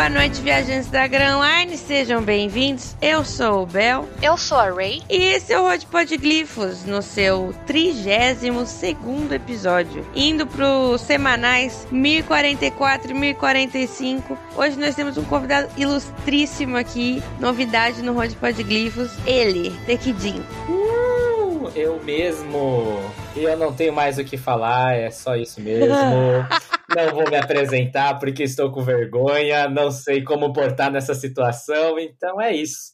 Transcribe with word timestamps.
Boa 0.00 0.08
noite, 0.08 0.40
viajantes 0.40 0.88
da 0.88 1.06
Grand 1.06 1.38
Line, 1.42 1.76
sejam 1.76 2.22
bem-vindos. 2.22 2.96
Eu 3.02 3.22
sou 3.22 3.64
o 3.64 3.66
Bel. 3.66 4.08
Eu 4.22 4.34
sou 4.38 4.56
a 4.56 4.70
Ray. 4.70 5.02
E 5.10 5.24
esse 5.24 5.52
é 5.52 5.60
o 5.60 5.64
Road 5.64 5.84
Podglifos, 5.88 6.86
no 6.86 7.02
seu 7.02 7.54
32 7.66 8.82
episódio. 9.30 10.06
Indo 10.16 10.46
para 10.46 10.66
os 10.66 11.02
semanais 11.02 11.86
1044 11.90 13.10
e 13.10 13.14
1045. 13.14 14.38
Hoje 14.56 14.78
nós 14.78 14.94
temos 14.94 15.18
um 15.18 15.24
convidado 15.24 15.68
ilustríssimo 15.76 16.78
aqui, 16.78 17.22
novidade 17.38 18.00
no 18.00 18.14
Road 18.14 18.34
Podglifos, 18.36 19.10
ele, 19.26 19.70
Tequidin. 19.84 20.42
Uh, 20.66 21.70
eu 21.76 22.02
mesmo. 22.02 22.98
E 23.36 23.42
eu 23.42 23.54
não 23.54 23.70
tenho 23.70 23.92
mais 23.92 24.16
o 24.16 24.24
que 24.24 24.38
falar, 24.38 24.96
é 24.96 25.10
só 25.10 25.36
isso 25.36 25.60
mesmo. 25.60 25.92
não 26.94 27.14
vou 27.14 27.30
me 27.30 27.36
apresentar 27.36 28.18
porque 28.18 28.42
estou 28.42 28.70
com 28.70 28.82
vergonha, 28.82 29.68
não 29.68 29.90
sei 29.90 30.22
como 30.22 30.52
portar 30.52 30.90
nessa 30.90 31.14
situação, 31.14 31.98
então 31.98 32.40
é 32.40 32.54
isso. 32.54 32.92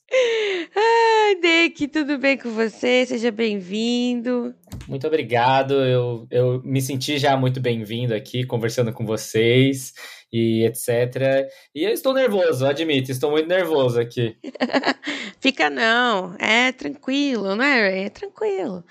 Ai, 0.75 1.37
Deck, 1.41 1.89
tudo 1.89 2.19
bem 2.19 2.37
com 2.37 2.51
você? 2.51 3.07
Seja 3.07 3.31
bem-vindo. 3.31 4.55
Muito 4.87 5.07
obrigado, 5.07 5.75
eu, 5.75 6.27
eu 6.31 6.63
me 6.63 6.81
senti 6.81 7.19
já 7.19 7.37
muito 7.37 7.61
bem-vindo 7.61 8.15
aqui, 8.15 8.45
conversando 8.45 8.93
com 8.93 9.07
vocês 9.07 9.93
e 10.33 10.65
etc. 10.65 11.49
E 11.75 11.85
eu 11.85 11.91
estou 11.91 12.13
nervoso, 12.13 12.67
admito, 12.67 13.11
estou 13.11 13.31
muito 13.31 13.49
nervoso 13.49 13.99
aqui. 13.99 14.37
Fica 15.41 15.71
não, 15.71 16.37
é 16.39 16.73
tranquilo, 16.73 17.55
não 17.57 17.65
é? 17.65 18.07
É 18.07 18.11
tranquilo 18.11 18.85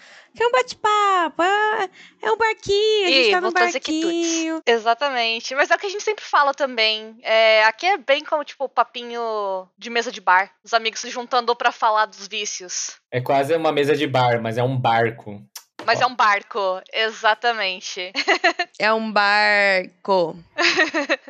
é 0.43 0.47
um 0.47 0.51
bate-papo, 0.51 1.43
é, 1.43 1.89
é, 2.21 2.31
um 2.31 2.37
barquinho, 2.37 3.05
a 3.05 3.09
gente 3.09 3.27
e, 3.27 3.31
tá 3.31 3.41
no 3.41 3.51
barquinho. 3.51 4.61
Exatamente. 4.65 5.55
Mas 5.55 5.71
é 5.71 5.75
o 5.75 5.77
que 5.77 5.85
a 5.85 5.89
gente 5.89 6.03
sempre 6.03 6.23
fala 6.23 6.53
também. 6.53 7.17
É, 7.21 7.63
aqui 7.65 7.85
é 7.85 7.97
bem 7.97 8.23
como, 8.23 8.43
tipo, 8.43 8.67
papinho 8.67 9.67
de 9.77 9.89
mesa 9.89 10.11
de 10.11 10.21
bar. 10.21 10.51
Os 10.63 10.73
amigos 10.73 10.99
se 10.99 11.09
juntando 11.09 11.55
para 11.55 11.71
falar 11.71 12.05
dos 12.05 12.27
vícios. 12.27 12.97
É 13.11 13.21
quase 13.21 13.55
uma 13.55 13.71
mesa 13.71 13.95
de 13.95 14.07
bar, 14.07 14.41
mas 14.41 14.57
é 14.57 14.63
um 14.63 14.77
barco. 14.77 15.41
Mas 15.85 16.01
é 16.01 16.05
um 16.05 16.15
barco, 16.15 16.81
exatamente. 16.93 18.11
É 18.77 18.91
um 18.91 19.09
barco. 19.09 20.37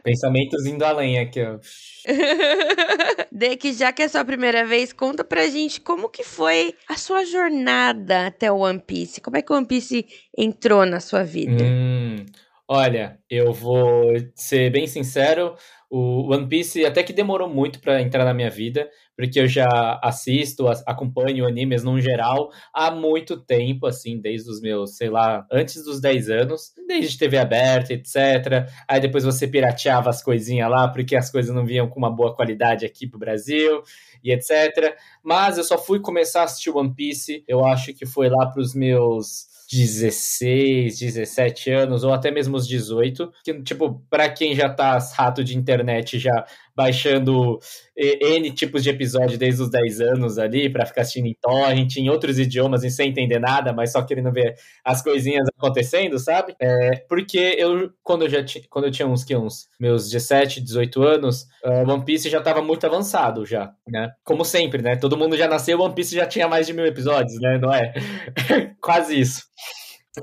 Pensamentos 0.04 0.66
indo 0.66 0.84
além 0.84 1.20
aqui, 1.20 1.44
ó. 1.44 1.60
De 3.32 3.56
que 3.56 3.72
já 3.72 3.94
que 3.94 4.02
é 4.02 4.06
a 4.06 4.10
sua 4.10 4.26
primeira 4.26 4.66
vez, 4.66 4.92
conta 4.92 5.24
pra 5.24 5.48
gente 5.48 5.80
como 5.80 6.10
que 6.10 6.24
foi 6.24 6.74
a 6.90 6.98
sua 6.98 7.24
jornada 7.24 8.26
até 8.26 8.52
o 8.52 8.58
One 8.58 8.80
Piece. 8.80 9.22
Como 9.22 9.38
é 9.38 9.44
que 9.44 9.54
o 9.54 9.56
One 9.56 9.68
Piece 9.68 10.08
entrou 10.36 10.88
na 10.88 11.00
sua 11.00 11.24
vida? 11.24 11.64
Hum, 11.64 12.26
olha, 12.68 13.20
eu 13.30 13.54
vou 13.54 14.14
ser 14.34 14.72
bem 14.72 14.88
sincero, 14.88 15.56
o 15.98 16.34
One 16.34 16.46
Piece 16.46 16.86
até 16.86 17.02
que 17.02 17.14
demorou 17.14 17.48
muito 17.48 17.80
para 17.80 18.02
entrar 18.02 18.26
na 18.26 18.34
minha 18.34 18.50
vida, 18.50 18.90
porque 19.16 19.40
eu 19.40 19.48
já 19.48 19.98
assisto, 20.04 20.68
acompanho 20.86 21.48
animes 21.48 21.86
num 21.86 22.02
geral 22.02 22.52
há 22.74 22.92
muito 22.92 23.38
tempo, 23.38 23.88
assim, 23.88 24.20
desde 24.20 24.50
os 24.50 24.60
meus, 24.60 24.98
sei 24.98 25.10
lá, 25.10 25.48
antes 25.50 25.86
dos 25.86 26.02
10 26.02 26.30
anos, 26.30 26.74
desde 26.86 27.18
TV 27.18 27.38
aberta, 27.38 27.94
etc. 27.94 28.68
Aí 28.90 29.00
depois 29.00 29.24
você 29.24 29.48
pirateava 29.48 30.10
as 30.10 30.22
coisinhas 30.22 30.70
lá, 30.70 30.90
porque 30.90 31.16
as 31.16 31.32
coisas 31.32 31.56
não 31.56 31.66
vinham 31.66 31.88
com 31.88 31.98
uma 31.98 32.14
boa 32.14 32.36
qualidade 32.36 32.86
aqui 32.86 33.08
pro 33.08 33.18
Brasil 33.18 33.82
e 34.22 34.34
etc. 34.34 34.98
Mas 35.24 35.58
eu 35.58 35.64
só 35.64 35.78
fui 35.78 36.02
começar 36.02 36.42
a 36.42 36.44
assistir 36.44 36.72
One 36.72 36.94
Piece, 36.94 37.42
eu 37.48 37.66
acho 37.66 37.94
que 37.94 38.06
foi 38.06 38.28
lá 38.28 38.48
pros 38.48 38.76
meus 38.76 39.55
16, 39.68 40.98
17 41.00 41.72
anos, 41.72 42.04
ou 42.04 42.14
até 42.14 42.32
mesmo 42.32 42.56
os 42.58 42.68
18, 42.68 43.32
que, 43.44 43.62
tipo, 43.64 44.02
para 44.10 44.30
quem 44.30 44.56
já 44.56 44.70
tá 44.70 44.98
rato 45.16 45.44
de 45.44 45.58
internet, 45.58 46.20
já 46.20 46.46
baixando 46.76 47.60
N 47.98 48.52
tipos 48.52 48.84
de 48.84 48.90
episódio 48.90 49.38
desde 49.38 49.62
os 49.62 49.70
10 49.70 50.02
anos 50.02 50.38
ali, 50.38 50.70
para 50.70 50.86
ficar 50.86 51.02
assistindo 51.02 51.28
em 51.28 51.38
torrent, 51.42 51.96
em 51.96 52.10
outros 52.10 52.38
idiomas, 52.38 52.84
e 52.84 52.90
sem 52.90 53.10
entender 53.10 53.40
nada, 53.40 53.72
mas 53.72 53.92
só 53.92 54.02
querendo 54.02 54.32
ver 54.32 54.56
as 54.84 55.02
coisinhas 55.02 55.48
acontecendo, 55.58 56.20
sabe? 56.20 56.56
É, 56.60 56.98
porque 57.08 57.56
eu, 57.58 57.90
quando 58.04 58.24
eu 58.24 58.30
já 58.30 58.44
tinha, 58.44 58.64
quando 58.70 58.86
eu 58.86 58.92
tinha 58.92 59.08
uns, 59.08 59.24
que, 59.24 59.36
uns 59.36 59.70
meus 59.80 60.10
17, 60.10 60.62
18 60.62 61.04
anos, 61.04 61.44
uh, 61.64 61.90
One 61.90 62.04
Piece 62.04 62.30
já 62.30 62.42
tava 62.42 62.62
muito 62.62 62.86
avançado 62.86 63.46
já, 63.46 63.72
né? 63.88 64.12
Como 64.24 64.44
sempre, 64.44 64.82
né? 64.82 64.96
Todo 64.98 65.18
mundo 65.18 65.38
já 65.38 65.48
nasceu, 65.48 65.80
One 65.80 65.96
Piece 65.96 66.16
já 66.16 66.26
tinha 66.26 66.48
mais 66.48 66.68
de 66.68 66.74
mil 66.74 66.86
episódios, 66.86 67.40
né? 67.40 67.58
Não 67.58 67.74
é? 67.74 67.94
Quase 68.82 69.20
isso. 69.20 69.44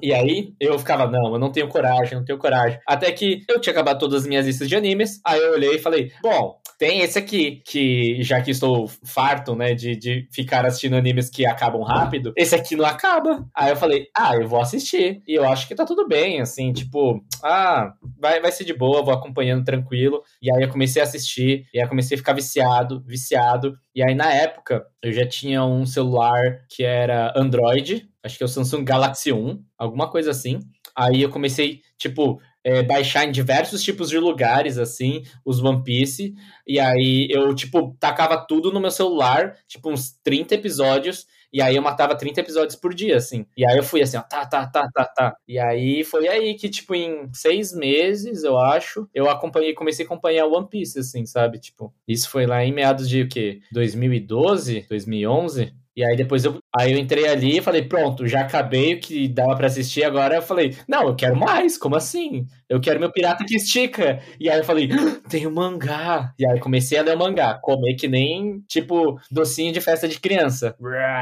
E 0.01 0.13
aí 0.13 0.55
eu 0.61 0.79
ficava, 0.79 1.11
não, 1.11 1.33
eu 1.33 1.39
não 1.39 1.51
tenho 1.51 1.69
coragem, 1.69 2.17
não 2.17 2.25
tenho 2.25 2.39
coragem. 2.39 2.79
Até 2.87 3.11
que 3.13 3.45
eu 3.49 3.61
tinha 3.61 3.73
acabado 3.73 3.99
todas 3.99 4.23
as 4.23 4.27
minhas 4.27 4.47
listas 4.47 4.69
de 4.69 4.77
animes, 4.77 5.21
aí 5.27 5.41
eu 5.41 5.53
olhei 5.53 5.77
e 5.77 5.79
falei, 5.79 6.13
bom, 6.23 6.61
tem 6.79 7.01
esse 7.01 7.19
aqui, 7.19 7.63
que 7.65 8.23
já 8.23 8.41
que 8.41 8.51
estou 8.51 8.89
farto, 9.05 9.55
né, 9.55 9.73
de, 9.73 9.95
de 9.95 10.29
ficar 10.33 10.67
assistindo 10.67 10.97
animes 10.97 11.31
que 11.31 11.47
acabam 11.47 11.83
rápido, 11.83 12.33
esse 12.37 12.55
aqui 12.55 12.75
não 12.75 12.85
acaba. 12.85 13.47
Aí 13.55 13.71
eu 13.71 13.77
falei, 13.77 14.09
ah, 14.17 14.35
eu 14.35 14.49
vou 14.49 14.61
assistir. 14.61 15.23
E 15.27 15.35
eu 15.35 15.49
acho 15.49 15.69
que 15.69 15.75
tá 15.75 15.85
tudo 15.85 16.09
bem, 16.09 16.41
assim, 16.41 16.73
tipo, 16.73 17.25
ah, 17.45 17.93
vai, 18.19 18.41
vai 18.41 18.51
ser 18.51 18.65
de 18.65 18.75
boa, 18.75 19.05
vou 19.05 19.15
acompanhando 19.15 19.65
tranquilo. 19.65 20.23
E 20.43 20.53
aí 20.53 20.63
eu 20.63 20.69
comecei 20.69 21.01
a 21.01 21.05
assistir, 21.05 21.67
e 21.73 21.79
aí 21.79 21.85
eu 21.85 21.89
comecei 21.89 22.17
a 22.17 22.19
ficar 22.19 22.33
viciado, 22.33 23.01
viciado. 23.07 23.75
E 23.95 24.03
aí 24.03 24.15
na 24.15 24.33
época 24.33 24.85
eu 25.03 25.13
já 25.13 25.25
tinha 25.25 25.65
um 25.65 25.87
celular 25.87 26.65
que 26.69 26.83
era 26.83 27.33
Android, 27.37 28.09
acho 28.23 28.37
que 28.37 28.43
é 28.43 28.47
o 28.47 28.49
Samsung 28.49 28.85
Galaxy 28.85 29.33
1, 29.33 29.63
alguma 29.77 30.11
coisa 30.11 30.31
assim. 30.31 30.61
Aí 30.95 31.23
eu 31.23 31.31
comecei, 31.31 31.81
tipo, 31.97 32.41
é, 32.65 32.83
baixar 32.83 33.25
em 33.25 33.33
diversos 33.33 33.83
tipos 33.83 34.09
de 34.09 34.19
lugares, 34.19 34.79
assim, 34.79 35.23
os 35.45 35.63
One 35.63 35.83
Piece. 35.83 36.35
E 36.67 36.79
aí 36.79 37.27
eu, 37.31 37.55
tipo, 37.55 37.97
tacava 37.99 38.37
tudo 38.37 38.71
no 38.71 38.81
meu 38.81 38.91
celular, 38.91 39.57
tipo, 39.67 39.91
uns 39.91 40.13
30 40.23 40.55
episódios. 40.55 41.27
E 41.53 41.61
aí 41.61 41.77
eu 41.77 41.83
matava 41.83 42.17
30 42.17 42.41
episódios 42.41 42.77
por 42.77 42.95
dia, 42.95 43.17
assim. 43.17 43.45
E 43.57 43.67
aí 43.67 43.77
eu 43.77 43.83
fui 43.83 44.01
assim, 44.01 44.17
ó, 44.17 44.23
tá, 44.23 44.47
tá, 44.47 44.67
tá, 44.67 44.89
tá, 44.91 45.05
tá. 45.05 45.37
E 45.47 45.59
aí 45.59 46.03
foi 46.03 46.27
aí 46.27 46.55
que, 46.55 46.69
tipo, 46.69 46.95
em 46.95 47.29
seis 47.35 47.75
meses, 47.75 48.43
eu 48.43 48.59
acho, 48.59 49.07
eu 49.13 49.29
acompanhei, 49.29 49.75
comecei 49.75 50.05
a 50.05 50.07
acompanhar 50.07 50.47
One 50.47 50.67
Piece, 50.69 50.99
assim, 50.99 51.27
sabe? 51.27 51.59
Tipo, 51.59 51.93
isso 52.09 52.31
foi 52.31 52.47
lá 52.47 52.65
em 52.65 52.73
meados 52.73 53.07
de 53.09 53.23
o 53.23 53.29
quê? 53.29 53.61
2012, 53.71 54.87
2011? 54.89 55.75
E 55.95 56.03
aí 56.05 56.17
depois 56.17 56.45
eu, 56.45 56.59
aí 56.75 56.93
eu 56.93 56.99
entrei 56.99 57.29
ali 57.29 57.59
e 57.59 57.63
falei, 57.63 57.83
pronto, 57.83 58.27
já 58.27 58.41
acabei 58.41 58.95
o 58.95 59.01
que 59.01 59.29
dava 59.29 59.55
para 59.57 59.67
assistir, 59.67 60.03
agora 60.05 60.37
eu 60.37 60.43
falei, 60.43 60.75
não, 60.89 61.09
eu 61.09 61.15
quero 61.15 61.37
mais, 61.37 61.77
como 61.77 61.97
assim? 61.97 62.47
Eu 62.69 62.81
quero 62.81 62.99
meu 62.99 63.13
pirata 63.13 63.45
que 63.45 63.57
estica. 63.57 64.21
E 64.41 64.49
aí 64.49 64.59
eu 64.59 64.65
falei, 64.65 64.89
ah, 64.93 65.29
tem 65.29 65.47
um 65.47 65.51
mangá. 65.53 66.33
E 66.39 66.47
aí 66.47 66.59
comecei 66.61 66.99
a 66.99 67.03
ler 67.03 67.15
o 67.15 67.19
mangá, 67.19 67.55
comer 67.63 67.95
que 67.95 68.09
nem, 68.09 68.61
tipo, 68.69 69.19
docinho 69.31 69.73
de 69.73 69.81
festa 69.83 70.09
de 70.09 70.19
criança. 70.19 70.75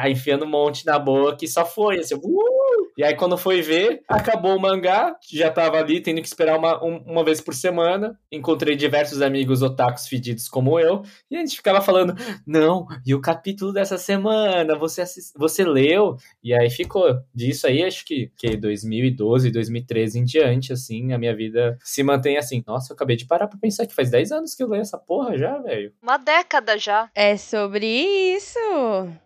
Enfiando 0.09 0.45
um 0.45 0.49
monte 0.49 0.87
na 0.87 0.99
boca 0.99 1.45
e 1.45 1.49
só 1.49 1.65
foi, 1.67 1.99
assim, 1.99 2.15
uh! 2.15 2.60
E 2.97 3.05
aí, 3.05 3.15
quando 3.15 3.37
foi 3.37 3.63
ver, 3.63 4.03
acabou 4.09 4.57
o 4.57 4.61
mangá, 4.61 5.17
já 5.33 5.51
tava 5.51 5.79
ali, 5.79 6.01
tendo 6.01 6.21
que 6.21 6.27
esperar 6.27 6.59
uma, 6.59 6.83
um, 6.85 6.99
uma 7.07 7.25
vez 7.25 7.41
por 7.41 7.55
semana. 7.55 8.19
Encontrei 8.31 8.77
diversos 8.77 9.23
amigos 9.23 9.63
otakus 9.63 10.07
fedidos 10.07 10.49
como 10.49 10.79
eu, 10.79 11.03
e 11.31 11.37
a 11.37 11.41
gente 11.41 11.57
ficava 11.57 11.81
falando: 11.81 12.15
não, 12.47 12.87
e 13.07 13.15
o 13.15 13.21
capítulo 13.21 13.73
dessa 13.73 13.99
semana, 13.99 14.77
você, 14.77 15.03
assist... 15.03 15.33
você 15.37 15.65
leu? 15.65 16.17
E 16.43 16.55
aí 16.55 16.71
ficou. 16.71 17.21
Disso 17.35 17.67
aí, 17.67 17.83
acho 17.83 18.05
que, 18.05 18.31
que 18.37 18.57
2012, 18.57 19.51
2013 19.51 20.19
em 20.19 20.25
diante, 20.25 20.73
assim, 20.73 21.13
a 21.13 21.19
minha 21.19 21.35
vida 21.35 21.79
se 21.83 22.03
mantém 22.03 22.37
assim. 22.37 22.63
Nossa, 22.67 22.93
eu 22.93 22.95
acabei 22.95 23.17
de 23.17 23.27
parar 23.27 23.47
pra 23.47 23.59
pensar 23.59 23.87
que 23.87 23.95
faz 23.95 24.11
10 24.11 24.33
anos 24.33 24.55
que 24.55 24.63
eu 24.63 24.69
leio 24.69 24.83
essa 24.83 24.99
porra 24.99 25.37
já, 25.37 25.59
velho. 25.59 25.93
Uma 26.03 26.17
década 26.17 26.79
já. 26.79 27.11
É 27.15 27.37
sobre 27.37 27.87
isso. 27.87 28.59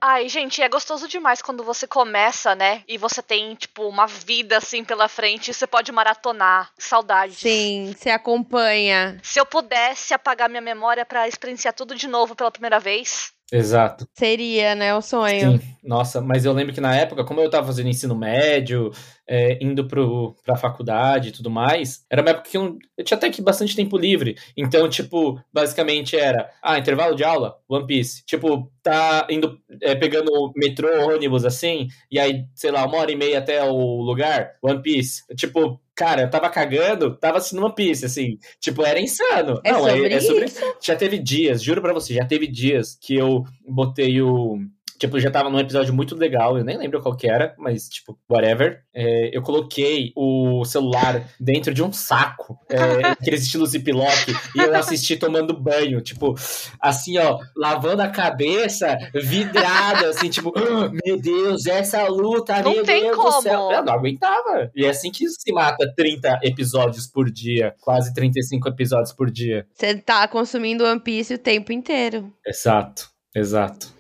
Ai, 0.01 0.29
gente, 0.29 0.63
é 0.63 0.69
gostoso 0.69 1.09
demais 1.09 1.43
quando 1.43 1.65
você 1.65 1.87
começa, 1.87 2.55
né? 2.55 2.83
E 2.87 2.99
você 2.99 3.23
tem 3.23 3.54
tipo, 3.55 3.89
uma 3.89 4.07
vida 4.07 4.57
assim 4.57 4.85
pela 4.85 5.09
frente, 5.09 5.53
você 5.53 5.67
pode 5.67 5.91
maratonar. 5.93 6.71
Saudades. 6.79 7.39
Sim, 7.39 7.95
você 7.97 8.11
acompanha. 8.11 9.19
Se 9.23 9.41
eu 9.41 9.47
pudesse 9.47 10.15
apagar 10.15 10.49
minha 10.49 10.61
memória 10.61 11.05
para 11.05 11.29
experienciar 11.29 11.75
tudo 11.75 11.95
de 11.95 12.07
novo 12.07 12.35
pela 12.35 12.51
primeira 12.51 12.79
vez, 12.79 13.35
Exato. 13.53 14.09
Seria, 14.15 14.75
né, 14.75 14.95
o 14.95 15.03
sonho. 15.03 15.59
Sim, 15.59 15.77
nossa, 15.83 16.21
mas 16.21 16.45
eu 16.45 16.53
lembro 16.53 16.73
que 16.73 16.81
na 16.81 16.97
época, 16.97 17.25
como 17.25 17.41
eu 17.41 17.51
tava 17.51 17.67
fazendo 17.67 17.89
ensino 17.89 18.17
médio, 18.17 18.91
é, 19.29 19.59
indo 19.63 19.87
pro, 19.87 20.35
pra 20.45 20.57
faculdade 20.57 21.29
e 21.29 21.33
tudo 21.33 21.51
mais, 21.51 22.05
era 22.11 22.23
uma 22.23 22.31
época 22.31 22.51
que 22.51 22.57
eu, 22.57 22.79
eu, 22.97 23.05
tinha 23.05 23.17
até 23.17 23.31
que 23.31 23.43
bastante 23.43 23.77
tempo 23.77 23.97
livre. 23.99 24.37
Então, 24.57 24.89
tipo, 24.89 25.41
basicamente 25.53 26.17
era, 26.17 26.51
ah, 26.63 26.79
intervalo 26.79 27.15
de 27.15 27.23
aula, 27.23 27.57
One 27.69 27.87
Piece. 27.87 28.25
Tipo, 28.25 28.71
tá 28.85 29.27
indo, 29.31 29.59
é, 29.81 29.95
pegando 29.95 30.53
metrô, 30.55 30.89
ônibus, 31.09 31.45
assim, 31.45 31.89
e 32.11 32.21
aí, 32.21 32.45
sei 32.55 32.71
lá, 32.71 32.87
uma 32.87 32.99
hora 32.99 33.11
e 33.11 33.17
meia 33.17 33.39
até 33.39 33.65
o 33.65 34.03
lugar, 34.03 34.53
One 34.63 34.83
Piece. 34.83 35.25
Tipo, 35.35 35.81
Cara, 35.97 36.23
eu 36.23 36.31
tava 36.31 36.51
cagando, 36.51 37.17
tava 37.17 37.39
assistindo 37.39 37.65
One 37.65 37.75
Piece, 37.75 38.05
assim. 38.05 38.37
Tipo, 38.59 38.85
era 38.85 39.01
insano. 39.01 39.61
É 39.63 39.71
Não, 39.71 39.87
é 39.87 39.93
sobre 39.93 40.13
é, 40.13 40.17
é 40.17 40.21
sobre. 40.21 40.47
Já 40.83 40.97
teve 40.97 41.19
dias, 41.19 41.63
juro 41.63 41.81
pra 41.81 41.93
você, 41.93 42.15
já 42.15 42.25
teve 42.25 42.49
dias 42.49 42.99
que 43.01 43.15
eu 43.15 43.45
botei 43.65 44.21
o 44.21 44.59
tipo, 44.99 45.19
já 45.21 45.31
tava 45.31 45.51
num 45.51 45.59
episódio 45.59 45.93
muito 45.95 46.15
legal, 46.17 46.57
eu 46.59 46.65
nem 46.65 46.77
lembro 46.77 47.01
qual 47.01 47.17
que 47.17 47.27
era, 47.29 47.55
mas, 47.59 47.89
tipo, 47.89 48.19
whatever. 48.31 48.81
É, 48.95 49.37
eu 49.37 49.43
coloquei 49.43 50.13
o 50.17 50.65
celular 50.65 51.29
dentro 51.41 51.73
de 51.75 51.83
um 51.83 51.93
saco, 51.93 52.59
é, 52.69 52.79
aqueles 53.13 53.43
estilos 53.43 53.71
ziplock, 53.71 54.33
e 54.55 54.59
eu 54.59 54.75
assisti 54.77 55.17
tomando 55.17 55.59
banho, 55.59 56.01
tipo, 56.01 56.35
assim, 56.81 57.19
ó, 57.19 57.39
lavando 57.57 58.03
a 58.03 58.09
cabeça, 58.09 58.97
vidrada, 59.15 60.09
assim, 60.11 60.29
tipo, 60.29 60.53
"Ah, 60.57 60.91
meu 61.05 61.21
Deus, 61.21 61.67
essa 61.67 62.07
luta, 62.09 62.63
Não 62.63 62.73
meu 62.73 62.85
tem 62.85 63.03
Deus 63.03 63.17
como. 63.17 63.31
do 63.31 63.43
céu. 63.43 63.71
Eu 63.73 63.85
não 63.85 63.95
aguentava. 63.95 64.71
E 64.75 64.85
é 64.85 64.91
assim 64.91 65.11
que 65.11 65.27
se 65.29 65.53
mata 65.53 65.93
30 65.97 66.41
episódios 66.43 67.07
por 67.07 67.31
dia, 67.31 67.75
quase 67.81 68.13
35 68.15 68.69
episódios 68.69 69.13
por 69.13 69.31
dia. 69.31 69.67
Você 69.75 69.95
tá 69.97 70.27
consumindo 70.29 70.85
One 70.85 71.01
Piece 71.01 71.35
o 71.35 71.39
tempo 71.39 71.73
inteiro. 71.73 72.33
Exato, 72.47 73.09
exato. 73.35 73.94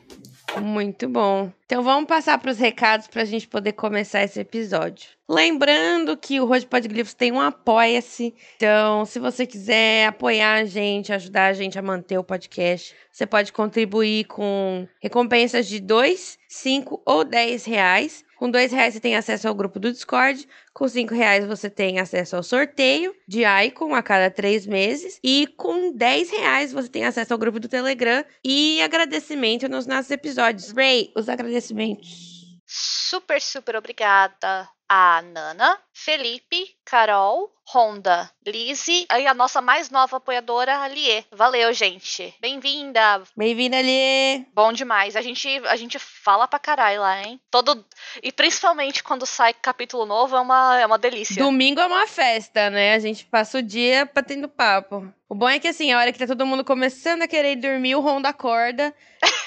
Muito 0.60 1.08
bom. 1.08 1.50
Então 1.66 1.82
vamos 1.82 2.06
passar 2.06 2.38
para 2.38 2.50
os 2.50 2.58
recados 2.58 3.06
para 3.06 3.22
a 3.22 3.24
gente 3.24 3.48
poder 3.48 3.72
começar 3.72 4.22
esse 4.22 4.38
episódio. 4.38 5.08
Lembrando 5.28 6.16
que 6.16 6.38
o 6.40 6.44
Road 6.44 6.66
Podglifos 6.66 7.14
tem 7.14 7.32
um 7.32 7.40
apoia-se. 7.40 8.34
Então, 8.56 9.04
se 9.06 9.18
você 9.18 9.46
quiser 9.46 10.06
apoiar 10.06 10.54
a 10.54 10.64
gente, 10.64 11.12
ajudar 11.12 11.46
a 11.46 11.52
gente 11.52 11.78
a 11.78 11.82
manter 11.82 12.18
o 12.18 12.24
podcast, 12.24 12.94
você 13.10 13.26
pode 13.26 13.52
contribuir 13.52 14.24
com 14.24 14.86
recompensas 15.00 15.66
de 15.66 15.80
2, 15.80 16.38
5 16.48 17.02
ou 17.06 17.24
10 17.24 17.64
reais. 17.64 18.24
Com 18.44 18.50
dois 18.50 18.72
reais 18.72 18.92
você 18.92 19.00
tem 19.00 19.16
acesso 19.16 19.48
ao 19.48 19.54
grupo 19.54 19.80
do 19.80 19.90
Discord. 19.90 20.46
Com 20.74 20.86
cinco 20.86 21.14
reais 21.14 21.46
você 21.46 21.70
tem 21.70 21.98
acesso 21.98 22.36
ao 22.36 22.42
sorteio 22.42 23.16
de 23.26 23.42
Icon 23.42 23.94
a 23.94 24.02
cada 24.02 24.30
três 24.30 24.66
meses. 24.66 25.18
E 25.24 25.46
com 25.56 25.90
10 25.90 26.30
reais 26.30 26.70
você 26.70 26.90
tem 26.90 27.06
acesso 27.06 27.32
ao 27.32 27.38
grupo 27.38 27.58
do 27.58 27.68
Telegram 27.68 28.22
e 28.44 28.82
agradecimento 28.82 29.66
nos 29.66 29.86
nossos 29.86 30.10
episódios. 30.10 30.72
Ray, 30.72 31.10
os 31.16 31.26
agradecimentos. 31.26 32.60
Super, 32.66 33.40
super 33.40 33.76
obrigada 33.76 34.68
a 34.90 35.22
Nana, 35.22 35.78
Felipe, 35.94 36.76
Carol, 36.84 37.50
Honda, 37.72 38.30
Lizzie 38.46 39.06
e 39.10 39.26
a 39.26 39.32
nossa 39.32 39.62
mais 39.62 39.88
nova 39.88 40.18
apoiadora, 40.18 40.78
a 40.78 40.88
Lie. 40.88 41.24
Valeu, 41.32 41.72
gente. 41.72 42.34
Bem-vinda. 42.40 43.22
Bem-vinda 43.34 43.78
ali. 43.78 44.46
Bom 44.54 44.70
demais. 44.72 45.16
A 45.16 45.22
gente, 45.22 45.48
a 45.66 45.76
gente 45.76 45.98
fala 45.98 46.46
pra 46.46 46.58
caralho 46.58 47.00
lá, 47.00 47.22
hein? 47.22 47.40
Todo... 47.50 47.84
E 48.22 48.30
principalmente 48.30 49.02
quando 49.02 49.24
sai 49.24 49.54
capítulo 49.54 50.04
novo, 50.04 50.36
é 50.36 50.40
uma, 50.40 50.80
é 50.80 50.86
uma 50.86 50.98
delícia. 50.98 51.42
Domingo 51.42 51.80
é 51.80 51.86
uma 51.86 52.06
festa, 52.06 52.68
né? 52.68 52.94
A 52.94 52.98
gente 52.98 53.24
passa 53.24 53.58
o 53.58 53.62
dia 53.62 54.08
batendo 54.14 54.48
papo. 54.48 55.10
O 55.26 55.34
bom 55.34 55.48
é 55.48 55.58
que, 55.58 55.66
assim, 55.66 55.90
a 55.90 55.98
hora 55.98 56.12
que 56.12 56.18
tá 56.18 56.26
todo 56.26 56.46
mundo 56.46 56.62
começando 56.62 57.22
a 57.22 57.26
querer 57.26 57.56
dormir, 57.56 57.96
o 57.96 58.00
Honda 58.00 58.28
acorda, 58.28 58.94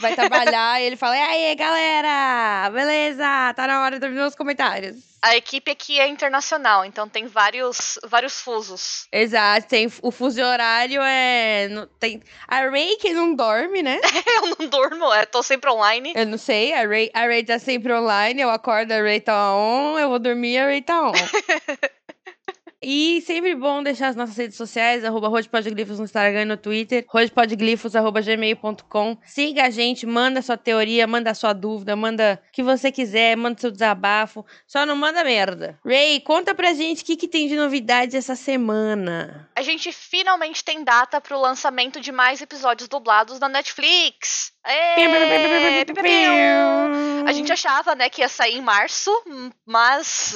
vai 0.01 0.16
trabalhar 0.18 0.81
e 0.81 0.86
ele 0.86 0.98
fala: 0.98 1.16
E 1.16 1.22
aí, 1.22 1.56
galera? 1.56 2.69
Beleza? 2.72 3.54
Tá 3.54 3.68
na 3.68 3.81
hora 3.81 3.95
de 3.95 4.01
dormir 4.01 4.19
nos 4.19 4.36
comentários. 4.36 4.98
A 5.22 5.36
equipe 5.36 5.69
aqui 5.72 6.00
é 6.00 6.07
internacional, 6.07 6.83
então 6.83 7.07
tem 7.07 7.27
vários, 7.28 8.00
vários 8.06 8.42
fusos. 8.42 9.08
Exato, 9.12 9.68
tem 9.68 9.92
o 10.02 10.12
fuso 10.12 10.42
horário 10.42 11.02
é. 11.02 11.68
Tem, 12.00 12.22
a 12.48 12.70
Ray 12.70 12.98
que 12.98 13.14
não 13.14 13.36
dorme, 13.36 13.84
né? 13.84 14.00
Eu 14.38 14.56
não 14.58 14.68
durmo, 14.68 15.14
é, 15.14 15.26
tô 15.26 15.44
sempre 15.44 15.70
online. 15.70 16.14
Eu 16.16 16.26
não 16.26 16.38
sei, 16.38 16.74
a 16.74 16.88
Ray, 16.88 17.10
a 17.14 17.26
Ray 17.26 17.44
tá 17.44 17.60
sempre 17.60 17.94
online, 17.94 18.42
eu 18.42 18.50
acordo, 18.50 18.92
a 18.92 19.02
Ray 19.02 19.20
tá 19.20 19.56
on, 19.56 19.98
eu 19.98 20.10
vou 20.10 20.20
dormir, 20.20 20.58
a 20.58 20.66
Ray 20.66 20.82
tá 20.82 21.10
on. 21.10 21.12
E 22.82 23.22
sempre 23.26 23.56
bom 23.56 23.82
deixar 23.82 24.10
as 24.10 24.16
nossas 24.16 24.38
redes 24.38 24.56
sociais, 24.56 25.04
arroba 25.04 25.28
rodepodglifos 25.28 25.98
no 25.98 26.06
Instagram 26.06 26.44
e 26.44 26.46
no 26.46 26.58
Twitter, 26.58 27.06
rodepodglifos, 27.10 27.96
arroba 27.96 28.22
gmail.com. 28.22 29.18
Siga 29.26 29.66
a 29.66 29.70
gente, 29.72 30.06
manda 30.06 30.42
sua 30.44 30.58
teoria, 30.58 31.08
manda 31.08 31.34
sua 31.34 31.54
dúvida, 31.54 31.96
manda 31.96 32.40
o 32.48 32.52
que 32.52 32.62
você 32.62 32.92
quiser, 32.92 33.36
manda 33.36 33.60
seu 33.60 33.72
desabafo, 33.72 34.46
só 34.68 34.86
não 34.86 34.96
manda 34.96 35.24
merda. 35.24 35.80
Ray, 35.84 36.20
conta 36.20 36.54
pra 36.54 36.74
gente 36.74 37.02
o 37.02 37.06
que, 37.06 37.16
que 37.16 37.28
tem 37.28 37.48
de 37.48 37.56
novidade 37.56 38.16
essa 38.16 38.36
semana. 38.36 39.50
A 39.56 39.64
gente 39.64 39.92
finalmente 39.92 40.64
tem 40.64 40.84
data 40.84 41.20
pro 41.20 41.40
lançamento 41.40 42.00
de 42.00 42.12
mais 42.12 42.42
episódios 42.42 42.88
dublados 42.88 43.40
na 43.40 43.50
Netflix. 43.50 44.52
Ê, 44.68 44.96
piu, 44.96 45.96
piu, 45.96 46.04
piu. 46.04 47.26
A 47.26 47.32
gente 47.32 47.52
achava, 47.52 47.96
né, 47.96 48.10
que 48.10 48.22
ia 48.22 48.30
sair 48.30 48.58
em 48.58 48.62
março, 48.62 49.10
mas, 49.66 50.36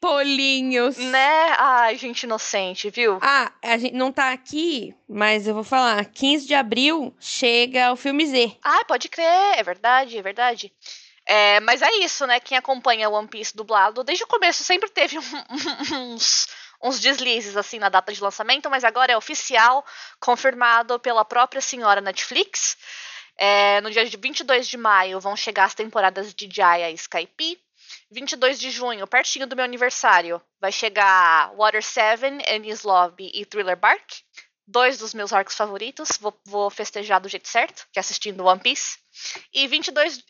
Polinhos. 0.00 0.96
né, 0.96 1.54
ai, 1.74 1.96
gente 1.96 2.22
inocente, 2.24 2.90
viu? 2.90 3.18
Ah, 3.22 3.50
a 3.62 3.76
gente 3.78 3.94
não 3.94 4.12
tá 4.12 4.32
aqui, 4.32 4.94
mas 5.08 5.46
eu 5.46 5.54
vou 5.54 5.64
falar. 5.64 6.04
15 6.04 6.46
de 6.46 6.54
abril 6.54 7.14
chega 7.20 7.92
o 7.92 7.96
filme 7.96 8.24
Z. 8.26 8.56
Ah, 8.62 8.84
pode 8.86 9.08
crer, 9.08 9.58
é 9.58 9.62
verdade, 9.62 10.16
é 10.18 10.22
verdade. 10.22 10.72
É, 11.26 11.58
mas 11.60 11.80
é 11.82 11.90
isso, 11.98 12.26
né? 12.26 12.38
Quem 12.38 12.56
acompanha 12.58 13.08
One 13.08 13.26
Piece 13.28 13.56
dublado, 13.56 14.04
desde 14.04 14.24
o 14.24 14.26
começo 14.28 14.62
sempre 14.62 14.90
teve 14.90 15.16
um- 15.18 16.12
uns, 16.14 16.46
uns 16.82 17.00
deslizes 17.00 17.56
assim 17.56 17.78
na 17.78 17.88
data 17.88 18.12
de 18.12 18.22
lançamento, 18.22 18.68
mas 18.68 18.84
agora 18.84 19.12
é 19.12 19.16
oficial, 19.16 19.84
confirmado 20.20 20.98
pela 21.00 21.24
própria 21.24 21.60
senhora 21.62 22.00
Netflix. 22.00 22.76
É, 23.36 23.80
no 23.80 23.90
dia 23.90 24.04
de 24.04 24.16
22 24.16 24.68
de 24.68 24.76
maio 24.76 25.18
vão 25.18 25.34
chegar 25.34 25.64
as 25.64 25.74
temporadas 25.74 26.32
de 26.34 26.48
Jaya 26.52 26.90
e 26.90 26.94
Skype. 26.94 27.58
22 28.14 28.60
de 28.60 28.70
junho, 28.70 29.08
pertinho 29.08 29.44
do 29.44 29.56
meu 29.56 29.64
aniversário, 29.64 30.40
vai 30.60 30.70
chegar 30.70 31.52
Water 31.56 31.82
7, 31.82 32.48
Enies 32.48 32.84
Lobby 32.84 33.28
e 33.34 33.44
Thriller 33.44 33.76
Bark. 33.76 34.04
Dois 34.66 34.96
dos 34.96 35.12
meus 35.12 35.32
arcos 35.32 35.56
favoritos. 35.56 36.16
Vou, 36.18 36.32
vou 36.46 36.70
festejar 36.70 37.20
do 37.20 37.28
jeito 37.28 37.48
certo, 37.48 37.86
que 37.92 37.98
é 37.98 38.00
assistindo 38.00 38.46
One 38.46 38.60
Piece. 38.60 38.98
E 39.52 39.66
22, 39.66 40.24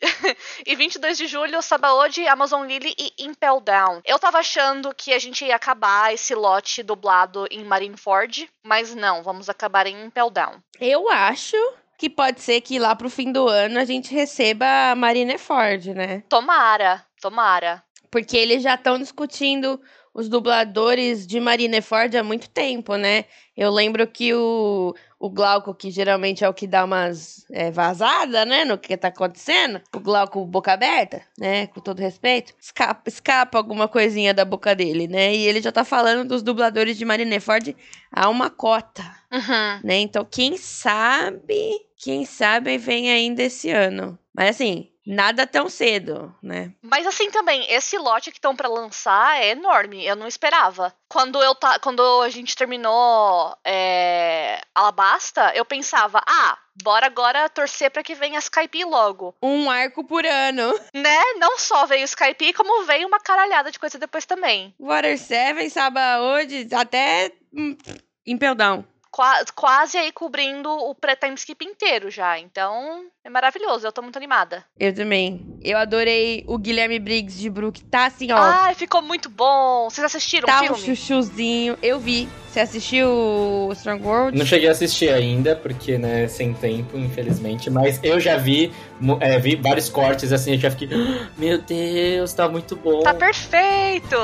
e 0.65 0.75
22 0.75 1.15
de 1.17 1.27
julho, 1.27 1.61
Sabaody, 1.61 2.27
Amazon 2.27 2.65
Lily 2.65 2.93
e 2.97 3.13
Impel 3.19 3.61
Down. 3.61 4.01
Eu 4.03 4.19
tava 4.19 4.39
achando 4.39 4.93
que 4.93 5.13
a 5.13 5.19
gente 5.19 5.45
ia 5.45 5.55
acabar 5.55 6.13
esse 6.13 6.35
lote 6.35 6.83
dublado 6.83 7.47
em 7.49 7.63
Marineford, 7.63 8.49
mas 8.63 8.93
não, 8.93 9.23
vamos 9.23 9.47
acabar 9.47 9.87
em 9.87 10.05
Impel 10.05 10.29
Down. 10.29 10.59
Eu 10.81 11.09
acho 11.09 11.55
que 11.97 12.09
pode 12.09 12.41
ser 12.41 12.59
que 12.61 12.77
lá 12.77 12.95
pro 12.95 13.09
fim 13.09 13.31
do 13.31 13.47
ano 13.47 13.79
a 13.79 13.85
gente 13.85 14.13
receba 14.13 14.91
a 14.91 14.95
Marineford, 14.95 15.93
né? 15.93 16.23
Tomara, 16.27 17.05
tomara. 17.25 17.83
Porque 18.11 18.37
eles 18.37 18.61
já 18.61 18.75
estão 18.75 18.99
discutindo 18.99 19.81
os 20.13 20.29
dubladores 20.29 21.27
de 21.27 21.39
Marineford 21.41 22.15
há 22.15 22.23
muito 22.23 22.49
tempo, 22.49 22.95
né? 22.95 23.25
Eu 23.57 23.69
lembro 23.69 24.07
que 24.07 24.33
o, 24.33 24.95
o 25.19 25.29
Glauco, 25.29 25.75
que 25.75 25.91
geralmente 25.91 26.41
é 26.41 26.47
o 26.47 26.53
que 26.53 26.67
dá 26.67 26.85
umas 26.85 27.45
é, 27.51 27.69
vazadas, 27.71 28.47
né? 28.47 28.63
No 28.63 28.77
que 28.77 28.95
tá 28.95 29.09
acontecendo. 29.09 29.81
O 29.93 29.99
Glauco 29.99 30.45
boca 30.45 30.71
aberta, 30.71 31.21
né? 31.37 31.67
Com 31.67 31.81
todo 31.81 31.99
respeito. 31.99 32.53
Escapa, 32.61 33.09
escapa 33.09 33.57
alguma 33.57 33.89
coisinha 33.89 34.33
da 34.33 34.45
boca 34.45 34.73
dele, 34.73 35.07
né? 35.07 35.35
E 35.35 35.45
ele 35.45 35.61
já 35.61 35.71
tá 35.71 35.83
falando 35.83 36.25
dos 36.25 36.41
dubladores 36.41 36.97
de 36.97 37.03
Marineford 37.03 37.75
há 38.11 38.29
uma 38.29 38.49
cota 38.49 39.03
Uhum. 39.31 39.79
né? 39.83 39.97
Então, 39.97 40.23
quem 40.23 40.55
sabe, 40.55 41.71
quem 41.97 42.23
sabe 42.23 42.77
vem 42.77 43.11
ainda 43.11 43.43
esse 43.43 43.69
ano. 43.69 44.17
Mas 44.33 44.51
assim, 44.51 44.89
nada 45.05 45.45
tão 45.45 45.69
cedo, 45.69 46.33
né? 46.41 46.71
Mas 46.81 47.05
assim 47.05 47.29
também, 47.29 47.65
esse 47.71 47.97
lote 47.97 48.31
que 48.31 48.37
estão 48.37 48.55
pra 48.55 48.67
lançar 48.67 49.39
é 49.41 49.49
enorme, 49.49 50.05
eu 50.05 50.15
não 50.15 50.27
esperava. 50.27 50.93
Quando 51.07 51.41
eu 51.43 51.53
ta... 51.53 51.77
quando 51.79 52.01
a 52.21 52.29
gente 52.29 52.55
terminou 52.55 53.55
é... 53.63 54.61
Alabasta, 54.73 55.51
eu 55.55 55.63
pensava, 55.63 56.21
ah, 56.27 56.57
bora 56.83 57.05
agora 57.05 57.47
torcer 57.49 57.91
pra 57.91 58.03
que 58.03 58.15
venha 58.15 58.39
Skype 58.39 58.83
logo. 58.83 59.35
Um 59.41 59.69
arco 59.69 60.03
por 60.03 60.25
ano. 60.25 60.73
Né? 60.93 61.19
Não 61.37 61.57
só 61.59 61.85
veio 61.85 62.05
Skype, 62.05 62.53
como 62.53 62.83
veio 62.85 63.07
uma 63.07 63.19
caralhada 63.19 63.69
de 63.71 63.77
coisa 63.79 63.99
depois 63.99 64.25
também. 64.25 64.73
Water 64.79 65.17
7, 65.17 65.69
Saba 65.69 66.19
hoje, 66.21 66.67
até 66.73 67.31
hum, 67.53 67.77
Impel 68.25 68.55
Down. 68.55 68.83
Qua- 69.11 69.45
quase 69.55 69.97
aí 69.97 70.11
cobrindo 70.11 70.69
o 70.69 70.95
pré-time 70.95 71.35
skip 71.35 71.63
inteiro 71.63 72.09
já. 72.09 72.39
Então, 72.39 73.05
é 73.25 73.29
maravilhoso, 73.29 73.87
eu 73.87 73.91
tô 73.91 74.03
muito 74.03 74.17
animada. 74.17 74.63
Eu 74.79 74.93
também. 74.93 75.43
Eu 75.63 75.79
adorei 75.79 76.43
o 76.47 76.59
Guilherme 76.59 76.99
Briggs 76.99 77.39
de 77.41 77.49
Brook. 77.49 77.83
Tá 77.85 78.05
assim, 78.05 78.31
ó. 78.31 78.37
Ai, 78.37 78.75
ficou 78.75 79.01
muito 79.01 79.31
bom. 79.31 79.89
Vocês 79.89 80.05
assistiram 80.05 80.45
tá 80.45 80.61
o 80.61 80.63
um 80.63 80.75
filme? 80.75 80.95
chuchuzinho. 80.95 81.75
Eu 81.81 81.99
vi. 81.99 82.29
Você 82.51 82.59
assistiu 82.59 83.09
o 83.09 83.71
Strong 83.73 84.03
World? 84.05 84.37
Não 84.37 84.45
cheguei 84.45 84.69
a 84.69 84.71
assistir 84.71 85.09
ainda, 85.11 85.55
porque, 85.55 85.97
né, 85.97 86.27
sem 86.27 86.53
tempo, 86.53 86.97
infelizmente. 86.97 87.67
Mas 87.69 87.99
eu 88.03 88.19
já 88.19 88.37
vi, 88.37 88.71
é, 89.19 89.39
vi 89.39 89.55
vários 89.55 89.89
cortes, 89.89 90.31
assim, 90.31 90.51
eu 90.53 90.59
já 90.59 90.69
fiquei. 90.69 90.87
"Ah, 90.95 91.27
Meu 91.35 91.57
Deus, 91.57 92.31
tá 92.31 92.47
muito 92.47 92.75
bom. 92.75 93.01
Tá 93.01 93.13
perfeito! 93.13 94.15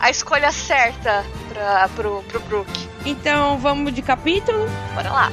A 0.00 0.08
escolha 0.10 0.50
certa 0.50 1.22
pra, 1.52 1.88
pro, 1.94 2.22
pro 2.22 2.40
Brook. 2.40 2.70
Então, 3.04 3.58
vamos 3.58 3.92
de 3.94 4.00
capítulo? 4.00 4.66
Bora 4.94 5.12
lá. 5.12 5.30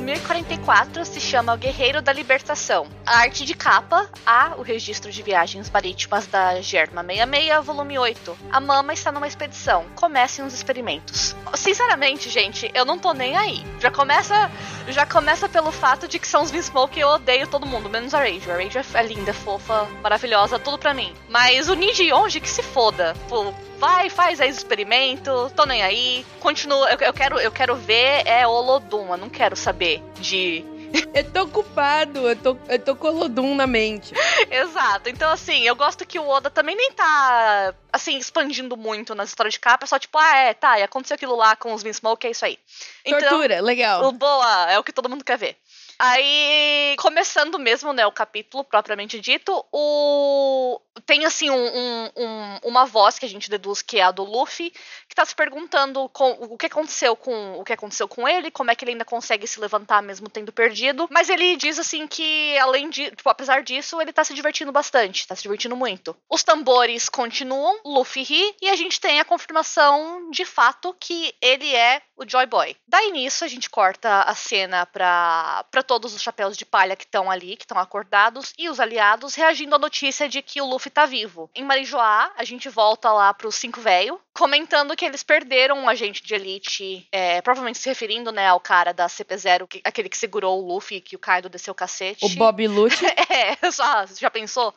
Capítulo 0.00 0.04
1044 0.04 1.04
se 1.04 1.20
chama 1.20 1.54
O 1.54 1.56
Guerreiro 1.56 2.02
da 2.02 2.12
Libertação. 2.12 2.86
A 3.04 3.18
arte 3.18 3.44
de 3.44 3.54
capa, 3.54 4.08
A, 4.24 4.54
o 4.56 4.62
registro 4.62 5.12
de 5.12 5.22
viagens 5.22 5.70
marítimas 5.70 6.26
da 6.26 6.60
Germa 6.60 7.02
66, 7.02 7.64
volume 7.64 7.98
8. 7.98 8.38
A 8.50 8.60
Mama 8.60 8.92
está 8.92 9.12
numa 9.12 9.26
expedição. 9.26 9.84
Comecem 9.94 10.44
os 10.44 10.54
experimentos. 10.54 11.36
Sinceramente, 11.54 12.30
gente, 12.30 12.70
eu 12.74 12.84
não 12.84 12.98
tô 12.98 13.12
nem 13.12 13.36
aí. 13.36 13.64
Já 13.78 13.90
começa, 13.90 14.50
já 14.88 15.06
começa 15.06 15.48
pelo 15.48 15.70
fato 15.70 16.08
de 16.08 16.18
que 16.18 16.26
são 16.26 16.42
os 16.42 16.50
Vinsmoke 16.50 16.98
e 16.98 17.02
eu 17.02 17.08
odeio 17.08 17.46
todo 17.46 17.66
mundo, 17.66 17.90
menos 17.90 18.14
a 18.14 18.18
Rage. 18.20 18.50
A 18.50 18.54
Rage 18.54 18.78
é 18.94 19.02
linda, 19.02 19.32
fofa, 19.32 19.86
maravilhosa, 20.02 20.58
tudo 20.58 20.78
pra 20.78 20.94
mim. 20.94 21.14
Mas 21.28 21.68
o 21.68 21.74
Ninja 21.74 22.02
Yonji 22.02 22.40
que 22.40 22.48
se 22.48 22.62
foda. 22.62 23.14
Pô, 23.28 23.52
vai, 23.80 24.10
faz 24.10 24.40
aí 24.40 24.50
os 24.50 24.58
experimentos, 24.58 25.50
tô 25.52 25.64
nem 25.64 25.82
aí. 25.82 26.24
Continua, 26.38 26.90
eu, 26.90 26.98
eu, 26.98 27.12
quero, 27.12 27.40
eu 27.40 27.50
quero 27.50 27.74
ver 27.74 28.22
é 28.26 28.46
Olodum, 28.46 29.10
eu 29.10 29.16
não 29.16 29.30
quero 29.30 29.56
saber 29.56 30.02
de. 30.20 30.62
eu 31.14 31.30
tô 31.32 31.42
ocupado, 31.42 32.28
eu 32.28 32.36
tô, 32.36 32.56
eu 32.68 32.78
tô 32.78 32.94
com 32.94 33.08
Olodum 33.08 33.54
na 33.54 33.66
mente. 33.66 34.12
Exato, 34.50 35.08
então 35.08 35.30
assim, 35.30 35.62
eu 35.62 35.74
gosto 35.74 36.06
que 36.06 36.18
o 36.18 36.28
Oda 36.28 36.50
também 36.50 36.76
nem 36.76 36.92
tá, 36.92 37.74
assim, 37.92 38.18
expandindo 38.18 38.76
muito 38.76 39.14
nas 39.14 39.30
histórias 39.30 39.54
de 39.54 39.60
capa, 39.60 39.84
é 39.84 39.86
só 39.86 39.98
tipo, 39.98 40.18
ah, 40.18 40.36
é, 40.36 40.52
tá, 40.52 40.78
e 40.78 40.82
aconteceu 40.82 41.14
aquilo 41.14 41.36
lá 41.36 41.56
com 41.56 41.72
os 41.72 41.82
Smoke, 41.82 42.26
é 42.26 42.30
isso 42.30 42.44
aí. 42.44 42.58
Então, 43.04 43.20
Tortura, 43.20 43.62
legal. 43.62 44.04
O 44.04 44.12
boa, 44.12 44.70
é 44.70 44.78
o 44.78 44.84
que 44.84 44.92
todo 44.92 45.08
mundo 45.08 45.24
quer 45.24 45.38
ver. 45.38 45.56
Aí, 45.98 46.96
começando 46.98 47.58
mesmo, 47.58 47.92
né, 47.92 48.06
o 48.06 48.12
capítulo 48.12 48.64
propriamente 48.64 49.20
dito, 49.20 49.64
o... 49.70 50.80
tem 51.06 51.24
assim 51.24 51.50
um, 51.50 51.54
um, 51.54 52.10
um, 52.16 52.58
uma 52.64 52.86
voz 52.86 53.18
que 53.18 53.26
a 53.26 53.28
gente 53.28 53.50
deduz 53.50 53.82
que 53.82 53.98
é 53.98 54.02
a 54.02 54.10
do 54.10 54.24
Luffy, 54.24 54.72
que 55.08 55.14
tá 55.14 55.24
se 55.24 55.34
perguntando 55.34 56.08
com, 56.10 56.30
o 56.30 56.56
que 56.56 56.66
aconteceu 56.66 57.16
com 57.16 57.58
o 57.58 57.64
que 57.64 57.72
aconteceu 57.72 58.08
com 58.08 58.28
ele, 58.28 58.50
como 58.50 58.70
é 58.70 58.74
que 58.74 58.84
ele 58.84 58.92
ainda 58.92 59.04
consegue 59.04 59.46
se 59.46 59.60
levantar 59.60 60.02
mesmo 60.02 60.28
tendo 60.28 60.52
perdido. 60.52 61.08
Mas 61.10 61.28
ele 61.28 61.56
diz 61.56 61.78
assim 61.78 62.06
que, 62.06 62.56
além 62.58 62.88
de, 62.90 63.10
tipo, 63.10 63.28
apesar 63.28 63.62
disso, 63.62 64.00
ele 64.00 64.12
tá 64.12 64.24
se 64.24 64.34
divertindo 64.34 64.72
bastante, 64.72 65.26
tá 65.26 65.34
se 65.34 65.42
divertindo 65.42 65.76
muito. 65.76 66.16
Os 66.28 66.42
tambores 66.42 67.08
continuam, 67.08 67.80
Luffy 67.84 68.22
ri, 68.22 68.56
e 68.60 68.68
a 68.68 68.76
gente 68.76 69.00
tem 69.00 69.20
a 69.20 69.24
confirmação 69.24 70.30
de 70.30 70.44
fato 70.44 70.94
que 70.98 71.34
ele 71.40 71.74
é 71.74 72.02
o 72.16 72.28
Joy 72.28 72.46
Boy. 72.46 72.76
Daí 72.86 73.10
nisso 73.10 73.44
a 73.44 73.48
gente 73.48 73.70
corta 73.70 74.22
a 74.22 74.34
cena 74.34 74.86
pra, 74.86 75.64
pra 75.70 75.82
todos 75.82 76.14
os 76.14 76.22
chapéus 76.22 76.56
de 76.56 76.66
palha 76.66 76.96
que 76.96 77.04
estão 77.04 77.30
ali, 77.30 77.56
que 77.56 77.64
estão 77.64 77.78
acordados, 77.78 78.52
e 78.58 78.68
os 78.68 78.78
aliados 78.78 79.34
reagindo 79.34 79.74
à 79.74 79.78
notícia 79.78 80.28
de 80.28 80.42
que 80.42 80.60
o 80.60 80.66
Luffy 80.66 80.89
tá 80.90 81.06
vivo. 81.06 81.50
Em 81.54 81.64
Marijoá, 81.64 82.32
a 82.36 82.44
gente 82.44 82.68
volta 82.68 83.12
lá 83.12 83.32
pros 83.32 83.54
cinco 83.54 83.80
velho, 83.80 84.20
comentando 84.34 84.96
que 84.96 85.04
eles 85.04 85.22
perderam 85.22 85.78
um 85.78 85.88
agente 85.88 86.22
de 86.22 86.34
elite, 86.34 87.06
é, 87.12 87.40
provavelmente 87.42 87.78
se 87.78 87.88
referindo, 87.88 88.32
né, 88.32 88.48
ao 88.48 88.60
cara 88.60 88.92
da 88.92 89.06
CP0, 89.06 89.66
que, 89.68 89.80
aquele 89.84 90.08
que 90.08 90.16
segurou 90.16 90.62
o 90.62 90.66
Luffy, 90.66 91.00
que 91.00 91.16
o 91.16 91.18
Kaido 91.18 91.48
desceu 91.48 91.72
o 91.72 91.74
cacete. 91.74 92.24
O 92.24 92.28
Bob 92.30 92.66
Lute. 92.66 93.04
é, 93.30 93.56
já, 93.70 94.06
já 94.06 94.30
pensou? 94.30 94.74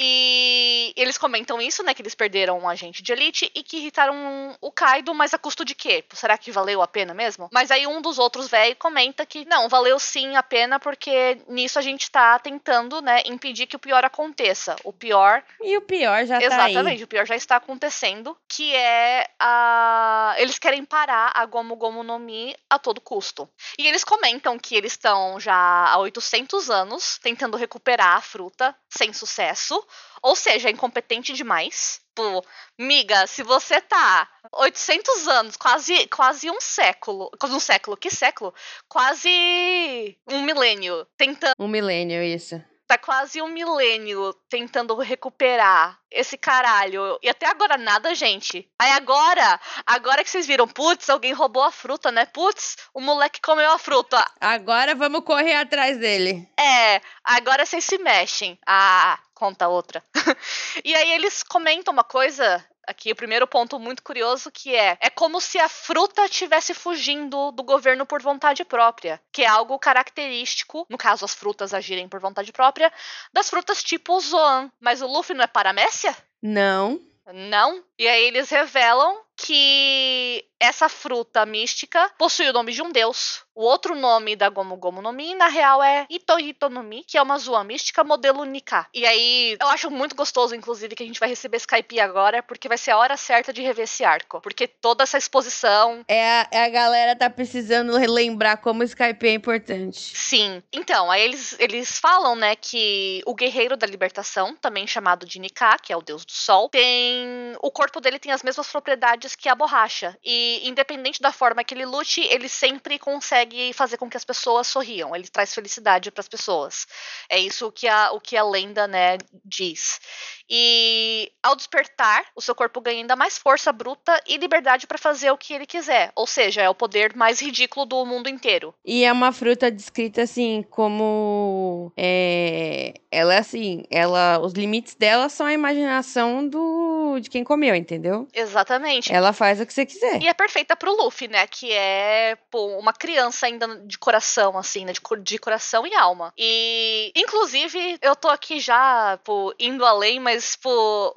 E 0.00 0.92
eles 0.96 1.16
comentam 1.16 1.60
isso, 1.60 1.82
né? 1.82 1.94
Que 1.94 2.02
eles 2.02 2.14
perderam 2.14 2.58
um 2.58 2.68
agente 2.68 3.02
de 3.02 3.12
elite 3.12 3.50
e 3.54 3.62
que 3.62 3.78
irritaram 3.78 4.56
o 4.60 4.72
Kaido, 4.72 5.14
mas 5.14 5.32
a 5.32 5.38
custo 5.38 5.64
de 5.64 5.74
quê? 5.74 6.04
Será 6.12 6.36
que 6.36 6.50
valeu 6.50 6.82
a 6.82 6.88
pena 6.88 7.14
mesmo? 7.14 7.48
Mas 7.52 7.70
aí 7.70 7.86
um 7.86 8.02
dos 8.02 8.18
outros 8.18 8.48
velhos 8.48 8.76
comenta 8.78 9.24
que 9.24 9.44
não, 9.44 9.68
valeu 9.68 9.98
sim 9.98 10.36
a 10.36 10.42
pena, 10.42 10.80
porque 10.80 11.38
nisso 11.48 11.78
a 11.78 11.82
gente 11.82 12.10
tá 12.10 12.38
tentando, 12.38 13.00
né, 13.00 13.22
impedir 13.26 13.66
que 13.66 13.76
o 13.76 13.78
pior 13.78 14.04
aconteça. 14.04 14.74
O 14.84 14.92
pior. 14.92 15.42
E 15.62 15.76
o 15.76 15.82
pior 15.82 16.24
já 16.26 16.38
Exatamente, 16.38 16.50
tá. 16.50 16.70
Exatamente, 16.70 17.04
o 17.04 17.08
pior 17.08 17.26
já 17.26 17.36
está 17.36 17.56
acontecendo, 17.56 18.36
que 18.48 18.74
é 18.74 19.28
a. 19.38 20.34
Eles 20.38 20.58
querem 20.58 20.84
parar 20.84 21.30
a 21.34 21.44
Gomu 21.46 21.76
Gomu 21.76 22.02
no 22.02 22.18
Mi 22.18 22.54
a 22.68 22.78
todo 22.78 23.00
custo. 23.00 23.48
E 23.78 23.86
eles 23.86 24.04
comentam 24.04 24.58
que 24.58 24.74
eles 24.74 24.92
estão 24.92 25.38
já 25.38 25.54
há 25.54 25.98
800 25.98 26.70
anos 26.70 27.18
tentando 27.22 27.56
recuperar 27.56 28.16
a 28.16 28.20
fruta 28.20 28.74
sem 28.88 29.12
sucesso. 29.12 29.83
Ou 30.22 30.34
seja, 30.34 30.68
é 30.68 30.72
incompetente 30.72 31.32
demais. 31.32 32.00
Tipo, 32.08 32.44
miga, 32.78 33.26
se 33.26 33.42
você 33.42 33.80
tá 33.80 34.28
800 34.52 35.28
anos, 35.28 35.56
quase, 35.56 36.06
quase 36.06 36.50
um 36.50 36.60
século, 36.60 37.30
quase 37.40 37.54
um 37.54 37.60
século, 37.60 37.96
que 37.96 38.08
século? 38.08 38.54
Quase 38.88 40.16
um 40.28 40.42
milênio 40.42 41.06
tentando. 41.16 41.54
Um 41.58 41.68
milênio, 41.68 42.22
isso 42.22 42.62
tá 42.86 42.98
quase 42.98 43.40
um 43.40 43.48
milênio 43.48 44.32
tentando 44.48 44.94
recuperar 44.96 45.98
esse 46.10 46.36
caralho. 46.36 47.18
E 47.22 47.28
até 47.28 47.46
agora 47.46 47.76
nada, 47.76 48.14
gente. 48.14 48.68
Aí 48.80 48.90
agora, 48.92 49.60
agora 49.86 50.22
que 50.22 50.30
vocês 50.30 50.46
viram, 50.46 50.68
putz, 50.68 51.08
alguém 51.08 51.32
roubou 51.32 51.62
a 51.62 51.72
fruta, 51.72 52.12
né? 52.12 52.26
Putz, 52.26 52.76
o 52.92 53.00
moleque 53.00 53.40
comeu 53.40 53.70
a 53.72 53.78
fruta. 53.78 54.24
Agora 54.40 54.94
vamos 54.94 55.24
correr 55.24 55.54
atrás 55.54 55.98
dele. 55.98 56.48
É, 56.58 57.00
agora 57.24 57.66
vocês 57.66 57.84
se 57.84 57.98
mexem. 57.98 58.58
Ah, 58.66 59.18
conta 59.44 59.68
outra. 59.68 60.02
e 60.82 60.94
aí 60.94 61.12
eles 61.12 61.42
comentam 61.42 61.92
uma 61.92 62.02
coisa 62.02 62.64
aqui 62.86 63.12
o 63.12 63.16
primeiro 63.16 63.46
ponto 63.46 63.78
muito 63.78 64.02
curioso 64.02 64.50
que 64.50 64.74
é 64.74 64.98
é 65.00 65.10
como 65.10 65.40
se 65.40 65.58
a 65.58 65.68
fruta 65.68 66.24
estivesse 66.24 66.72
fugindo 66.72 67.50
do 67.52 67.62
governo 67.62 68.06
por 68.06 68.22
vontade 68.22 68.64
própria, 68.64 69.20
que 69.30 69.42
é 69.42 69.46
algo 69.46 69.78
característico, 69.78 70.86
no 70.88 70.96
caso 70.96 71.26
as 71.26 71.34
frutas 71.34 71.74
agirem 71.74 72.08
por 72.08 72.20
vontade 72.20 72.52
própria, 72.52 72.90
das 73.34 73.50
frutas 73.50 73.82
tipo 73.82 74.18
Zoan. 74.18 74.70
Mas 74.80 75.02
o 75.02 75.06
Luffy 75.06 75.36
não 75.36 75.44
é 75.44 75.46
paramécia? 75.46 76.16
Não. 76.42 76.98
Não. 77.32 77.82
E 77.98 78.08
aí 78.08 78.24
eles 78.26 78.50
revelam 78.50 79.24
que 79.36 80.44
essa 80.60 80.88
fruta 80.88 81.44
mística 81.44 82.10
possui 82.16 82.48
o 82.48 82.52
nome 82.52 82.72
de 82.72 82.80
um 82.80 82.90
deus. 82.90 83.42
O 83.54 83.62
outro 83.62 83.94
nome 83.94 84.34
da 84.34 84.48
Gomu 84.48 84.76
Gomu 84.76 85.02
no 85.02 85.12
Mi, 85.12 85.34
na 85.34 85.48
real, 85.48 85.82
é 85.82 86.06
Ito 86.08 86.34
no 86.70 86.82
Mi, 86.82 87.04
que 87.04 87.18
é 87.18 87.22
uma 87.22 87.38
zoa 87.38 87.62
mística 87.62 88.02
modelo 88.02 88.44
Nika. 88.44 88.86
E 88.92 89.06
aí, 89.06 89.56
eu 89.60 89.68
acho 89.68 89.90
muito 89.90 90.16
gostoso, 90.16 90.54
inclusive, 90.54 90.96
que 90.96 91.02
a 91.02 91.06
gente 91.06 91.20
vai 91.20 91.28
receber 91.28 91.58
Skype 91.58 92.00
agora, 92.00 92.42
porque 92.42 92.68
vai 92.68 92.78
ser 92.78 92.92
a 92.92 92.98
hora 92.98 93.16
certa 93.16 93.52
de 93.52 93.62
rever 93.62 93.84
esse 93.84 94.04
arco. 94.04 94.40
Porque 94.40 94.66
toda 94.66 95.04
essa 95.04 95.18
exposição... 95.18 96.04
É 96.08 96.40
a, 96.40 96.48
é 96.50 96.64
a 96.64 96.68
galera 96.68 97.14
tá 97.14 97.30
precisando 97.30 97.96
relembrar 97.96 98.60
como 98.60 98.80
o 98.80 98.84
Skype 98.84 99.28
é 99.28 99.34
importante. 99.34 100.16
Sim. 100.16 100.62
Então, 100.72 101.10
aí 101.10 101.22
eles, 101.22 101.56
eles 101.60 101.98
falam, 101.98 102.34
né, 102.34 102.56
que 102.56 103.22
o 103.26 103.34
Guerreiro 103.34 103.76
da 103.76 103.86
Libertação, 103.86 104.56
também 104.56 104.86
chamado 104.86 105.26
de 105.26 105.38
Nika, 105.38 105.76
que 105.80 105.92
é 105.92 105.96
o 105.96 106.02
deus 106.02 106.24
do 106.24 106.32
sol, 106.32 106.68
tem... 106.68 107.54
O 107.60 107.70
corpo 107.70 107.83
dele 108.00 108.18
tem 108.18 108.32
as 108.32 108.42
mesmas 108.42 108.68
propriedades 108.68 109.34
que 109.34 109.48
a 109.48 109.54
borracha. 109.54 110.16
E, 110.24 110.68
independente 110.68 111.20
da 111.20 111.32
forma 111.32 111.64
que 111.64 111.74
ele 111.74 111.86
lute, 111.86 112.20
ele 112.20 112.48
sempre 112.48 112.98
consegue 112.98 113.24
consegue 113.34 113.72
fazer 113.72 113.96
com 113.96 114.08
que 114.08 114.16
as 114.16 114.24
pessoas 114.24 114.66
sorriam, 114.66 115.14
ele 115.14 115.28
traz 115.28 115.54
felicidade 115.54 116.10
para 116.10 116.20
as 116.20 116.28
pessoas. 116.28 116.86
É 117.28 117.38
isso 117.38 117.70
que 117.72 117.86
a, 117.88 118.12
o 118.12 118.20
que 118.20 118.36
a 118.36 118.44
lenda, 118.44 118.86
né, 118.86 119.18
diz. 119.44 120.00
E 120.48 121.32
ao 121.42 121.56
despertar, 121.56 122.24
o 122.34 122.40
seu 122.40 122.54
corpo 122.54 122.80
ganha 122.80 122.98
ainda 122.98 123.16
mais 123.16 123.38
força 123.38 123.72
bruta 123.72 124.20
e 124.26 124.36
liberdade 124.36 124.86
para 124.86 124.98
fazer 124.98 125.30
o 125.30 125.38
que 125.38 125.54
ele 125.54 125.66
quiser. 125.66 126.12
Ou 126.14 126.26
seja, 126.26 126.62
é 126.62 126.68
o 126.68 126.74
poder 126.74 127.14
mais 127.14 127.40
ridículo 127.40 127.86
do 127.86 128.04
mundo 128.04 128.28
inteiro. 128.28 128.74
E 128.84 129.04
é 129.04 129.12
uma 129.12 129.32
fruta 129.32 129.70
descrita 129.70 130.22
assim 130.22 130.64
como 130.70 131.92
é, 131.96 132.94
ela 133.10 133.34
é 133.34 133.38
assim, 133.38 133.84
ela 133.90 134.38
os 134.38 134.52
limites 134.52 134.94
dela 134.94 135.28
são 135.28 135.46
a 135.46 135.52
imaginação 135.52 136.46
do 136.46 137.18
de 137.20 137.30
quem 137.30 137.44
comeu, 137.44 137.74
entendeu? 137.74 138.26
Exatamente. 138.34 139.12
Ela 139.12 139.32
faz 139.32 139.60
o 139.60 139.66
que 139.66 139.72
você 139.72 139.86
quiser. 139.86 140.22
E 140.22 140.28
é 140.28 140.34
perfeita 140.34 140.74
pro 140.76 140.94
Luffy, 140.94 141.28
né, 141.28 141.46
que 141.46 141.72
é 141.72 142.36
pô, 142.50 142.66
uma 142.78 142.92
criança 142.92 143.46
ainda 143.46 143.66
de 143.86 143.98
coração 143.98 144.58
assim, 144.58 144.84
né, 144.84 144.92
de, 144.92 145.00
de 145.22 145.38
coração 145.38 145.86
e 145.86 145.94
alma. 145.94 146.32
E 146.36 147.12
inclusive 147.16 147.98
eu 148.02 148.16
tô 148.16 148.28
aqui 148.28 148.60
já, 148.60 149.18
pô, 149.24 149.54
indo 149.58 149.84
além, 149.84 150.18
mas 150.20 150.33
mas, 150.34 150.50
tipo, 150.50 150.68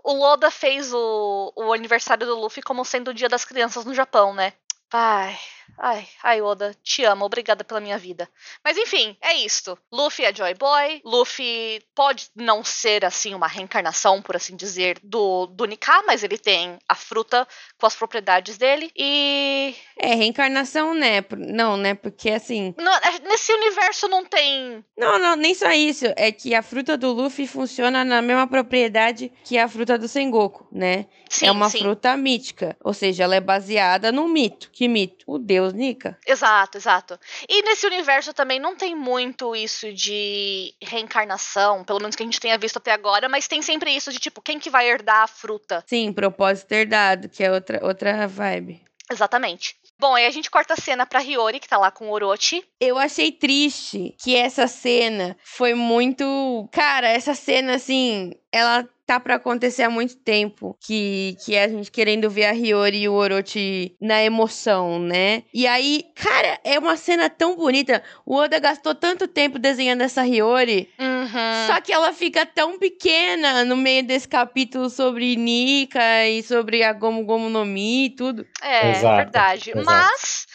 o 0.04 0.14
Loda 0.14 0.52
fez 0.52 0.94
o, 0.94 1.52
o 1.56 1.74
aniversário 1.74 2.28
do 2.28 2.40
Luffy 2.40 2.62
como 2.62 2.86
sendo 2.86 3.10
o 3.10 3.14
dia 3.14 3.28
das 3.28 3.44
crianças 3.44 3.84
no 3.84 3.94
Japão, 3.94 4.32
né? 4.32 4.54
Ai, 4.94 5.36
ai, 5.78 6.08
ai, 6.24 6.42
Oda, 6.42 6.76
te 6.84 7.04
amo, 7.04 7.26
obrigada 7.26 7.64
pela 7.64 7.80
minha 7.80 7.98
vida. 7.98 8.30
Mas 8.64 8.78
enfim, 8.78 9.18
é 9.22 9.34
isto. 9.36 9.78
Luffy 9.92 10.26
é 10.26 10.34
Joy 10.34 10.54
Boy. 10.54 11.02
Luffy 11.04 11.82
pode 11.96 12.30
não 12.36 12.64
ser, 12.64 13.06
assim, 13.06 13.34
uma 13.34 13.48
reencarnação, 13.48 14.22
por 14.22 14.36
assim 14.36 14.56
dizer, 14.56 15.00
do, 15.04 15.48
do 15.48 15.66
Nika, 15.66 16.04
mas 16.06 16.24
ele 16.24 16.38
tem 16.38 16.78
a 16.88 16.96
fruta 16.96 17.48
com 17.80 17.86
as 17.86 17.96
propriedades 17.96 18.58
dele. 18.58 18.92
E. 18.96 19.76
É, 19.98 20.16
reencarnação, 20.16 20.94
né? 20.94 21.24
Não, 21.38 21.76
né? 21.76 21.94
Porque 21.96 22.30
assim. 22.30 22.74
Não, 22.78 22.94
é, 22.94 23.20
nesse 23.28 23.52
universo 23.54 24.08
não 24.08 24.26
tem. 24.26 24.84
Não, 24.98 25.20
não, 25.20 25.36
nem 25.36 25.54
só 25.54 25.72
isso. 25.72 26.06
É 26.16 26.32
que 26.32 26.54
a 26.54 26.62
fruta 26.62 26.98
do 26.98 27.12
Luffy 27.12 27.48
funciona 27.48 28.06
na 28.06 28.22
mesma 28.22 28.48
propriedade 28.48 29.32
que 29.44 29.58
a 29.58 29.68
fruta 29.68 29.98
do 29.98 30.08
Sengoku, 30.08 30.68
né? 30.72 31.08
Sim, 31.30 31.48
é 31.48 31.52
uma 31.52 31.70
sim. 31.70 31.80
fruta 31.80 32.16
mítica. 32.16 32.76
Ou 32.84 32.94
seja, 32.94 33.24
ela 33.24 33.36
é 33.36 33.42
baseada 33.42 34.12
num 34.12 34.28
mito. 34.28 34.70
Que 34.72 34.88
mito? 34.88 35.26
O 35.28 35.38
deus 35.38 35.57
Nika. 35.72 36.18
Exato, 36.26 36.78
exato. 36.78 37.20
E 37.48 37.62
nesse 37.64 37.86
universo 37.86 38.34
também 38.34 38.60
não 38.60 38.76
tem 38.76 38.96
muito 38.96 39.56
isso 39.56 39.92
de 39.94 40.74
reencarnação, 40.82 41.84
pelo 41.84 42.00
menos 42.00 42.16
que 42.16 42.24
a 42.24 42.26
gente 42.26 42.40
tenha 42.40 42.58
visto 42.58 42.78
até 42.78 42.92
agora, 42.92 43.28
mas 43.28 43.48
tem 43.48 43.62
sempre 43.62 43.92
isso 43.92 44.12
de 44.12 44.20
tipo, 44.20 44.42
quem 44.42 44.60
que 44.60 44.70
vai 44.70 44.90
herdar 44.90 45.24
a 45.24 45.28
fruta? 45.28 45.84
Sim, 45.88 46.12
propósito 46.14 46.72
herdado, 46.72 47.30
que 47.30 47.44
é 47.44 47.52
outra, 47.52 47.80
outra 47.84 48.28
vibe. 48.28 48.82
Exatamente. 49.10 49.76
Bom, 50.00 50.14
aí 50.14 50.26
a 50.26 50.30
gente 50.30 50.52
corta 50.52 50.74
a 50.76 50.78
cena 50.78 51.06
pra 51.06 51.24
Hiyori, 51.24 51.60
que 51.60 51.68
tá 51.68 51.78
lá 51.78 51.90
com 51.90 52.08
o 52.08 52.12
Orochi. 52.12 52.64
Eu 52.80 52.98
achei 52.98 53.32
triste 53.32 54.16
que 54.22 54.36
essa 54.36 54.68
cena 54.68 55.36
foi 55.44 55.74
muito. 55.74 56.70
Cara, 56.72 57.08
essa 57.08 57.34
cena, 57.34 57.76
assim, 57.76 58.34
ela 58.52 58.88
tá 59.08 59.20
para 59.22 59.36
acontecer 59.36 59.84
há 59.84 59.90
muito 59.90 60.18
tempo, 60.18 60.78
que, 60.86 61.38
que 61.46 61.56
é 61.56 61.64
a 61.64 61.68
gente 61.70 61.90
querendo 61.90 62.30
ver 62.30 62.44
a 62.46 62.52
Hiyori 62.52 62.98
e 63.04 63.10
o 63.10 63.14
Orochi 63.14 63.96
na 64.02 64.22
emoção, 64.22 65.00
né? 65.00 65.44
E 65.54 65.66
aí, 65.66 66.04
cara, 66.14 66.60
é 66.64 66.78
uma 66.78 66.98
cena 66.98 67.30
tão 67.30 67.56
bonita. 67.56 68.04
O 68.26 68.36
Oda 68.36 68.60
gastou 68.60 68.94
tanto 68.94 69.26
tempo 69.26 69.58
desenhando 69.58 70.02
essa 70.02 70.28
Hiyori, 70.28 70.90
Uhum. 71.00 71.68
só 71.68 71.80
que 71.82 71.94
ela 71.94 72.12
fica 72.12 72.46
tão 72.46 72.78
pequena 72.78 73.64
no 73.64 73.78
meio 73.78 74.04
desse 74.06 74.28
capítulo 74.28 74.90
sobre 74.90 75.36
Nika 75.38 76.28
e 76.28 76.44
sobre 76.44 76.84
a 76.84 76.92
Gomu 76.92 77.24
Gomu 77.24 77.50
no 77.50 77.66
Mi 77.66 78.06
e 78.06 78.10
tudo. 78.10 78.46
É, 78.62 78.92
Exato, 78.92 79.16
verdade. 79.16 79.72
exato. 79.72 79.86
Mas, 79.86 80.48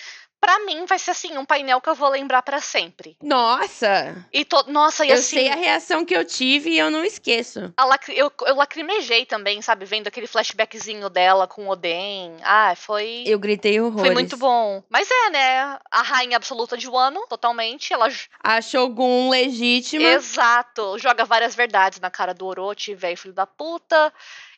pra 0.43 0.59
mim, 0.67 0.85
vai 0.87 0.99
ser 0.99 1.13
assim, 1.13 1.39
um 1.39 1.45
painel 1.45 1.81
que 1.81 1.89
eu 1.89 1.95
vou 1.95 2.09
lembrar 2.09 2.43
pra 2.43 2.61
sempre. 2.61 3.17
Nossa! 3.23 4.27
E 4.33 4.45
to... 4.45 4.65
Nossa, 4.67 5.07
e 5.07 5.11
eu 5.11 5.15
assim. 5.15 5.37
sei 5.37 5.49
a 5.49 5.55
reação 5.55 6.05
que 6.05 6.15
eu 6.17 6.25
tive 6.25 6.71
e 6.71 6.79
eu 6.79 6.91
não 6.91 7.05
esqueço. 7.05 7.73
lacri- 7.79 8.19
eu, 8.19 8.31
eu 8.47 8.57
lacrimejei 8.57 9.25
também, 9.25 9.63
sabe? 9.63 9.85
Vendo 9.85 10.09
aquele 10.09 10.27
flashbackzinho 10.27 11.09
dela 11.09 11.47
com 11.47 11.67
o 11.67 11.71
Oden. 11.71 12.35
Ah, 12.43 12.75
foi. 12.75 13.23
Eu 13.25 13.39
gritei 13.39 13.81
horrores. 13.81 14.01
Foi 14.07 14.11
muito 14.11 14.37
bom. 14.37 14.83
Mas 14.91 15.09
é, 15.09 15.31
né? 15.31 15.79
A 15.91 16.03
rainha 16.03 16.37
absoluta 16.37 16.77
de 16.77 16.89
Wano, 16.89 17.25
totalmente. 17.29 17.93
Ela. 17.93 18.11
j- 18.11 18.29
A 18.43 18.61
Shogun 18.61 19.31
legítima. 19.31 20.05
Exato. 20.09 20.99
Joga 20.99 21.25
várias 21.25 21.55
verdades 21.55 22.01
na 22.01 22.11
cara 22.11 22.35
do 22.35 22.47
Orochi, 22.47 22.95
velho 22.97 23.17
filho 23.17 23.33
da 23.35 23.47
puta. 23.47 24.13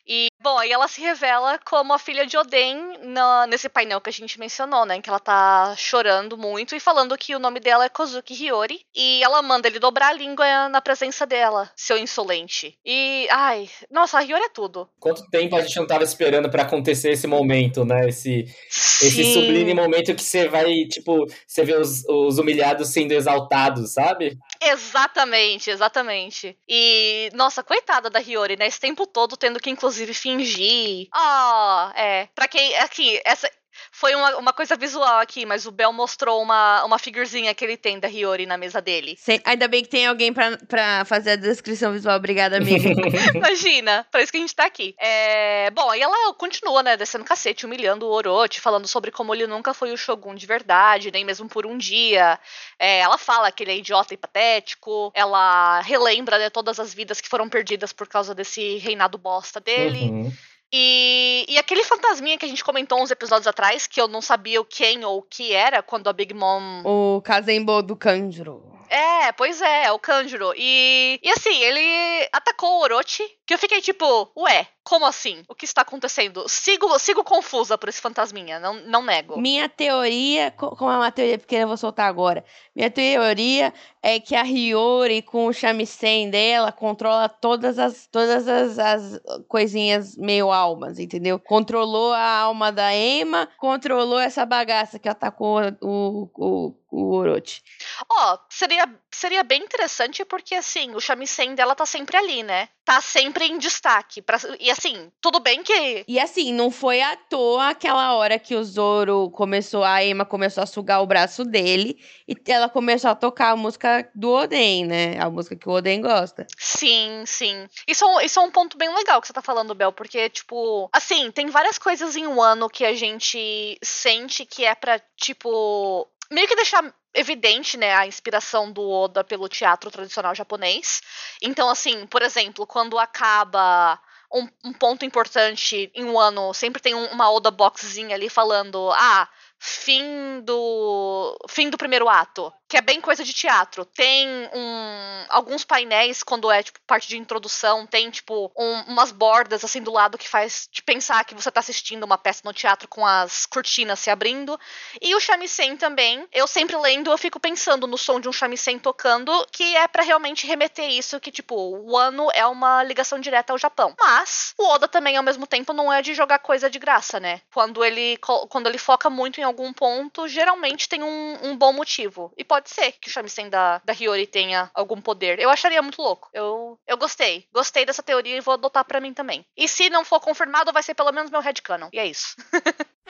E, 0.07 0.27
bom, 0.41 0.57
aí 0.57 0.71
ela 0.71 0.87
se 0.87 1.01
revela 1.01 1.59
como 1.65 1.93
a 1.93 1.99
filha 1.99 2.25
de 2.25 2.37
Oden 2.37 2.99
na- 3.03 3.47
nesse 3.47 3.67
painel 3.67 3.99
que 3.99 4.09
a 4.09 4.13
gente 4.13 4.39
mencionou, 4.39 4.85
né? 4.85 4.95
Em 4.97 5.01
que 5.01 5.09
ela 5.09 5.19
tá 5.19 5.73
chorando 5.77 6.37
muito 6.37 6.75
e 6.75 6.79
falando 6.79 7.17
que 7.17 7.35
o 7.35 7.39
nome 7.39 7.59
dela 7.59 7.85
é 7.85 7.89
Kozuki 7.89 8.33
Hiyori. 8.33 8.81
E 8.95 9.23
ela 9.23 9.41
manda 9.41 9.67
ele 9.67 9.79
dobrar 9.79 10.09
a 10.09 10.13
língua 10.13 10.69
na 10.69 10.81
presença 10.81 11.25
dela, 11.25 11.71
seu 11.75 11.97
insolente. 11.97 12.77
E, 12.85 13.27
ai, 13.31 13.69
nossa, 13.89 14.19
a 14.19 14.21
Hiyori 14.21 14.43
é 14.43 14.49
tudo. 14.49 14.87
Quanto 14.99 15.27
tempo 15.29 15.55
a 15.55 15.61
gente 15.61 15.75
não 15.77 15.87
tava 15.87 16.03
esperando 16.03 16.49
pra 16.49 16.63
acontecer 16.63 17.11
esse 17.11 17.25
momento, 17.27 17.83
né? 17.83 18.07
Esse, 18.07 18.45
esse 18.69 19.33
sublime 19.33 19.73
momento 19.73 20.13
que 20.13 20.21
você 20.23 20.47
vai, 20.47 20.71
tipo, 20.85 21.25
você 21.47 21.63
vê 21.63 21.75
os, 21.75 22.03
os 22.07 22.37
humilhados 22.37 22.89
sendo 22.89 23.11
exaltados, 23.13 23.93
sabe? 23.93 24.37
Exatamente, 24.67 25.69
exatamente. 25.69 26.57
E, 26.67 27.29
nossa, 27.33 27.63
coitada 27.63 28.09
da 28.09 28.19
Hiyori, 28.19 28.55
né? 28.57 28.65
Esse 28.67 28.79
tempo 28.79 29.05
todo 29.05 29.37
tendo 29.37 29.59
que, 29.59 29.69
inclusive, 29.69 30.13
fingir. 30.13 31.07
Ah, 31.13 31.93
é. 31.95 32.27
Pra 32.33 32.47
quem. 32.47 32.75
Aqui, 32.77 33.21
essa. 33.25 33.49
Foi 33.97 34.13
uma, 34.13 34.35
uma 34.37 34.51
coisa 34.51 34.75
visual 34.75 35.19
aqui, 35.19 35.45
mas 35.45 35.65
o 35.65 35.71
Bel 35.71 35.93
mostrou 35.93 36.41
uma, 36.41 36.83
uma 36.83 36.99
figurezinha 36.99 37.53
que 37.55 37.63
ele 37.63 37.77
tem 37.77 37.97
da 37.97 38.09
Hiyori 38.09 38.45
na 38.45 38.57
mesa 38.57 38.81
dele. 38.81 39.15
Sem- 39.17 39.39
Ainda 39.45 39.69
bem 39.69 39.83
que 39.83 39.89
tem 39.89 40.05
alguém 40.05 40.33
pra, 40.33 40.57
pra 40.67 41.05
fazer 41.05 41.31
a 41.31 41.35
descrição 41.37 41.93
visual. 41.93 42.17
Obrigada, 42.17 42.57
amiga. 42.57 42.89
Imagina, 43.33 44.05
pra 44.11 44.21
isso 44.21 44.31
que 44.33 44.37
a 44.37 44.41
gente 44.41 44.53
tá 44.53 44.65
aqui. 44.65 44.93
É, 44.99 45.69
bom, 45.71 45.89
aí 45.89 46.01
ela 46.01 46.33
continua, 46.33 46.83
né, 46.83 46.97
descendo 46.97 47.23
cacete, 47.23 47.65
humilhando 47.65 48.05
o 48.05 48.11
Orochi, 48.11 48.59
falando 48.59 48.85
sobre 48.87 49.11
como 49.11 49.33
ele 49.33 49.47
nunca 49.47 49.73
foi 49.73 49.93
o 49.93 49.97
Shogun 49.97 50.35
de 50.35 50.45
verdade, 50.45 51.09
nem 51.09 51.23
mesmo 51.23 51.47
por 51.47 51.65
um 51.65 51.77
dia. 51.77 52.37
É, 52.77 52.99
ela 52.99 53.17
fala 53.17 53.49
que 53.49 53.63
ele 53.63 53.71
é 53.71 53.77
idiota 53.77 54.13
e 54.13 54.17
patético. 54.17 55.09
Ela 55.15 55.79
relembra, 55.79 56.37
né, 56.37 56.49
todas 56.49 56.81
as 56.81 56.93
vidas 56.93 57.21
que 57.21 57.29
foram 57.29 57.47
perdidas 57.47 57.93
por 57.93 58.07
causa 58.07 58.35
desse 58.35 58.77
reinado 58.77 59.17
bosta 59.17 59.61
dele. 59.61 60.09
Uhum. 60.09 60.33
E, 60.77 61.45
e 61.47 61.57
aquele 61.57 61.85
fantasminha 61.85 62.37
que 62.37 62.45
a 62.45 62.49
gente 62.49 62.61
comentou 62.61 63.01
uns 63.01 63.09
episódios 63.09 63.47
atrás, 63.47 63.87
que 63.87 64.01
eu 64.01 64.09
não 64.09 64.21
sabia 64.21 64.59
o 64.59 64.65
quem 64.65 65.05
ou 65.05 65.19
o 65.19 65.21
que 65.21 65.53
era, 65.53 65.81
quando 65.81 66.09
a 66.09 66.13
Big 66.13 66.33
Mom 66.33 66.81
o 66.83 67.21
Kazembo 67.21 67.81
do 67.81 67.95
Kanjuro. 67.95 68.61
é, 68.89 69.31
pois 69.31 69.61
é, 69.61 69.85
é 69.85 69.91
o 69.93 69.99
Kanjuro. 69.99 70.53
E, 70.57 71.17
e 71.23 71.29
assim, 71.29 71.63
ele 71.63 72.27
atacou 72.33 72.71
o 72.71 72.81
Orochi, 72.81 73.23
que 73.47 73.53
eu 73.53 73.57
fiquei 73.57 73.79
tipo, 73.79 74.29
ué, 74.35 74.67
como 74.85 75.05
assim? 75.05 75.43
O 75.49 75.55
que 75.55 75.65
está 75.65 75.81
acontecendo? 75.81 76.47
Sigo, 76.47 76.97
sigo 76.99 77.23
confusa 77.23 77.77
por 77.77 77.89
esse 77.89 77.99
fantasminha, 77.99 78.59
não, 78.59 78.75
não 78.85 79.01
nego. 79.03 79.37
Minha 79.37 79.67
teoria, 79.67 80.51
co- 80.51 80.75
como 80.75 80.91
é 80.91 80.95
uma 80.97 81.11
teoria 81.11 81.37
pequena, 81.39 81.63
eu 81.63 81.67
vou 81.67 81.75
soltar 81.75 82.07
agora. 82.07 82.45
Minha 82.75 82.91
teoria 82.91 83.73
é 84.01 84.19
que 84.19 84.35
a 84.35 84.43
Hiyori, 84.43 85.23
com 85.23 85.47
o 85.47 85.53
shamisen 85.53 86.29
dela, 86.29 86.71
controla 86.71 87.27
todas 87.27 87.79
as 87.79 88.05
todas 88.07 88.47
as, 88.47 88.77
as 88.79 89.19
coisinhas 89.47 90.15
meio 90.15 90.51
almas, 90.51 90.99
entendeu? 90.99 91.39
Controlou 91.39 92.13
a 92.13 92.21
alma 92.39 92.71
da 92.71 92.95
Emma, 92.95 93.49
controlou 93.57 94.19
essa 94.19 94.45
bagaça 94.45 94.99
que 94.99 95.09
atacou 95.09 95.59
o, 95.81 96.29
o, 96.37 96.75
o 96.91 97.13
Orochi. 97.15 97.61
Ó, 98.09 98.37
seria, 98.49 98.87
seria 99.11 99.43
bem 99.43 99.63
interessante 99.63 100.23
porque, 100.23 100.53
assim, 100.55 100.93
o 100.95 101.01
shamisen 101.01 101.55
dela 101.55 101.73
tá 101.75 101.85
sempre 101.85 102.15
ali, 102.15 102.43
né? 102.43 102.69
Tá 102.85 103.01
sempre 103.01 103.45
em 103.45 103.57
destaque. 103.57 104.21
Pra, 104.21 104.37
e 104.59 104.69
assim, 104.77 105.11
tudo 105.21 105.39
bem 105.39 105.63
que 105.63 106.03
E 106.07 106.19
assim, 106.19 106.53
não 106.53 106.69
foi 106.69 107.01
à 107.01 107.15
toa 107.15 107.69
aquela 107.69 108.13
hora 108.15 108.37
que 108.39 108.55
o 108.55 108.63
Zoro 108.63 109.29
começou, 109.31 109.83
a 109.83 110.03
Emma 110.03 110.25
começou 110.25 110.63
a 110.63 110.67
sugar 110.67 111.01
o 111.01 111.07
braço 111.07 111.43
dele 111.43 111.97
e 112.27 112.35
ela 112.51 112.69
começou 112.69 113.09
a 113.09 113.15
tocar 113.15 113.51
a 113.51 113.55
música 113.55 114.09
do 114.13 114.31
Oden, 114.31 114.85
né? 114.85 115.19
A 115.19 115.29
música 115.29 115.55
que 115.55 115.67
o 115.67 115.71
Oden 115.71 116.01
gosta. 116.01 116.45
Sim, 116.57 117.23
sim. 117.25 117.67
Isso, 117.87 118.03
é 118.05 118.07
um- 118.07 118.21
isso 118.21 118.39
é 118.39 118.43
um 118.43 118.51
ponto 118.51 118.77
bem 118.77 118.93
legal 118.93 119.21
que 119.21 119.27
você 119.27 119.33
tá 119.33 119.41
falando, 119.41 119.73
Bel, 119.75 119.91
porque, 119.91 120.29
tipo, 120.29 120.89
assim, 120.91 121.31
tem 121.31 121.47
várias 121.47 121.77
coisas 121.77 122.15
em 122.15 122.27
um 122.27 122.41
ano 122.41 122.69
que 122.69 122.85
a 122.85 122.93
gente 122.93 123.77
sente 123.83 124.45
que 124.45 124.65
é 124.65 124.75
pra, 124.75 124.99
tipo, 125.17 126.07
meio 126.31 126.47
que 126.47 126.55
deixar 126.55 126.93
evidente, 127.13 127.77
né, 127.77 127.93
a 127.93 128.05
inspiração 128.05 128.69
do 128.71 128.81
Oda 128.89 129.23
pelo 129.23 129.47
teatro 129.47 129.89
tradicional 129.89 130.35
japonês. 130.35 131.01
Então, 131.41 131.69
assim, 131.69 132.05
por 132.07 132.21
exemplo, 132.21 132.67
quando 132.67 132.99
acaba. 132.99 133.99
Um, 134.33 134.47
um 134.65 134.73
ponto 134.73 135.05
importante 135.05 135.91
em 135.93 136.03
um 136.05 136.19
ano, 136.19 136.53
sempre 136.53 136.81
tem 136.81 136.93
um- 136.95 137.07
uma 137.11 137.31
Oda 137.31 137.51
boxzinha 137.51 138.15
ali 138.15 138.29
falando: 138.29 138.91
ah, 138.93 139.29
fim 139.67 140.41
do 140.41 141.35
fim 141.49 141.69
do 141.71 141.77
primeiro 141.77 142.07
ato, 142.07 142.53
que 142.69 142.77
é 142.77 142.81
bem 142.81 143.01
coisa 143.01 143.23
de 143.23 143.33
teatro. 143.33 143.83
Tem 143.83 144.27
um, 144.53 145.25
alguns 145.29 145.63
painéis 145.63 146.21
quando 146.21 146.51
é 146.51 146.61
tipo 146.61 146.79
parte 146.85 147.07
de 147.07 147.17
introdução, 147.17 147.87
tem 147.87 148.11
tipo 148.11 148.51
um- 148.55 148.81
umas 148.93 149.11
bordas 149.11 149.63
assim 149.63 149.81
do 149.81 149.91
lado 149.91 150.17
que 150.19 150.29
faz 150.29 150.67
te 150.71 150.83
pensar 150.83 151.23
que 151.25 151.33
você 151.33 151.49
tá 151.49 151.61
assistindo 151.61 152.03
uma 152.03 152.17
peça 152.17 152.41
no 152.45 152.53
teatro 152.53 152.87
com 152.87 153.03
as 153.05 153.47
cortinas 153.47 153.99
se 153.99 154.11
abrindo. 154.11 154.59
E 155.01 155.15
o 155.15 155.19
shamisen 155.19 155.75
também, 155.77 156.27
eu 156.31 156.45
sempre 156.45 156.75
lendo, 156.77 157.11
eu 157.11 157.17
fico 157.17 157.39
pensando 157.39 157.87
no 157.87 157.97
som 157.97 158.19
de 158.19 158.29
um 158.29 158.33
shamisen 158.33 158.77
tocando, 158.77 159.31
que 159.51 159.75
é 159.75 159.87
pra 159.87 160.03
realmente 160.03 160.45
remeter 160.45 160.87
isso 160.89 161.19
que 161.19 161.31
tipo, 161.31 161.55
o 161.55 161.97
ano 161.97 162.29
é 162.33 162.45
uma 162.45 162.83
ligação 162.83 163.19
direta 163.19 163.51
ao 163.51 163.57
Japão. 163.57 163.95
Mas 163.99 164.53
o 164.59 164.67
Oda 164.67 164.87
também 164.87 165.17
ao 165.17 165.23
mesmo 165.23 165.47
tempo 165.47 165.73
não 165.73 165.91
é 165.91 166.03
de 166.03 166.13
jogar 166.13 166.37
coisa 166.39 166.69
de 166.69 166.77
graça, 166.77 167.19
né? 167.19 167.41
Quando 167.51 167.83
ele 167.83 168.17
quando 168.49 168.67
ele 168.67 168.77
foca 168.77 169.09
muito 169.09 169.39
em 169.39 169.43
algum 169.55 169.71
ponto, 169.71 170.27
geralmente 170.27 170.89
tem 170.89 171.01
um, 171.01 171.37
um 171.41 171.57
bom 171.57 171.71
motivo. 171.71 172.33
E 172.37 172.43
pode 172.43 172.69
ser 172.69 172.91
que 172.91 173.07
o 173.07 173.11
shamisen 173.11 173.49
da, 173.49 173.81
da 173.83 173.93
Hiyori 173.93 174.27
tenha 174.27 174.69
algum 174.73 174.99
poder. 174.99 175.39
Eu 175.39 175.49
acharia 175.49 175.81
muito 175.81 176.01
louco. 176.01 176.29
Eu, 176.33 176.77
eu 176.85 176.97
gostei. 176.97 177.47
Gostei 177.53 177.85
dessa 177.85 178.03
teoria 178.03 178.37
e 178.37 178.41
vou 178.41 178.53
adotar 178.53 178.83
pra 178.83 178.99
mim 178.99 179.13
também. 179.13 179.45
E 179.55 179.67
se 179.67 179.89
não 179.89 180.03
for 180.03 180.19
confirmado, 180.19 180.73
vai 180.73 180.83
ser 180.83 180.93
pelo 180.93 181.11
menos 181.11 181.31
meu 181.31 181.41
headcanon. 181.41 181.89
E 181.93 181.99
é 181.99 182.05
isso. 182.05 182.35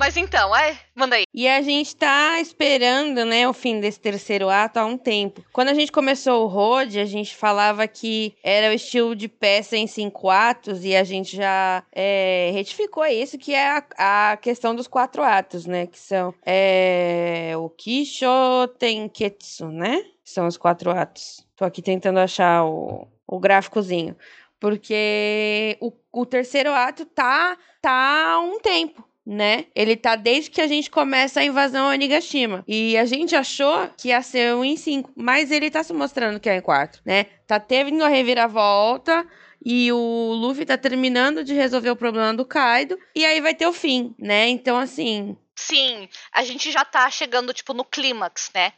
Mas 0.00 0.16
então, 0.16 0.56
é, 0.56 0.78
manda 0.94 1.16
aí. 1.16 1.24
E 1.34 1.46
a 1.46 1.60
gente 1.60 1.94
tá 1.94 2.40
esperando, 2.40 3.22
né, 3.26 3.46
o 3.46 3.52
fim 3.52 3.80
desse 3.80 4.00
terceiro 4.00 4.48
ato 4.48 4.78
há 4.78 4.86
um 4.86 4.96
tempo. 4.96 5.44
Quando 5.52 5.68
a 5.68 5.74
gente 5.74 5.92
começou 5.92 6.42
o 6.42 6.46
Road, 6.46 6.98
a 6.98 7.04
gente 7.04 7.36
falava 7.36 7.86
que 7.86 8.34
era 8.42 8.70
o 8.70 8.74
estilo 8.74 9.14
de 9.14 9.28
peça 9.28 9.76
em 9.76 9.86
cinco 9.86 10.30
atos 10.30 10.86
e 10.86 10.96
a 10.96 11.04
gente 11.04 11.36
já 11.36 11.84
é, 11.92 12.50
retificou 12.54 13.04
isso, 13.04 13.36
que 13.36 13.52
é 13.52 13.76
a, 13.76 14.30
a 14.32 14.36
questão 14.38 14.74
dos 14.74 14.88
quatro 14.88 15.22
atos, 15.22 15.66
né, 15.66 15.86
que 15.86 15.98
são 15.98 16.32
é, 16.46 17.52
o 17.58 17.68
Kisho 17.68 18.26
Tenketsu, 18.78 19.68
né? 19.68 20.02
São 20.24 20.46
os 20.46 20.56
quatro 20.56 20.90
atos. 20.90 21.46
Tô 21.54 21.66
aqui 21.66 21.82
tentando 21.82 22.20
achar 22.20 22.64
o, 22.64 23.06
o 23.26 23.38
gráficozinho. 23.38 24.16
Porque 24.58 25.76
o, 25.78 25.92
o 26.10 26.24
terceiro 26.24 26.70
ato 26.72 27.04
tá, 27.04 27.54
tá 27.82 28.40
um 28.40 28.58
tempo 28.60 29.09
né? 29.30 29.66
Ele 29.76 29.96
tá 29.96 30.16
desde 30.16 30.50
que 30.50 30.60
a 30.60 30.66
gente 30.66 30.90
começa 30.90 31.38
a 31.38 31.44
invasão 31.44 31.86
a 31.86 31.92
Onigashima. 31.92 32.64
E 32.66 32.98
a 32.98 33.04
gente 33.04 33.36
achou 33.36 33.88
que 33.96 34.08
ia 34.08 34.20
ser 34.22 34.56
um 34.56 34.64
em 34.64 34.76
5, 34.76 35.12
mas 35.14 35.52
ele 35.52 35.70
tá 35.70 35.84
se 35.84 35.92
mostrando 35.92 36.40
que 36.40 36.50
é 36.50 36.56
em 36.56 36.60
4, 36.60 37.00
né? 37.04 37.26
Tá 37.46 37.60
tendo 37.60 38.02
a 38.02 38.08
reviravolta 38.08 39.24
e 39.64 39.92
o 39.92 40.32
Luffy 40.32 40.66
tá 40.66 40.76
terminando 40.76 41.44
de 41.44 41.54
resolver 41.54 41.90
o 41.90 41.96
problema 41.96 42.34
do 42.34 42.44
Kaido 42.44 42.98
e 43.14 43.24
aí 43.24 43.40
vai 43.40 43.54
ter 43.54 43.68
o 43.68 43.72
fim, 43.72 44.16
né? 44.18 44.48
Então 44.48 44.76
assim, 44.76 45.36
Sim, 45.54 46.08
a 46.32 46.42
gente 46.42 46.72
já 46.72 46.84
tá 46.84 47.08
chegando, 47.10 47.52
tipo, 47.52 47.74
no 47.74 47.84
clímax, 47.84 48.50
né? 48.54 48.72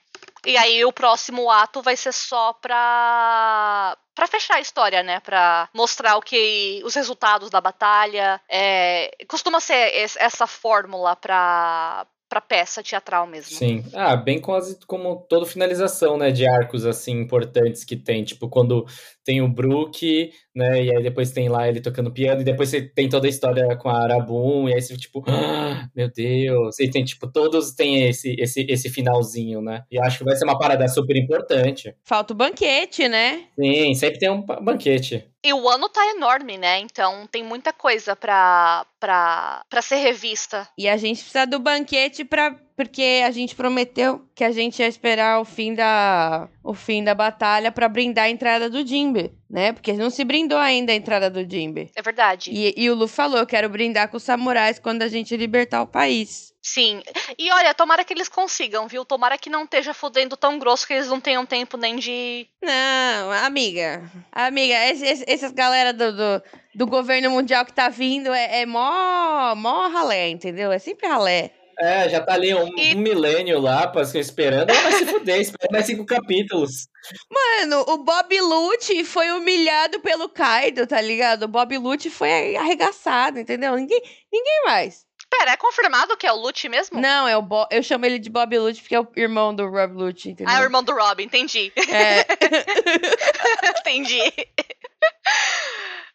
E 0.47 0.57
aí 0.57 0.85
o 0.85 0.93
próximo 0.93 1.51
ato 1.51 1.83
vai 1.83 1.97
ser 1.97 2.13
só 2.13 2.53
pra 2.55 3.97
para 4.15 4.27
fechar 4.27 4.57
a 4.57 4.61
história, 4.61 5.03
né? 5.03 5.21
Para 5.21 5.69
mostrar 5.73 6.17
o 6.17 6.21
que 6.23 6.83
os 6.85 6.95
resultados 6.95 7.49
da 7.49 7.61
batalha. 7.61 8.41
É, 8.49 9.11
costuma 9.29 9.61
ser 9.61 9.75
essa 10.19 10.47
fórmula 10.47 11.17
para 11.17 12.07
para 12.29 12.41
peça 12.41 12.83
teatral 12.83 13.27
mesmo. 13.27 13.55
Sim. 13.55 13.85
Ah, 13.95 14.17
bem 14.17 14.41
quase 14.41 14.79
como 14.87 15.17
toda 15.29 15.45
finalização, 15.45 16.17
né, 16.17 16.31
de 16.31 16.49
arcos 16.49 16.87
assim 16.87 17.21
importantes 17.21 17.85
que 17.85 17.95
tem, 17.95 18.25
tipo 18.25 18.49
quando 18.49 18.87
tem 19.25 19.41
o 19.41 19.49
Brook, 19.49 20.33
né, 20.55 20.85
e 20.85 20.95
aí 20.95 21.03
depois 21.03 21.31
tem 21.31 21.49
lá 21.49 21.69
ele 21.69 21.81
tocando 21.81 22.13
piano 22.13 22.41
e 22.41 22.45
depois 22.45 22.69
você 22.69 22.83
tem 22.83 23.09
toda 23.09 23.27
a 23.27 23.31
história 23.31 23.77
com 23.77 23.89
a 23.89 24.03
Arabum 24.03 24.69
e 24.69 24.75
aí 24.75 24.83
você 24.83 24.97
tipo, 24.97 25.23
ah, 25.29 25.89
meu 25.95 26.11
Deus, 26.11 26.79
e 26.79 26.91
tem 26.91 27.05
tipo 27.05 27.31
todos 27.31 27.73
têm 27.73 28.09
esse 28.09 28.35
esse 28.39 28.67
esse 28.69 28.91
finalzinho, 28.91 29.61
né? 29.61 29.85
E 29.91 29.99
acho 29.99 30.19
que 30.19 30.25
vai 30.25 30.37
ser 30.37 30.45
uma 30.45 30.59
parada 30.59 30.87
super 30.89 31.17
importante. 31.17 31.95
Falta 32.05 32.33
o 32.33 32.37
banquete, 32.37 33.09
né? 33.09 33.45
Sim, 33.59 33.95
sempre 33.95 34.19
tem 34.19 34.31
um 34.31 34.43
banquete. 34.43 35.25
E 35.45 35.53
o 35.53 35.69
ano 35.69 35.89
tá 35.89 36.07
enorme, 36.15 36.57
né? 36.57 36.79
Então 36.79 37.27
tem 37.27 37.43
muita 37.43 37.73
coisa 37.73 38.15
pra, 38.15 38.87
pra, 39.01 39.63
pra 39.69 39.83
ser 39.83 39.97
revista. 39.97 40.69
E 40.79 40.89
a 40.89 40.97
gente 40.97 41.21
precisa 41.21 41.45
do 41.45 41.59
banquete 41.59 42.25
pra, 42.25 42.57
porque 42.85 43.23
a 43.25 43.31
gente 43.31 43.55
prometeu 43.55 44.27
que 44.35 44.43
a 44.43 44.51
gente 44.51 44.81
ia 44.81 44.89
esperar 44.89 45.41
o 45.41 45.45
fim 45.45 45.75
da, 45.75 46.49
o 46.63 46.75
fim 46.75 47.05
da 47.05 47.15
batalha 47.15 47.71
para 47.71 47.89
brindar 47.89 48.25
a 48.25 48.31
entrada 48.31 48.69
do 48.69 48.87
Jimbe, 48.87 49.33
né? 49.49 49.73
Porque 49.73 49.93
não 49.93 50.11
se 50.11 50.25
brindou 50.25 50.59
ainda 50.59 50.93
a 50.93 50.95
entrada 50.95 51.31
do 51.31 51.49
Jimbe. 51.49 51.91
É 51.95 52.03
verdade. 52.03 52.51
E, 52.53 52.75
e 52.77 52.91
o 52.91 52.95
Lu 52.95 53.07
falou: 53.07 53.39
eu 53.39 53.47
quero 53.47 53.69
brindar 53.69 54.09
com 54.09 54.17
os 54.17 54.23
samurais 54.23 54.79
quando 54.79 55.03
a 55.03 55.09
gente 55.09 55.37
libertar 55.37 55.83
o 55.83 55.87
país. 55.87 56.53
Sim. 56.61 57.03
E 57.37 57.51
olha, 57.51 57.75
tomara 57.75 58.05
que 58.05 58.13
eles 58.13 58.29
consigam, 58.29 58.87
viu? 58.87 59.05
Tomara 59.05 59.37
que 59.37 59.51
não 59.51 59.65
esteja 59.65 59.93
fodendo 59.93 60.37
tão 60.37 60.59
grosso 60.59 60.87
que 60.87 60.93
eles 60.93 61.09
não 61.09 61.21
tenham 61.21 61.45
tempo 61.45 61.77
nem 61.77 61.97
de. 61.97 62.47
Não, 62.63 63.33
amiga. 63.33 64.03
Amiga, 64.31 64.75
essas 64.75 65.51
galera 65.51 65.93
do, 65.93 66.13
do, 66.13 66.43
do, 66.75 66.87
governo 66.87 67.31
mundial 67.31 67.65
que 67.65 67.73
tá 67.73 67.89
vindo 67.89 68.33
é, 68.33 68.61
é 68.61 68.67
mó, 68.67 69.55
mó 69.57 69.89
ralé, 69.89 70.29
entendeu? 70.29 70.71
É 70.71 70.79
sempre 70.79 71.09
ralé. 71.09 71.51
É, 71.79 72.09
já 72.09 72.21
tá 72.21 72.35
ali 72.35 72.55
um, 72.55 72.69
e... 72.79 72.95
um 72.95 72.99
milênio 72.99 73.61
lá, 73.61 73.91
esperando. 74.15 74.71
Ela 74.71 74.83
vai 74.83 74.93
se 74.93 75.07
fuder, 75.07 75.41
espera 75.41 75.69
mais 75.71 75.87
cinco 75.87 76.05
capítulos. 76.05 76.89
Mano, 77.31 77.85
o 77.89 77.99
Bob 77.99 78.41
Lute 78.41 79.05
foi 79.05 79.31
humilhado 79.31 80.01
pelo 80.01 80.29
Kaido, 80.29 80.87
tá 80.87 81.01
ligado? 81.01 81.45
O 81.45 81.49
Bob 81.49 81.77
Lute 81.79 82.11
foi 82.11 82.57
arregaçado, 82.57 83.39
entendeu? 83.39 83.75
Ninguém, 83.77 84.01
ninguém 84.33 84.65
mais. 84.65 85.05
Pera, 85.31 85.53
é 85.53 85.57
confirmado 85.57 86.17
que 86.17 86.27
é 86.27 86.33
o 86.33 86.37
Lute 86.37 86.69
mesmo? 86.69 87.01
Não, 87.01 87.27
é 87.27 87.35
o 87.37 87.43
Bo 87.43 87.67
eu 87.71 87.83
chamo 87.83 88.05
ele 88.05 88.19
de 88.19 88.29
Bob 88.29 88.59
Lute 88.59 88.83
porque 88.83 88.95
é 88.95 89.01
o 89.01 89.09
irmão 89.17 89.55
do 89.55 89.67
Rob 89.67 89.95
Lute, 89.95 90.31
entendeu? 90.31 90.53
Ah, 90.53 90.59
é 90.59 90.61
o 90.61 90.65
irmão 90.65 90.83
do 90.83 90.93
Rob, 90.93 91.23
entendi. 91.23 91.73
É. 91.89 92.21
entendi. 93.81 94.21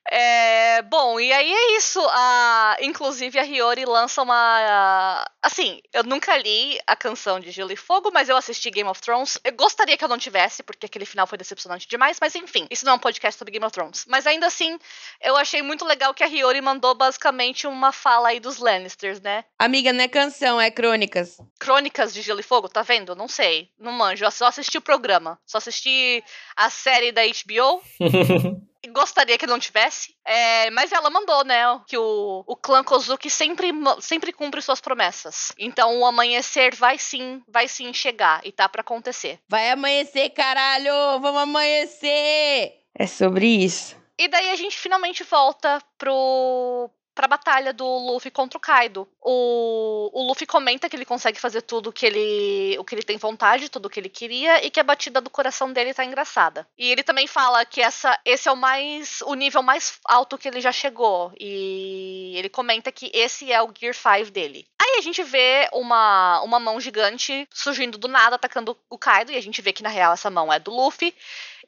É, 0.09 0.81
bom, 0.83 1.19
e 1.19 1.31
aí 1.33 1.51
é 1.51 1.77
isso. 1.77 1.99
A, 2.11 2.77
inclusive, 2.81 3.37
a 3.37 3.43
Hiyori 3.43 3.85
lança 3.85 4.21
uma. 4.21 5.25
assim, 5.41 5.81
eu 5.93 6.03
nunca 6.03 6.37
li 6.37 6.79
a 6.87 6.95
canção 6.95 7.39
de 7.39 7.51
Gelo 7.51 7.71
e 7.71 7.75
Fogo, 7.75 8.09
mas 8.13 8.29
eu 8.29 8.37
assisti 8.37 8.69
Game 8.69 8.89
of 8.89 9.01
Thrones. 9.01 9.37
Eu 9.43 9.53
gostaria 9.53 9.97
que 9.97 10.03
eu 10.03 10.07
não 10.07 10.17
tivesse, 10.17 10.63
porque 10.63 10.85
aquele 10.85 11.05
final 11.05 11.27
foi 11.27 11.37
decepcionante 11.37 11.87
demais, 11.87 12.17
mas 12.21 12.35
enfim, 12.35 12.67
isso 12.71 12.85
não 12.85 12.93
é 12.93 12.95
um 12.95 12.99
podcast 12.99 13.37
sobre 13.37 13.51
Game 13.51 13.65
of 13.65 13.73
Thrones. 13.73 14.05
Mas 14.07 14.25
ainda 14.25 14.47
assim, 14.47 14.77
eu 15.21 15.35
achei 15.35 15.61
muito 15.61 15.83
legal 15.85 16.13
que 16.13 16.23
a 16.23 16.27
Hiyori 16.27 16.61
mandou 16.61 16.95
basicamente 16.95 17.67
uma 17.67 17.91
fala 17.91 18.29
aí 18.29 18.39
dos 18.39 18.57
Lannisters, 18.57 19.19
né? 19.19 19.43
Amiga, 19.59 19.91
não 19.91 20.03
é 20.03 20.07
canção, 20.07 20.59
é 20.59 20.71
crônicas. 20.71 21.37
Crônicas 21.59 22.13
de 22.13 22.21
Gelo 22.21 22.39
e 22.39 22.43
Fogo, 22.43 22.69
tá 22.69 22.81
vendo? 22.81 23.15
Não 23.15 23.27
sei. 23.27 23.69
Não 23.77 23.91
manjo. 23.91 24.23
Eu 24.23 24.31
só 24.31 24.47
assisti 24.47 24.77
o 24.77 24.81
programa. 24.81 25.39
Só 25.45 25.57
assisti 25.57 26.23
a 26.55 26.69
série 26.69 27.11
da 27.11 27.21
HBO. 27.23 27.81
gostaria 28.91 29.37
que 29.37 29.47
não 29.47 29.59
tivesse. 29.59 30.15
É, 30.25 30.69
mas 30.71 30.91
ela 30.91 31.09
mandou, 31.09 31.43
né? 31.43 31.63
Que 31.87 31.97
o, 31.97 32.43
o 32.45 32.55
clã 32.55 32.83
Kozuki 32.83 33.29
sempre, 33.29 33.71
sempre 33.99 34.31
cumpre 34.31 34.61
suas 34.61 34.81
promessas. 34.81 35.51
Então 35.57 35.99
o 35.99 36.05
amanhecer 36.05 36.75
vai 36.75 36.97
sim, 36.97 37.41
vai 37.47 37.67
sim 37.67 37.93
chegar. 37.93 38.41
E 38.45 38.51
tá 38.51 38.67
para 38.67 38.81
acontecer. 38.81 39.39
Vai 39.47 39.71
amanhecer, 39.71 40.29
caralho! 40.29 41.19
Vamos 41.19 41.41
amanhecer! 41.41 42.73
É 42.97 43.05
sobre 43.07 43.45
isso. 43.45 43.95
E 44.19 44.27
daí 44.27 44.49
a 44.49 44.55
gente 44.55 44.75
finalmente 44.75 45.23
volta 45.23 45.79
pro, 45.97 46.89
pra 47.17 47.27
batalha 47.27 47.73
do 47.73 47.83
Luffy 47.83 48.29
contra 48.29 48.59
o 48.59 48.61
Kaido. 48.61 49.07
O, 49.19 50.11
o 50.13 50.27
Luffy 50.27 50.45
comenta 50.45 50.87
que 50.87 50.95
ele 50.95 51.03
consegue 51.03 51.39
fazer 51.39 51.63
tudo 51.63 51.91
que 51.91 52.05
ele, 52.05 52.77
o 52.77 52.85
que 52.85 52.93
ele 52.93 53.01
tem 53.01 53.17
vontade, 53.17 53.69
tudo 53.69 53.87
o 53.87 53.89
que 53.89 53.99
ele 53.99 54.07
queria, 54.07 54.63
e 54.63 54.69
que 54.69 54.79
a 54.79 54.83
batida 54.83 55.19
do 55.19 55.31
coração 55.31 55.73
dele 55.73 55.95
tá 55.95 56.05
engraçada. 56.05 56.67
E 56.77 56.91
ele 56.91 57.01
também 57.01 57.25
fala 57.25 57.65
que 57.65 57.81
essa, 57.81 58.19
esse 58.23 58.47
é 58.47 58.51
o 58.51 58.55
mais 58.55 59.21
o 59.25 59.33
nível 59.33 59.63
mais 59.63 59.99
alto 60.05 60.37
que 60.37 60.47
ele 60.47 60.61
já 60.61 60.71
chegou. 60.71 61.33
E 61.39 62.33
ele 62.37 62.49
comenta 62.49 62.91
que 62.91 63.09
esse 63.11 63.51
é 63.51 63.59
o 63.63 63.73
Gear 63.75 63.95
5 63.95 64.29
dele. 64.29 64.67
Aí 64.79 64.99
a 64.99 65.01
gente 65.01 65.23
vê 65.23 65.67
uma, 65.73 66.39
uma 66.43 66.59
mão 66.59 66.79
gigante 66.79 67.49
surgindo 67.51 67.97
do 67.97 68.07
nada, 68.07 68.35
atacando 68.35 68.77
o 68.91 68.97
Kaido, 68.97 69.31
e 69.31 69.37
a 69.37 69.41
gente 69.41 69.59
vê 69.59 69.73
que 69.73 69.81
na 69.81 69.89
real 69.89 70.13
essa 70.13 70.29
mão 70.29 70.53
é 70.53 70.59
do 70.59 70.71
Luffy. 70.71 71.15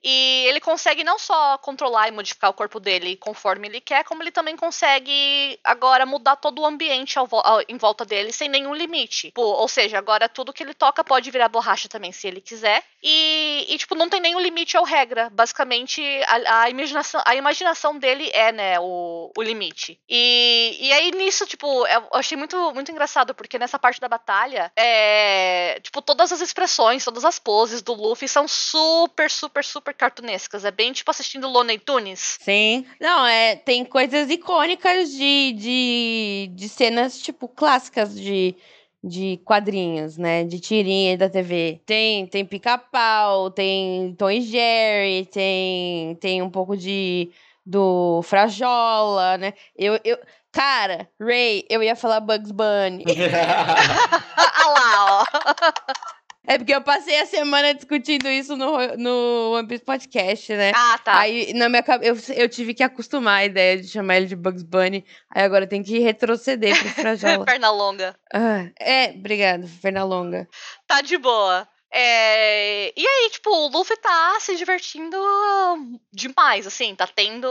E 0.01 0.45
ele 0.47 0.61
consegue 0.61 1.03
não 1.03 1.19
só 1.19 1.57
controlar 1.57 2.07
e 2.07 2.11
modificar 2.11 2.49
o 2.49 2.53
corpo 2.53 2.79
dele 2.79 3.17
conforme 3.17 3.67
ele 3.67 3.81
quer, 3.81 4.05
como 4.05 4.23
ele 4.23 4.31
também 4.31 4.55
consegue 4.55 5.11
agora 5.63 6.05
mudar 6.05 6.35
todo 6.35 6.61
o 6.61 6.65
ambiente 6.65 7.17
ao, 7.17 7.27
ao, 7.31 7.61
em 7.67 7.77
volta 7.77 8.05
dele 8.05 8.31
sem 8.31 8.47
nenhum 8.47 8.73
limite. 8.73 9.31
Pô, 9.33 9.43
ou 9.43 9.67
seja, 9.67 9.97
agora 9.97 10.29
tudo 10.29 10.53
que 10.53 10.63
ele 10.63 10.73
toca 10.73 11.03
pode 11.03 11.31
virar 11.31 11.49
borracha 11.49 11.89
também 11.89 12.11
se 12.11 12.27
ele 12.27 12.41
quiser. 12.41 12.83
E, 13.01 13.65
e 13.69 13.77
tipo, 13.77 13.95
não 13.95 14.09
tem 14.09 14.19
nenhum 14.21 14.39
limite 14.39 14.77
ou 14.77 14.83
regra. 14.83 15.29
Basicamente, 15.31 16.01
a, 16.27 16.63
a, 16.63 16.69
imaginação, 16.69 17.21
a 17.25 17.35
imaginação 17.35 17.97
dele 17.97 18.29
é, 18.33 18.51
né, 18.51 18.79
o, 18.79 19.31
o 19.37 19.41
limite. 19.41 19.99
E, 20.07 20.77
e 20.79 20.93
aí 20.93 21.11
nisso, 21.11 21.45
tipo, 21.45 21.87
eu 21.87 22.07
achei 22.13 22.37
muito, 22.37 22.73
muito 22.73 22.91
engraçado, 22.91 23.33
porque 23.33 23.57
nessa 23.57 23.79
parte 23.79 23.99
da 23.99 24.07
batalha, 24.07 24.71
é, 24.75 25.79
tipo, 25.81 26.01
todas 26.01 26.31
as 26.31 26.41
expressões, 26.41 27.03
todas 27.03 27.25
as 27.25 27.39
poses 27.39 27.81
do 27.81 27.93
Luffy 27.93 28.27
são 28.27 28.47
super, 28.47 29.29
super, 29.31 29.63
super 29.63 29.79
super 29.89 29.93
cartunescas. 29.93 30.65
É 30.65 30.71
bem 30.71 30.91
tipo 30.91 31.09
assistindo 31.09 31.47
Looney 31.47 31.79
Tunes. 31.79 32.37
Sim. 32.41 32.85
Não, 32.99 33.25
é, 33.25 33.55
tem 33.55 33.83
coisas 33.85 34.29
icônicas 34.29 35.09
de, 35.09 35.28
de, 35.57 36.51
de 36.55 36.69
cenas, 36.69 37.19
tipo, 37.19 37.47
clássicas 37.47 38.19
de, 38.19 38.55
de 39.03 39.39
quadrinhos, 39.45 40.17
né? 40.17 40.43
De 40.43 40.59
tirinha 40.59 41.17
da 41.17 41.29
TV. 41.29 41.81
Tem, 41.85 42.27
tem 42.27 42.45
pica-pau, 42.45 43.51
tem 43.51 44.13
Tom 44.15 44.29
e 44.29 44.41
Jerry, 44.41 45.25
tem, 45.25 46.15
tem 46.15 46.41
um 46.41 46.49
pouco 46.49 46.75
de 46.77 47.31
do 47.65 48.21
Frajola, 48.23 49.37
né? 49.37 49.53
Eu, 49.77 49.99
eu, 50.03 50.17
cara, 50.51 51.07
Ray, 51.19 51.65
eu 51.69 51.83
ia 51.83 51.95
falar 51.95 52.19
Bugs 52.19 52.51
Bunny. 52.51 53.03
Olha 54.65 54.73
lá, 54.73 55.21
ó. 55.21 55.25
É 56.49 56.57
porque 56.57 56.73
eu 56.73 56.81
passei 56.81 57.21
a 57.21 57.27
semana 57.27 57.75
discutindo 57.75 58.27
isso 58.27 58.57
no, 58.57 58.97
no 58.97 59.51
One 59.53 59.67
Piece 59.67 59.85
Podcast, 59.85 60.51
né? 60.55 60.71
Ah, 60.73 60.97
tá. 60.97 61.19
Aí 61.19 61.53
na 61.53 61.69
minha 61.69 61.83
eu, 62.01 62.17
eu 62.35 62.49
tive 62.49 62.73
que 62.73 62.81
acostumar 62.81 63.41
a 63.41 63.45
ideia 63.45 63.79
de 63.79 63.87
chamar 63.87 64.17
ele 64.17 64.25
de 64.25 64.35
Bugs 64.35 64.63
Bunny. 64.63 65.05
Aí 65.29 65.43
agora 65.43 65.67
tem 65.67 65.83
que 65.83 65.99
retroceder 65.99 66.75
pro 66.75 66.89
Frajola. 66.89 67.45
Perna 67.45 67.69
longa. 67.69 68.15
Ah, 68.33 68.65
é, 68.79 69.11
obrigado, 69.11 69.69
perna 69.79 70.03
longa. 70.03 70.49
Tá 70.87 71.01
de 71.01 71.19
boa. 71.19 71.67
É... 71.91 72.93
E 72.95 73.07
aí, 73.07 73.29
tipo, 73.31 73.49
o 73.49 73.67
Luffy 73.67 73.97
tá 73.97 74.37
se 74.39 74.55
divertindo 74.55 75.17
demais, 76.11 76.67
assim, 76.67 76.95
tá 76.95 77.07
tendo 77.07 77.47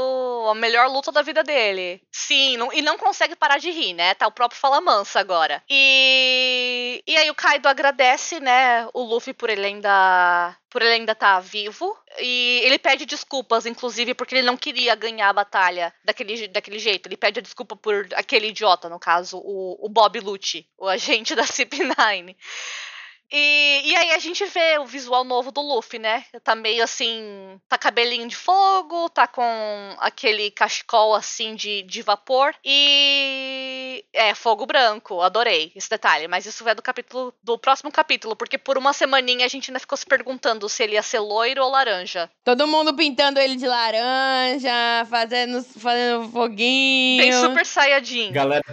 a 0.50 0.54
melhor 0.54 0.88
luta 0.88 1.10
da 1.10 1.22
vida 1.22 1.42
dele. 1.42 2.00
Sim, 2.12 2.56
não... 2.56 2.72
e 2.72 2.80
não 2.82 2.96
consegue 2.96 3.34
parar 3.34 3.58
de 3.58 3.70
rir, 3.70 3.94
né? 3.94 4.14
Tá 4.14 4.26
o 4.26 4.32
próprio 4.32 4.60
Fala 4.60 4.80
Mansa 4.80 5.20
agora. 5.20 5.62
E... 5.68 7.02
e 7.06 7.16
aí 7.16 7.30
o 7.30 7.34
Kaido 7.34 7.68
agradece, 7.68 8.40
né, 8.40 8.88
o 8.94 9.02
Luffy 9.02 9.34
por 9.34 9.50
ele 9.50 9.66
ainda 9.66 10.56
por 10.70 10.82
ele 10.82 10.92
ainda 10.92 11.12
estar 11.12 11.34
tá 11.36 11.40
vivo. 11.40 11.96
E 12.18 12.60
ele 12.62 12.78
pede 12.78 13.06
desculpas, 13.06 13.66
inclusive, 13.66 14.14
porque 14.14 14.34
ele 14.34 14.46
não 14.46 14.56
queria 14.56 14.94
ganhar 14.94 15.30
a 15.30 15.32
batalha 15.32 15.94
daquele, 16.04 16.48
daquele 16.48 16.78
jeito. 16.78 17.06
Ele 17.06 17.16
pede 17.16 17.40
desculpa 17.40 17.74
por 17.74 18.06
aquele 18.14 18.48
idiota, 18.48 18.88
no 18.88 18.98
caso, 18.98 19.38
o, 19.38 19.86
o 19.86 19.88
Bob 19.88 20.20
Lucci, 20.20 20.66
o 20.76 20.86
agente 20.86 21.34
da 21.34 21.44
CP9. 21.44 22.36
E, 23.30 23.82
e 23.84 23.96
aí 23.96 24.10
a 24.12 24.18
gente 24.18 24.44
vê 24.46 24.78
o 24.78 24.86
visual 24.86 25.24
novo 25.24 25.50
do 25.50 25.60
Luffy, 25.60 25.98
né? 25.98 26.24
Tá 26.42 26.54
meio 26.54 26.82
assim. 26.82 27.60
Tá 27.68 27.76
cabelinho 27.76 28.26
de 28.26 28.36
fogo, 28.36 29.08
tá 29.10 29.26
com 29.26 29.44
aquele 29.98 30.50
cachecol 30.50 31.14
assim 31.14 31.54
de, 31.54 31.82
de 31.82 32.02
vapor. 32.02 32.54
E. 32.64 34.04
É, 34.12 34.34
fogo 34.34 34.66
branco. 34.66 35.20
Adorei 35.20 35.72
esse 35.76 35.90
detalhe. 35.90 36.26
Mas 36.28 36.46
isso 36.46 36.66
é 36.68 36.74
do 36.74 36.82
capítulo. 36.82 37.34
do 37.42 37.58
próximo 37.58 37.92
capítulo, 37.92 38.34
porque 38.34 38.56
por 38.56 38.78
uma 38.78 38.92
semaninha 38.92 39.44
a 39.44 39.48
gente 39.48 39.70
ainda 39.70 39.80
ficou 39.80 39.96
se 39.96 40.06
perguntando 40.06 40.68
se 40.68 40.82
ele 40.82 40.94
ia 40.94 41.02
ser 41.02 41.20
loiro 41.20 41.62
ou 41.62 41.70
laranja. 41.70 42.30
Todo 42.44 42.66
mundo 42.66 42.94
pintando 42.94 43.38
ele 43.38 43.56
de 43.56 43.66
laranja, 43.66 45.04
fazendo, 45.10 45.62
fazendo 45.62 46.28
foguinho. 46.30 47.22
Tem 47.22 47.32
super 47.32 47.66
saiyajin. 47.66 48.32
Galera 48.32 48.64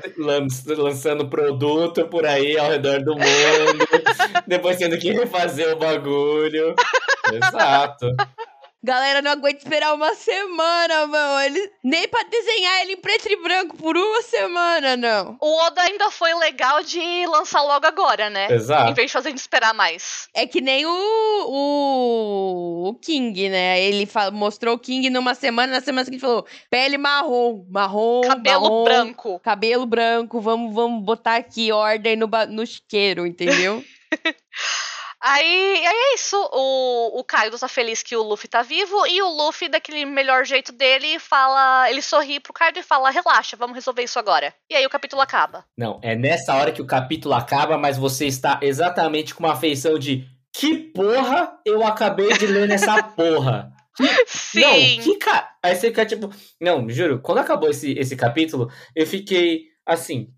lançando 0.75 1.29
produto 1.29 2.07
por 2.07 2.25
aí 2.25 2.57
ao 2.57 2.69
redor 2.69 3.03
do 3.03 3.13
mundo. 3.15 3.25
Depois 4.47 4.77
tendo 4.77 4.97
que 4.97 5.11
refazer 5.11 5.73
o 5.73 5.77
bagulho. 5.77 6.75
Exato. 7.33 8.07
Galera, 8.83 9.19
não 9.19 9.31
aguenta 9.31 9.57
esperar 9.57 9.95
uma 9.95 10.13
semana, 10.13 11.07
mano. 11.07 11.41
Ele... 11.41 11.71
Nem 11.83 12.07
pra 12.07 12.21
desenhar 12.21 12.81
ele 12.83 12.93
em 12.93 12.97
preto 12.97 13.27
e 13.27 13.35
branco 13.41 13.75
por 13.77 13.97
uma 13.97 14.21
semana, 14.21 14.95
não. 14.95 15.35
O 15.41 15.57
Oda 15.65 15.81
ainda 15.81 16.11
foi 16.11 16.31
legal 16.35 16.83
de 16.83 16.99
lançar 17.25 17.63
logo 17.63 17.83
agora, 17.87 18.29
né? 18.29 18.45
Exato. 18.51 18.91
Em 18.91 18.93
vez 18.93 19.07
de 19.07 19.13
fazer 19.13 19.29
a 19.29 19.31
gente 19.31 19.39
esperar 19.39 19.73
mais. 19.73 20.27
É 20.35 20.45
que 20.45 20.61
nem 20.61 20.85
o, 20.85 20.91
o, 20.91 22.89
o 22.89 22.93
King, 22.95 23.49
né? 23.49 23.81
Ele 23.81 24.05
fa- 24.05 24.29
mostrou 24.29 24.75
o 24.75 24.79
King 24.79 25.09
numa 25.09 25.33
semana, 25.33 25.73
na 25.73 25.81
semana 25.81 26.05
seguinte 26.05 26.21
falou: 26.21 26.45
pele 26.69 26.97
marrom, 26.99 27.65
marrom, 27.69 28.21
Cabelo 28.21 28.61
marrom, 28.61 28.83
branco. 28.83 29.39
Cabelo 29.39 29.85
branco, 29.87 30.39
vamos, 30.39 30.75
vamos 30.75 31.03
botar 31.03 31.37
aqui 31.37 31.71
ordem 31.71 32.15
no, 32.15 32.27
ba- 32.27 32.45
no 32.45 32.63
chiqueiro, 32.67 33.25
entendeu? 33.25 33.83
Aí, 35.27 35.83
aí 35.83 35.95
é 36.11 36.13
isso. 36.13 36.37
O, 36.53 37.19
o 37.19 37.23
Kaido 37.23 37.57
tá 37.57 37.67
feliz 37.67 38.03
que 38.03 38.15
o 38.15 38.21
Luffy 38.21 38.47
tá 38.47 38.61
vivo. 38.61 39.07
E 39.07 39.21
o 39.23 39.27
Luffy, 39.27 39.67
daquele 39.67 40.05
melhor 40.05 40.45
jeito 40.45 40.71
dele, 40.71 41.17
fala. 41.17 41.89
Ele 41.89 42.01
sorri 42.01 42.39
pro 42.39 42.53
Kaido 42.53 42.77
e 42.77 42.83
fala: 42.83 43.09
relaxa, 43.09 43.57
vamos 43.57 43.73
resolver 43.73 44.03
isso 44.03 44.19
agora. 44.19 44.53
E 44.69 44.75
aí 44.75 44.85
o 44.85 44.89
capítulo 44.89 45.23
acaba. 45.23 45.65
Não, 45.75 45.99
é 46.03 46.15
nessa 46.15 46.53
hora 46.53 46.71
que 46.71 46.81
o 46.81 46.85
capítulo 46.85 47.33
acaba, 47.33 47.75
mas 47.75 47.97
você 47.97 48.27
está 48.27 48.59
exatamente 48.61 49.33
com 49.33 49.43
uma 49.43 49.55
feição 49.55 49.97
de 49.97 50.27
que 50.53 50.77
porra 50.77 51.57
eu 51.65 51.83
acabei 51.83 52.31
de 52.37 52.45
ler 52.45 52.67
nessa 52.67 53.01
porra. 53.17 53.71
Sim! 54.27 54.59
Não, 54.59 55.03
que 55.03 55.17
cara. 55.17 55.49
Aí 55.63 55.75
você 55.75 55.87
fica 55.87 56.05
tipo. 56.05 56.29
Não, 56.61 56.87
juro, 56.87 57.19
quando 57.19 57.39
acabou 57.39 57.69
esse, 57.69 57.93
esse 57.93 58.15
capítulo, 58.15 58.69
eu 58.95 59.07
fiquei 59.07 59.63
assim, 59.85 60.29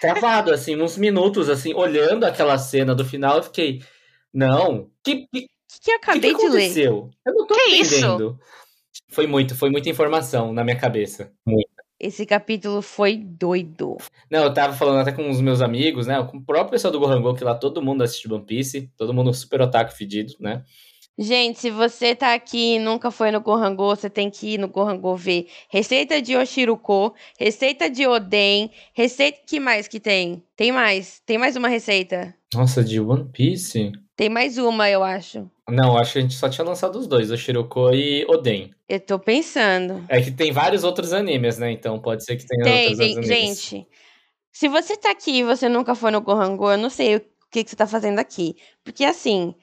travado, 0.00 0.52
assim, 0.52 0.80
uns 0.80 0.96
minutos, 0.96 1.48
assim, 1.48 1.74
olhando 1.74 2.24
aquela 2.24 2.58
cena 2.58 2.94
do 2.94 3.04
final, 3.04 3.38
eu 3.38 3.42
fiquei. 3.42 3.82
Não, 4.32 4.90
que, 5.02 5.26
que, 5.32 5.46
que, 5.82 5.90
eu 5.90 5.96
acabei 5.96 6.34
que 6.34 6.36
que 6.36 6.46
de 6.46 6.52
ler? 6.52 6.62
aconteceu? 6.64 7.10
Eu 7.24 7.34
não 7.34 7.46
tô 7.46 7.54
Que 7.54 7.70
isso? 7.70 7.96
entendendo. 7.96 8.38
Foi 9.08 9.26
muito, 9.26 9.54
foi 9.54 9.70
muita 9.70 9.88
informação 9.88 10.52
na 10.52 10.64
minha 10.64 10.76
cabeça. 10.76 11.32
Muito. 11.46 11.68
Esse 11.98 12.26
capítulo 12.26 12.82
foi 12.82 13.16
doido. 13.16 13.96
Não, 14.30 14.44
eu 14.44 14.52
tava 14.52 14.74
falando 14.74 15.00
até 15.00 15.12
com 15.12 15.30
os 15.30 15.40
meus 15.40 15.62
amigos, 15.62 16.06
né? 16.06 16.22
Com 16.30 16.36
o 16.36 16.44
próprio 16.44 16.72
pessoal 16.72 16.92
do 16.92 17.00
Gohango, 17.00 17.34
que 17.34 17.42
lá 17.42 17.54
todo 17.54 17.80
mundo 17.80 18.02
assiste 18.02 18.30
One 18.30 18.44
Piece, 18.44 18.90
todo 18.98 19.14
mundo 19.14 19.32
super 19.32 19.62
otaku 19.62 19.92
fedido, 19.92 20.34
né? 20.38 20.62
Gente, 21.18 21.58
se 21.58 21.70
você 21.70 22.14
tá 22.14 22.34
aqui 22.34 22.74
e 22.74 22.78
nunca 22.78 23.10
foi 23.10 23.30
no 23.30 23.40
Gohango, 23.40 23.86
você 23.86 24.10
tem 24.10 24.30
que 24.30 24.54
ir 24.54 24.58
no 24.58 24.68
Gohango 24.68 25.16
ver 25.16 25.48
receita 25.70 26.20
de 26.20 26.36
Oshiruko, 26.36 27.14
receita 27.38 27.88
de 27.88 28.06
Oden, 28.06 28.70
receita 28.92 29.38
que 29.46 29.58
mais 29.58 29.88
que 29.88 29.98
tem? 29.98 30.42
Tem 30.54 30.70
mais, 30.70 31.22
tem 31.24 31.38
mais 31.38 31.56
uma 31.56 31.68
receita. 31.68 32.34
Nossa, 32.54 32.84
de 32.84 33.00
One 33.00 33.30
Piece? 33.32 33.92
Tem 34.14 34.28
mais 34.28 34.58
uma, 34.58 34.90
eu 34.90 35.02
acho. 35.02 35.50
Não, 35.68 35.96
acho 35.96 36.12
que 36.12 36.18
a 36.18 36.22
gente 36.22 36.34
só 36.34 36.50
tinha 36.50 36.66
lançado 36.66 36.98
os 36.98 37.06
dois, 37.06 37.30
o 37.30 37.36
Shiroko 37.36 37.94
e 37.94 38.26
Oden. 38.28 38.70
Eu 38.86 39.00
tô 39.00 39.18
pensando. 39.18 40.04
É 40.08 40.20
que 40.20 40.30
tem 40.30 40.52
vários 40.52 40.84
outros 40.84 41.14
animes, 41.14 41.58
né? 41.58 41.70
Então 41.70 41.98
pode 41.98 42.24
ser 42.24 42.36
que 42.36 42.46
tenha 42.46 42.62
Tem, 42.62 42.88
outros 42.90 42.98
tem, 42.98 43.12
animes. 43.16 43.26
gente. 43.26 43.88
Se 44.52 44.68
você 44.68 44.96
tá 44.96 45.10
aqui 45.10 45.38
e 45.38 45.44
você 45.44 45.66
nunca 45.68 45.94
foi 45.94 46.10
no 46.10 46.20
Gohango, 46.20 46.70
eu 46.70 46.78
não 46.78 46.90
sei 46.90 47.16
o 47.16 47.22
que, 47.50 47.64
que 47.64 47.70
você 47.70 47.76
tá 47.76 47.86
fazendo 47.86 48.18
aqui. 48.18 48.56
Porque 48.84 49.04
assim, 49.04 49.54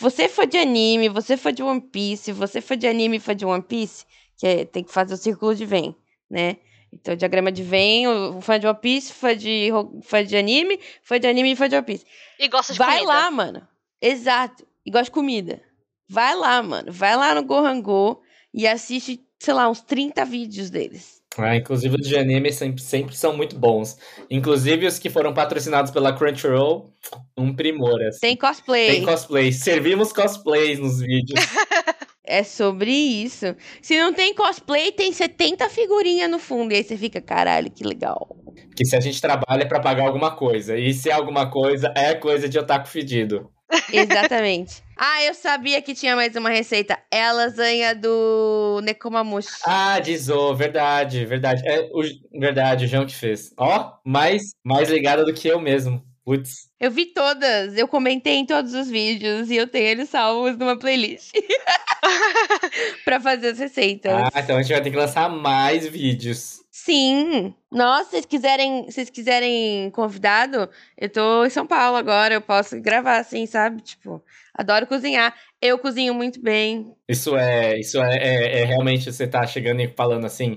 você 0.00 0.28
for 0.28 0.46
de 0.46 0.56
anime, 0.58 1.08
você 1.08 1.36
for 1.36 1.52
de 1.52 1.62
One 1.62 1.80
Piece, 1.80 2.32
você 2.32 2.60
for 2.60 2.76
de 2.76 2.86
anime 2.86 3.16
e 3.16 3.20
for 3.20 3.34
de 3.34 3.44
One 3.44 3.62
Piece, 3.62 4.04
que 4.36 4.46
é- 4.46 4.64
tem 4.64 4.82
que 4.84 4.92
fazer 4.92 5.14
o 5.14 5.16
círculo 5.16 5.54
de 5.54 5.64
Venn, 5.66 5.92
né? 6.30 6.56
Então, 6.92 7.16
diagrama 7.16 7.50
de 7.50 7.62
Venn, 7.62 8.06
o 8.36 8.40
fã 8.42 8.58
de 8.60 8.66
One 8.66 8.78
Piece, 8.80 9.12
fã 9.12 9.34
de, 9.36 9.70
fã 10.02 10.22
de 10.24 10.36
anime, 10.36 10.78
fã 11.02 11.18
de 11.18 11.26
anime 11.26 11.52
e 11.52 11.56
fã 11.56 11.68
de 11.68 11.74
One 11.76 11.84
Piece. 11.86 12.04
E 12.38 12.48
gosta 12.48 12.72
de 12.72 12.78
Vai 12.78 12.98
comida. 12.98 13.12
lá, 13.12 13.30
mano. 13.30 13.66
Exato. 14.00 14.66
E 14.84 14.90
gosta 14.90 15.04
de 15.06 15.10
comida. 15.12 15.62
Vai 16.08 16.34
lá, 16.34 16.62
mano. 16.62 16.92
Vai 16.92 17.16
lá 17.16 17.34
no 17.34 17.42
Gohango 17.44 18.20
e 18.52 18.66
assiste, 18.66 19.24
sei 19.38 19.54
lá, 19.54 19.70
uns 19.70 19.80
30 19.80 20.24
vídeos 20.26 20.68
deles. 20.68 21.21
Ah, 21.38 21.56
inclusive 21.56 21.96
os 22.00 22.06
de 22.06 22.16
anime 22.16 22.52
sempre, 22.52 22.82
sempre 22.82 23.16
são 23.16 23.34
muito 23.36 23.58
bons. 23.58 23.96
Inclusive 24.30 24.86
os 24.86 24.98
que 24.98 25.08
foram 25.08 25.32
patrocinados 25.32 25.90
pela 25.90 26.12
Crunchyroll, 26.12 26.92
um 27.36 27.54
primor. 27.54 28.00
Assim. 28.02 28.20
Tem 28.20 28.36
cosplay. 28.36 28.90
Tem 28.90 29.04
cosplay. 29.04 29.52
Servimos 29.52 30.12
cosplays 30.12 30.78
nos 30.78 31.00
vídeos. 31.00 31.40
É 32.24 32.44
sobre 32.44 32.90
isso. 32.92 33.54
Se 33.82 33.98
não 33.98 34.14
tem 34.14 34.32
cosplay, 34.32 34.92
tem 34.92 35.12
70 35.12 35.68
figurinhas 35.68 36.30
no 36.30 36.38
fundo. 36.38 36.72
E 36.72 36.76
aí 36.76 36.84
você 36.84 36.96
fica, 36.96 37.20
caralho, 37.20 37.68
que 37.70 37.82
legal. 37.84 38.28
que 38.76 38.84
se 38.86 38.96
a 38.96 39.00
gente 39.00 39.20
trabalha 39.20 39.62
é 39.62 39.66
pra 39.66 39.80
pagar 39.80 40.06
alguma 40.06 40.34
coisa. 40.36 40.78
E 40.78 40.94
se 40.94 41.10
é 41.10 41.12
alguma 41.12 41.50
coisa, 41.50 41.92
é 41.96 42.14
coisa 42.14 42.48
de 42.48 42.58
otaku 42.58 42.88
fedido. 42.88 43.50
Exatamente. 43.92 44.82
ah, 44.96 45.22
eu 45.24 45.34
sabia 45.34 45.80
que 45.80 45.94
tinha 45.94 46.14
mais 46.14 46.34
uma 46.36 46.50
receita. 46.50 46.98
É 47.10 47.24
a 47.24 47.32
lasanha 47.32 47.94
do 47.94 48.80
Nekomamushi. 48.82 49.48
Ah, 49.64 49.98
Dizô, 49.98 50.54
verdade, 50.54 51.24
verdade. 51.24 51.62
É, 51.66 51.88
o, 51.92 52.02
verdade, 52.38 52.84
o 52.84 52.88
João 52.88 53.06
que 53.06 53.14
fez. 53.14 53.52
Ó, 53.56 53.92
mais, 54.04 54.42
mais 54.64 54.90
ligada 54.90 55.24
do 55.24 55.34
que 55.34 55.48
eu 55.48 55.60
mesmo. 55.60 56.02
Putz. 56.24 56.68
Eu 56.78 56.90
vi 56.90 57.06
todas. 57.06 57.76
Eu 57.76 57.88
comentei 57.88 58.34
em 58.34 58.46
todos 58.46 58.74
os 58.74 58.88
vídeos. 58.88 59.50
E 59.50 59.56
eu 59.56 59.66
tenho 59.66 59.86
eles 59.86 60.08
salvos 60.08 60.56
numa 60.56 60.78
playlist. 60.78 61.32
pra 63.04 63.20
fazer 63.20 63.48
as 63.48 63.58
receitas. 63.58 64.12
Ah, 64.12 64.40
então 64.40 64.56
a 64.56 64.62
gente 64.62 64.72
vai 64.72 64.82
ter 64.82 64.90
que 64.90 64.96
lançar 64.96 65.28
mais 65.28 65.86
vídeos. 65.86 66.62
Sim. 66.70 67.54
Nossa, 67.70 68.04
se 68.04 68.10
vocês 68.10 68.26
quiserem, 68.26 68.84
se 68.86 68.92
vocês 68.92 69.10
quiserem 69.10 69.90
convidado, 69.90 70.68
eu 70.96 71.08
tô 71.08 71.44
em 71.44 71.50
São 71.50 71.66
Paulo 71.66 71.96
agora, 71.96 72.34
eu 72.34 72.40
posso 72.40 72.80
gravar 72.80 73.18
assim, 73.18 73.44
sabe? 73.46 73.82
Tipo, 73.82 74.22
adoro 74.54 74.86
cozinhar. 74.86 75.34
Eu 75.60 75.78
cozinho 75.78 76.14
muito 76.14 76.40
bem. 76.40 76.92
Isso 77.08 77.36
é, 77.36 77.78
isso 77.78 78.02
é, 78.02 78.16
é, 78.16 78.60
é 78.60 78.64
realmente 78.64 79.12
você 79.12 79.26
tá 79.26 79.46
chegando 79.46 79.80
e 79.80 79.88
falando 79.88 80.24
assim, 80.24 80.56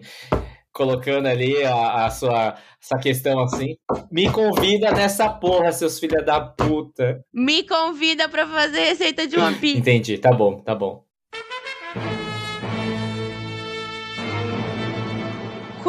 colocando 0.75 1.27
ali 1.27 1.63
a, 1.63 2.05
a 2.05 2.09
sua 2.11 2.57
essa 2.83 2.97
questão 2.99 3.39
assim. 3.39 3.77
Me 4.11 4.29
convida 4.29 4.91
nessa 4.91 5.29
porra, 5.29 5.71
seus 5.71 5.97
filha 5.99 6.21
da 6.21 6.41
puta. 6.41 7.23
Me 7.33 7.63
convida 7.63 8.29
pra 8.29 8.45
fazer 8.45 8.81
receita 8.81 9.25
de 9.25 9.39
One 9.39 9.55
Piece. 9.55 9.79
Entendi, 9.79 10.17
tá 10.17 10.31
bom, 10.31 10.59
tá 10.59 10.75
bom. 10.75 11.04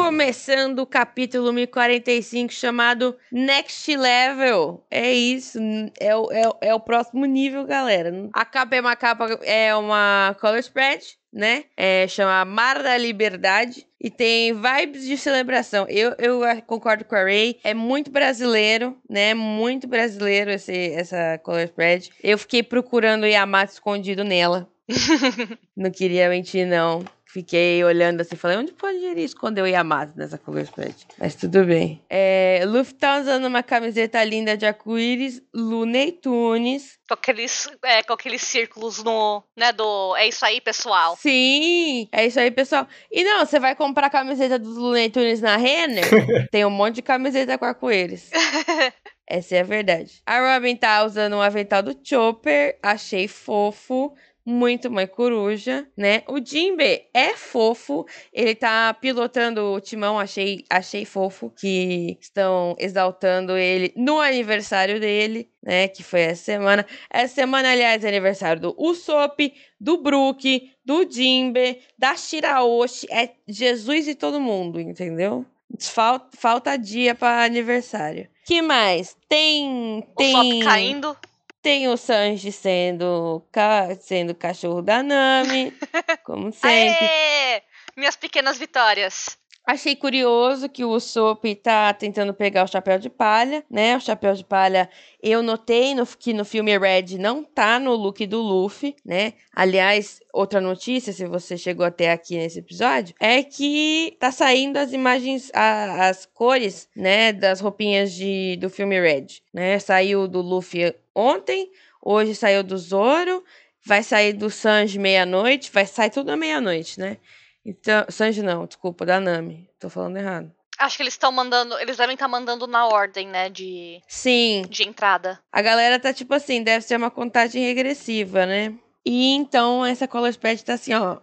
Começando 0.07 0.79
o 0.79 0.85
capítulo 0.85 1.51
1045 1.51 2.53
chamado 2.53 3.17
Next 3.29 3.93
Level. 3.93 4.81
É 4.89 5.11
isso, 5.11 5.59
é 5.99 6.15
o, 6.15 6.31
é, 6.31 6.69
é 6.69 6.73
o 6.73 6.79
próximo 6.79 7.25
nível, 7.25 7.65
galera. 7.65 8.29
A 8.31 8.45
capa 8.45 8.77
é 8.77 8.79
uma 8.79 8.95
capa, 8.95 9.25
é 9.43 9.75
uma 9.75 10.33
color 10.39 10.59
spread, 10.59 11.05
né? 11.31 11.65
É, 11.75 12.07
chama 12.07 12.45
Mar 12.45 12.81
da 12.81 12.97
Liberdade. 12.97 13.85
E 13.99 14.09
tem 14.09 14.53
vibes 14.53 15.05
de 15.05 15.17
celebração. 15.17 15.85
Eu, 15.89 16.15
eu 16.17 16.39
concordo 16.65 17.03
com 17.03 17.15
a 17.15 17.23
Ray. 17.23 17.59
É 17.61 17.73
muito 17.73 18.09
brasileiro, 18.09 18.95
né? 19.09 19.33
Muito 19.33 19.89
brasileiro 19.89 20.51
esse, 20.51 20.93
essa 20.93 21.37
color 21.43 21.63
spread. 21.63 22.11
Eu 22.23 22.37
fiquei 22.37 22.63
procurando 22.63 23.23
o 23.23 23.27
Yamato 23.27 23.73
escondido 23.73 24.23
nela. 24.23 24.69
Não 25.75 25.91
queria 25.91 26.29
mentir, 26.29 26.65
não. 26.65 27.03
Fiquei 27.29 27.83
olhando 27.83 28.21
assim, 28.21 28.35
falei, 28.35 28.57
onde 28.57 28.71
poderia 28.71 29.23
esconder 29.23 29.61
o 29.61 29.67
Yamato 29.67 30.13
nessa 30.15 30.37
color 30.37 30.61
spread? 30.61 30.95
Mas 31.19 31.35
tudo 31.35 31.65
bem. 31.65 32.01
É, 32.09 32.63
Luffy 32.65 32.93
tá 32.93 33.19
usando 33.19 33.45
uma 33.45 33.61
camiseta 33.61 34.23
linda 34.23 34.55
de 34.55 34.65
arco-íris, 34.65 35.41
Looney 35.53 36.13
Tunes. 36.13 36.97
Com 37.07 37.13
aqueles, 37.13 37.69
é, 37.83 38.01
com 38.01 38.13
aqueles 38.13 38.41
círculos 38.41 39.03
no, 39.03 39.43
né, 39.57 39.73
do... 39.73 40.15
É 40.15 40.27
isso 40.27 40.45
aí, 40.45 40.61
pessoal. 40.61 41.17
Sim, 41.17 42.07
é 42.11 42.25
isso 42.25 42.39
aí, 42.39 42.49
pessoal. 42.49 42.87
E 43.11 43.23
não, 43.23 43.45
você 43.45 43.59
vai 43.59 43.75
comprar 43.75 44.07
a 44.07 44.09
camiseta 44.11 44.57
dos 44.57 44.77
Looney 44.77 45.09
Tunes 45.09 45.41
na 45.41 45.57
Renner? 45.57 46.05
Tem 46.49 46.65
um 46.65 46.69
monte 46.69 46.95
de 46.95 47.01
camiseta 47.01 47.57
com 47.57 47.65
arco-íris. 47.65 48.29
Essa 49.29 49.57
é 49.57 49.59
a 49.59 49.63
verdade. 49.63 50.21
A 50.25 50.53
Robin 50.53 50.77
tá 50.77 51.03
usando 51.03 51.35
um 51.35 51.41
avental 51.41 51.83
do 51.83 51.97
Chopper, 52.01 52.79
achei 52.81 53.27
fofo. 53.27 54.15
Muito 54.49 54.89
mãe 54.89 55.05
coruja, 55.05 55.85
né? 55.97 56.23
O 56.25 56.39
Jimbe 56.41 57.03
é 57.13 57.33
fofo, 57.33 58.05
ele 58.31 58.55
tá 58.55 58.93
pilotando 58.93 59.73
o 59.73 59.81
timão, 59.81 60.17
achei, 60.17 60.63
achei 60.69 61.03
fofo 61.03 61.49
que 61.49 62.17
estão 62.21 62.73
exaltando 62.79 63.57
ele 63.57 63.91
no 63.93 64.21
aniversário 64.21 65.01
dele, 65.01 65.49
né? 65.61 65.89
Que 65.89 66.01
foi 66.01 66.21
essa 66.21 66.45
semana. 66.45 66.85
Essa 67.09 67.35
semana, 67.35 67.73
aliás, 67.73 68.05
é 68.05 68.07
aniversário 68.07 68.61
do 68.61 68.75
Usopp, 68.77 69.53
do 69.77 69.97
Brook, 69.97 70.71
do 70.85 71.05
Jimbe, 71.11 71.81
da 71.99 72.15
Shiraoshi, 72.15 73.05
é 73.11 73.31
Jesus 73.45 74.07
e 74.07 74.15
todo 74.15 74.39
mundo, 74.39 74.79
entendeu? 74.79 75.45
Falta, 75.77 76.29
falta 76.37 76.77
dia 76.77 77.13
para 77.13 77.43
aniversário. 77.43 78.29
Que 78.45 78.61
mais? 78.61 79.13
Tem. 79.27 79.99
O 79.99 80.15
tem... 80.15 80.31
Sop 80.31 80.63
caindo. 80.63 81.17
Tem 81.61 81.87
o 81.87 81.97
Sanji 81.97 82.51
sendo, 82.51 83.45
ca... 83.51 83.95
sendo 83.95 84.33
cachorro 84.35 84.81
da 84.81 85.03
Nami, 85.03 85.73
como 86.23 86.51
sempre. 86.51 87.05
Aê! 87.05 87.61
Minhas 87.95 88.15
pequenas 88.15 88.57
vitórias. 88.57 89.37
Achei 89.67 89.97
curioso 89.97 90.69
que 90.69 90.85
o 90.85 90.91
Usopp 90.91 91.43
tá 91.55 91.93
tentando 91.93 92.33
pegar 92.33 92.63
o 92.63 92.67
chapéu 92.67 92.97
de 92.97 93.09
palha, 93.09 93.65
né? 93.69 93.97
O 93.97 93.99
chapéu 93.99 94.33
de 94.33 94.45
palha, 94.45 94.89
eu 95.21 95.43
notei 95.43 95.93
no, 95.93 96.07
que 96.07 96.31
no 96.31 96.45
filme 96.45 96.77
Red 96.77 97.17
não 97.19 97.43
tá 97.43 97.77
no 97.77 97.93
look 97.93 98.25
do 98.25 98.41
Luffy, 98.41 98.95
né? 99.03 99.33
Aliás, 99.53 100.21
outra 100.31 100.61
notícia, 100.61 101.11
se 101.11 101.25
você 101.25 101.57
chegou 101.57 101.85
até 101.85 102.13
aqui 102.13 102.37
nesse 102.37 102.59
episódio, 102.59 103.13
é 103.19 103.43
que 103.43 104.15
tá 104.21 104.31
saindo 104.31 104.77
as 104.77 104.93
imagens, 104.93 105.51
a, 105.53 106.07
as 106.07 106.25
cores, 106.25 106.87
né, 106.95 107.33
das 107.33 107.59
roupinhas 107.59 108.13
de, 108.13 108.55
do 108.61 108.69
filme 108.69 108.97
Red, 108.97 109.41
né? 109.53 109.77
Saiu 109.79 110.29
do 110.29 110.39
Luffy 110.41 110.95
ontem, 111.17 111.71
hoje 112.01 112.35
saiu 112.35 112.63
do 112.63 112.77
Zoro, 112.77 113.43
vai 113.83 114.03
sair 114.03 114.33
do 114.33 114.49
Sanji 114.49 114.99
meia-noite, 114.99 115.71
vai 115.71 115.85
sair 115.85 116.11
tudo 116.11 116.31
à 116.31 116.37
meia-noite, 116.37 116.99
né? 116.99 117.17
Então, 117.65 118.05
Sanji 118.09 118.41
não, 118.43 118.65
desculpa, 118.65 119.05
da 119.05 119.19
Nami. 119.19 119.69
Tô 119.79 119.89
falando 119.89 120.17
errado. 120.17 120.51
Acho 120.79 120.95
que 120.95 121.03
eles 121.03 121.15
estão 121.15 121.31
mandando. 121.31 121.77
Eles 121.79 121.97
devem 121.97 122.13
estar 122.13 122.25
tá 122.25 122.31
mandando 122.31 122.67
na 122.67 122.87
ordem, 122.87 123.27
né? 123.27 123.49
De. 123.49 123.99
Sim. 124.07 124.63
De 124.69 124.83
entrada. 124.83 125.39
A 125.51 125.61
galera 125.61 125.99
tá 125.99 126.13
tipo 126.13 126.33
assim, 126.33 126.61
deve 126.61 126.85
ser 126.85 126.95
uma 126.95 127.09
contagem 127.09 127.63
regressiva, 127.63 128.45
né? 128.45 128.75
E 129.03 129.33
então 129.33 129.85
essa 129.85 130.07
Color 130.07 130.29
Spread 130.29 130.63
tá 130.63 130.75
assim, 130.75 130.93
ó. 130.93 131.17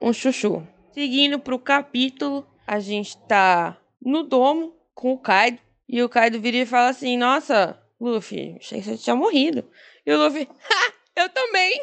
Um 0.00 0.12
chuchu. 0.12 0.66
Seguindo 0.92 1.38
pro 1.38 1.58
capítulo, 1.58 2.46
a 2.66 2.80
gente 2.80 3.16
tá 3.28 3.76
no 4.04 4.24
domo 4.24 4.74
com 4.94 5.12
o 5.12 5.18
Kaido. 5.18 5.58
E 5.88 6.02
o 6.02 6.08
Kaido 6.08 6.40
vira 6.40 6.56
e 6.56 6.66
fala 6.66 6.88
assim: 6.88 7.16
Nossa, 7.16 7.80
Luffy, 8.10 8.56
achei 8.58 8.80
que 8.80 8.84
você 8.84 8.96
tinha 8.96 9.16
morrido. 9.16 9.64
E 10.04 10.12
o 10.12 10.18
Luffy, 10.18 10.48
ha, 10.70 10.92
eu 11.22 11.28
também. 11.28 11.80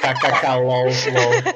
KKKLOL. 0.00 0.86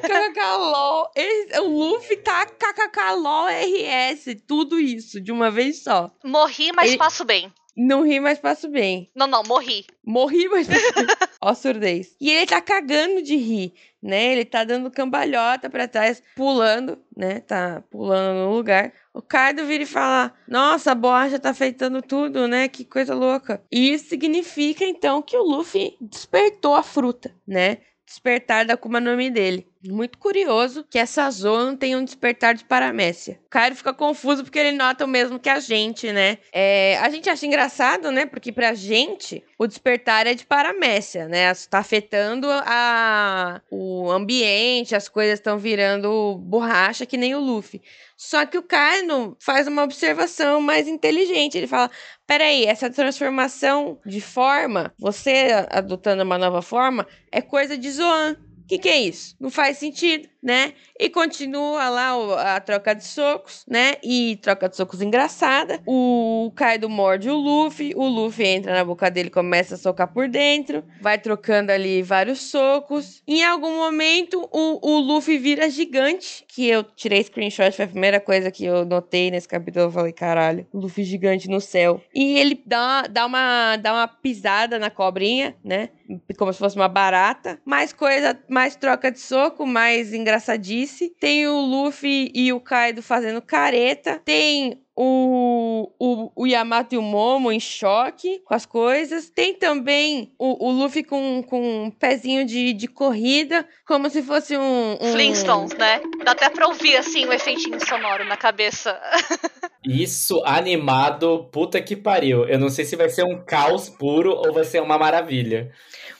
KKKLOL. 0.01 1.11
O 1.61 1.67
Luffy 1.67 2.17
tá 2.17 2.45
KKKLOL 2.45 3.47
RS. 3.47 4.41
Tudo 4.47 4.79
isso 4.79 5.21
de 5.21 5.31
uma 5.31 5.51
vez 5.51 5.83
só. 5.83 6.11
Morri, 6.23 6.71
mas 6.71 6.89
Ele... 6.89 6.97
passo 6.97 7.23
bem. 7.23 7.53
Não 7.75 8.05
ri, 8.05 8.19
mas 8.19 8.39
passo 8.39 8.67
bem. 8.69 9.09
Não, 9.15 9.27
não, 9.27 9.43
morri. 9.43 9.85
Morri, 10.03 10.47
mas 10.49 10.67
passo 10.67 10.93
bem. 10.95 11.07
Ó, 11.41 11.53
surdez. 11.53 12.15
E 12.19 12.29
ele 12.29 12.45
tá 12.45 12.61
cagando 12.61 13.21
de 13.21 13.35
rir, 13.35 13.73
né? 14.01 14.33
Ele 14.33 14.45
tá 14.45 14.63
dando 14.63 14.91
cambalhota 14.91 15.69
pra 15.69 15.87
trás, 15.87 16.21
pulando, 16.35 16.99
né? 17.15 17.39
Tá 17.39 17.83
pulando 17.89 18.39
no 18.39 18.53
lugar. 18.53 18.93
O 19.13 19.21
Kaido 19.21 19.65
vira 19.65 19.83
e 19.83 19.87
fala: 19.87 20.33
Nossa, 20.47 20.91
a 20.91 20.95
borracha 20.95 21.39
tá 21.39 21.49
afetando 21.49 22.01
tudo, 22.01 22.47
né? 22.47 22.67
Que 22.67 22.83
coisa 22.83 23.15
louca. 23.15 23.63
E 23.71 23.93
isso 23.93 24.09
significa, 24.09 24.83
então, 24.83 25.21
que 25.21 25.37
o 25.37 25.43
Luffy 25.43 25.97
despertou 26.01 26.75
a 26.75 26.83
fruta, 26.83 27.33
né? 27.47 27.77
despertar 28.11 28.65
da 28.65 28.73
Akuma 28.73 28.99
no 28.99 29.15
Mi 29.15 29.29
dele. 29.29 29.70
Muito 29.83 30.19
curioso 30.19 30.85
que 30.87 30.99
essa 30.99 31.29
Zoan 31.31 31.75
tem 31.75 31.95
um 31.95 32.03
despertar 32.03 32.53
de 32.53 32.63
paramécia. 32.63 33.39
O 33.47 33.49
Cairo 33.49 33.75
fica 33.75 33.91
confuso 33.91 34.43
porque 34.43 34.59
ele 34.59 34.77
nota 34.77 35.05
o 35.05 35.07
mesmo 35.07 35.39
que 35.39 35.49
a 35.49 35.59
gente, 35.59 36.11
né? 36.11 36.37
É, 36.53 36.99
a 36.99 37.09
gente 37.09 37.27
acha 37.29 37.47
engraçado, 37.47 38.11
né? 38.11 38.27
Porque 38.27 38.51
pra 38.51 38.75
gente, 38.75 39.43
o 39.57 39.65
despertar 39.65 40.27
é 40.27 40.35
de 40.35 40.45
paramécia, 40.45 41.27
né? 41.27 41.51
Tá 41.69 41.79
afetando 41.79 42.47
a, 42.49 43.59
o 43.71 44.11
ambiente, 44.11 44.95
as 44.95 45.09
coisas 45.09 45.39
estão 45.39 45.57
virando 45.57 46.37
borracha 46.37 47.05
que 47.05 47.17
nem 47.17 47.33
o 47.33 47.39
Luffy. 47.39 47.81
Só 48.15 48.45
que 48.45 48.59
o 48.59 48.63
Kaino 48.63 49.35
faz 49.39 49.67
uma 49.67 49.81
observação 49.81 50.61
mais 50.61 50.87
inteligente. 50.87 51.57
Ele 51.57 51.65
fala: 51.65 51.89
peraí, 52.27 52.65
essa 52.65 52.87
transformação 52.87 53.99
de 54.05 54.21
forma, 54.21 54.93
você 54.99 55.47
adotando 55.71 56.21
uma 56.21 56.37
nova 56.37 56.61
forma, 56.61 57.07
é 57.31 57.41
coisa 57.41 57.75
de 57.75 57.89
Zoan 57.89 58.37
que, 58.71 58.77
que 58.77 58.89
é 58.89 59.01
isso? 59.01 59.35
Não 59.37 59.49
faz 59.49 59.77
sentido, 59.77 60.29
né? 60.41 60.73
E 60.97 61.09
continua 61.09 61.89
lá 61.89 62.55
a 62.55 62.59
troca 62.61 62.93
de 62.93 63.03
socos, 63.03 63.65
né? 63.67 63.95
E 64.01 64.37
troca 64.41 64.69
de 64.69 64.77
socos 64.77 65.01
engraçada. 65.01 65.81
O 65.85 66.51
Kaido 66.55 66.89
morde 66.89 67.29
o 67.29 67.35
Luffy, 67.35 67.93
o 67.95 68.07
Luffy 68.07 68.45
entra 68.45 68.73
na 68.73 68.85
boca 68.85 69.11
dele 69.11 69.29
começa 69.29 69.75
a 69.75 69.77
socar 69.77 70.13
por 70.13 70.29
dentro, 70.29 70.83
vai 71.01 71.17
trocando 71.17 71.71
ali 71.71 72.01
vários 72.01 72.39
socos. 72.39 73.21
Em 73.27 73.43
algum 73.43 73.75
momento, 73.75 74.47
o, 74.51 74.89
o 74.89 74.99
Luffy 74.99 75.37
vira 75.37 75.69
gigante, 75.69 76.45
que 76.47 76.67
eu 76.67 76.83
tirei 76.83 77.23
screenshot, 77.23 77.71
foi 77.71 77.85
a 77.85 77.89
primeira 77.89 78.19
coisa 78.19 78.51
que 78.51 78.63
eu 78.63 78.85
notei 78.85 79.31
nesse 79.31 79.47
capítulo. 79.47 79.85
Eu 79.85 79.91
falei, 79.91 80.13
caralho, 80.13 80.65
Luffy 80.73 81.03
gigante 81.03 81.49
no 81.49 81.59
céu. 81.59 82.01
E 82.13 82.37
ele 82.37 82.61
dá, 82.65 83.01
dá, 83.03 83.25
uma, 83.25 83.75
dá 83.77 83.93
uma 83.93 84.07
pisada 84.07 84.79
na 84.79 84.89
cobrinha, 84.89 85.55
né? 85.63 85.89
Como 86.37 86.51
se 86.51 86.59
fosse 86.59 86.75
uma 86.75 86.87
barata. 86.87 87.59
Mais 87.65 87.93
coisa, 87.93 88.39
mais 88.49 88.75
troca 88.75 89.11
de 89.11 89.19
soco, 89.19 89.65
mais 89.65 90.13
engraçadice. 90.13 91.13
Tem 91.19 91.47
o 91.47 91.59
Luffy 91.59 92.31
e 92.33 92.51
o 92.51 92.59
Kaido 92.59 93.01
fazendo 93.01 93.41
careta. 93.41 94.21
Tem 94.23 94.81
o, 94.95 95.91
o, 95.99 96.31
o 96.35 96.47
Yamato 96.47 96.93
e 96.93 96.97
o 96.97 97.01
Momo 97.01 97.51
em 97.51 97.59
choque 97.59 98.39
com 98.45 98.53
as 98.53 98.65
coisas. 98.65 99.29
Tem 99.29 99.53
também 99.53 100.33
o, 100.37 100.67
o 100.67 100.71
Luffy 100.71 101.03
com, 101.03 101.43
com 101.47 101.85
um 101.85 101.91
pezinho 101.91 102.45
de, 102.45 102.73
de 102.73 102.87
corrida, 102.87 103.67
como 103.85 104.09
se 104.09 104.21
fosse 104.21 104.55
um, 104.57 104.97
um. 105.01 105.11
Flintstones, 105.13 105.73
né? 105.73 106.01
Dá 106.23 106.31
até 106.31 106.49
pra 106.49 106.67
ouvir 106.67 106.97
assim 106.97 107.25
o 107.25 107.33
efeitinho 107.33 107.79
sonoro 107.85 108.25
na 108.25 108.37
cabeça. 108.37 108.99
Isso 109.83 110.43
animado, 110.45 111.49
puta 111.51 111.81
que 111.81 111.95
pariu. 111.95 112.47
Eu 112.47 112.59
não 112.59 112.69
sei 112.69 112.85
se 112.85 112.95
vai 112.95 113.09
ser 113.09 113.23
um 113.23 113.43
caos 113.43 113.89
puro 113.89 114.31
ou 114.31 114.53
vai 114.53 114.63
ser 114.63 114.81
uma 114.81 114.97
maravilha. 114.97 115.71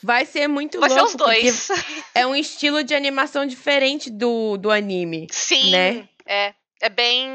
Vai 0.02 0.26
ser 0.26 0.48
muito 0.48 0.80
vai 0.80 0.88
louco. 0.88 1.16
Vai 1.18 1.40
ser 1.40 1.48
os 1.48 1.66
dois. 1.66 1.84
É 2.14 2.26
um 2.26 2.34
estilo 2.34 2.82
de 2.82 2.94
animação 2.94 3.46
diferente 3.46 4.10
do, 4.10 4.56
do 4.56 4.70
anime. 4.70 5.28
Sim. 5.30 5.70
Né? 5.70 6.08
É. 6.26 6.54
É 6.80 6.88
bem 6.88 7.28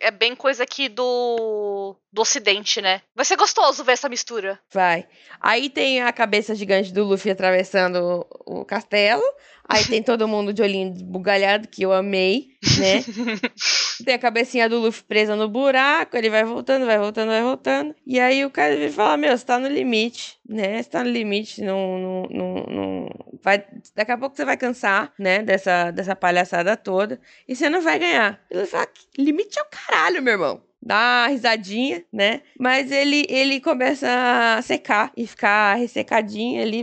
é 0.00 0.10
bem 0.10 0.34
coisa 0.34 0.62
aqui 0.62 0.88
do, 0.88 1.94
do 2.12 2.22
ocidente, 2.22 2.80
né? 2.80 3.02
Vai 3.14 3.24
ser 3.24 3.36
gostoso 3.36 3.84
ver 3.84 3.92
essa 3.92 4.08
mistura. 4.08 4.58
Vai. 4.72 5.06
Aí 5.40 5.68
tem 5.68 6.00
a 6.00 6.12
cabeça 6.12 6.54
gigante 6.54 6.92
do 6.92 7.04
Luffy 7.04 7.30
atravessando 7.30 8.26
o, 8.46 8.60
o 8.60 8.64
castelo. 8.64 9.22
Aí 9.68 9.84
tem 9.84 10.02
todo 10.04 10.26
mundo 10.26 10.52
de 10.52 10.62
olhinho 10.62 10.92
bugalhado, 11.04 11.68
que 11.68 11.82
eu 11.82 11.92
amei, 11.92 12.48
né? 12.78 13.04
tem 14.04 14.14
a 14.14 14.18
cabecinha 14.18 14.68
do 14.68 14.78
Luffy 14.78 15.02
presa 15.02 15.36
no 15.36 15.48
buraco, 15.48 16.16
ele 16.16 16.30
vai 16.30 16.44
voltando, 16.44 16.86
vai 16.86 16.98
voltando, 16.98 17.28
vai 17.28 17.42
voltando. 17.42 17.94
E 18.06 18.18
aí 18.18 18.44
o 18.44 18.50
cara 18.50 18.76
vem 18.76 18.90
falar, 18.90 19.16
meu, 19.16 19.36
você 19.36 19.44
tá 19.44 19.58
no 19.58 19.68
limite, 19.68 20.38
né? 20.48 20.82
Você 20.82 20.90
tá 20.90 21.04
no 21.04 21.10
limite, 21.10 21.62
não, 21.62 21.98
não, 21.98 22.22
não, 22.30 22.54
não... 22.54 23.10
Vai... 23.42 23.64
Daqui 23.94 24.12
a 24.12 24.18
pouco 24.18 24.36
você 24.36 24.44
vai 24.44 24.56
cansar, 24.56 25.12
né? 25.18 25.42
Dessa, 25.42 25.90
dessa 25.90 26.16
palhaçada 26.16 26.76
toda. 26.76 27.20
E 27.48 27.54
você 27.54 27.68
não 27.68 27.80
vai 27.80 27.98
ganhar. 27.98 28.40
Ele 28.50 28.66
fala, 28.66 28.88
limite 29.18 29.58
é 29.58 29.62
o 29.62 29.66
caralho, 29.66 30.22
meu 30.22 30.34
irmão 30.34 30.62
dá 30.82 30.96
uma 30.96 31.26
risadinha, 31.28 32.02
né? 32.12 32.40
Mas 32.58 32.90
ele, 32.90 33.26
ele 33.28 33.60
começa 33.60 34.08
a 34.56 34.62
secar 34.62 35.12
e 35.16 35.26
ficar 35.26 35.74
ressecadinho 35.74 36.62
ali. 36.62 36.82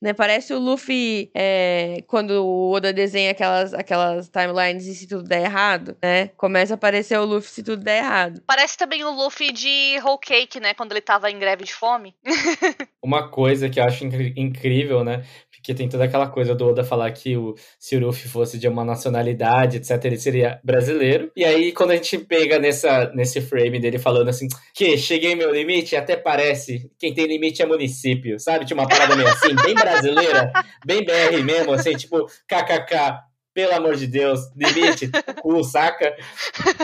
Né? 0.00 0.14
Parece 0.14 0.54
o 0.54 0.58
Luffy 0.58 1.30
é, 1.34 2.02
quando 2.06 2.30
o 2.44 2.72
Oda 2.72 2.92
desenha 2.92 3.32
aquelas, 3.32 3.74
aquelas 3.74 4.28
timelines 4.28 4.86
e 4.86 4.94
se 4.94 5.06
tudo 5.06 5.24
der 5.24 5.42
errado, 5.42 5.96
né? 6.02 6.28
Começa 6.36 6.74
a 6.74 6.76
aparecer 6.76 7.18
o 7.18 7.24
Luffy 7.24 7.50
se 7.50 7.62
tudo 7.62 7.82
der 7.82 7.98
errado. 7.98 8.42
Parece 8.46 8.78
também 8.78 9.04
o 9.04 9.10
Luffy 9.10 9.52
de 9.52 10.00
Whole 10.02 10.18
Cake, 10.20 10.58
né? 10.58 10.72
Quando 10.72 10.92
ele 10.92 11.02
tava 11.02 11.30
em 11.30 11.38
greve 11.38 11.64
de 11.64 11.74
fome. 11.74 12.14
Uma 13.04 13.28
coisa 13.28 13.68
que 13.68 13.78
eu 13.78 13.84
acho 13.84 14.04
incrível, 14.04 15.04
né? 15.04 15.24
Porque 15.60 15.74
tem 15.74 15.88
toda 15.88 16.04
aquela 16.04 16.26
coisa 16.26 16.54
do 16.54 16.66
Oda 16.66 16.82
falar 16.82 17.10
que 17.12 17.36
o, 17.36 17.54
se 17.78 17.94
o 17.94 18.00
Luffy 18.00 18.28
fosse 18.28 18.58
de 18.58 18.66
uma 18.66 18.82
nacionalidade, 18.82 19.76
etc., 19.76 20.02
ele 20.06 20.16
seria 20.16 20.58
brasileiro. 20.64 21.30
E 21.36 21.44
aí, 21.44 21.70
quando 21.70 21.90
a 21.90 21.96
gente 21.96 22.16
pega 22.16 22.58
nessa, 22.58 23.12
nesse 23.14 23.42
frame 23.42 23.78
dele 23.78 23.98
falando 23.98 24.28
assim, 24.28 24.48
que 24.74 24.96
cheguei 24.96 25.34
meu 25.34 25.52
limite, 25.52 25.94
até 25.94 26.16
parece, 26.16 26.90
quem 26.98 27.12
tem 27.12 27.26
limite 27.26 27.60
é 27.60 27.66
município, 27.66 28.40
sabe? 28.40 28.64
Tinha 28.64 28.78
uma 28.78 28.88
parada 28.88 29.14
meio 29.14 29.28
assim, 29.28 29.54
bem 29.54 29.74
brasileira, 29.74 30.50
bem 30.84 31.04
BR 31.04 31.44
mesmo, 31.44 31.74
assim, 31.74 31.94
tipo, 31.94 32.26
kkk, 32.48 33.18
pelo 33.52 33.74
amor 33.74 33.96
de 33.96 34.06
Deus, 34.06 34.40
limite, 34.56 35.10
cu, 35.42 35.62
saca? 35.62 36.16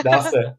Nossa, 0.05 0.55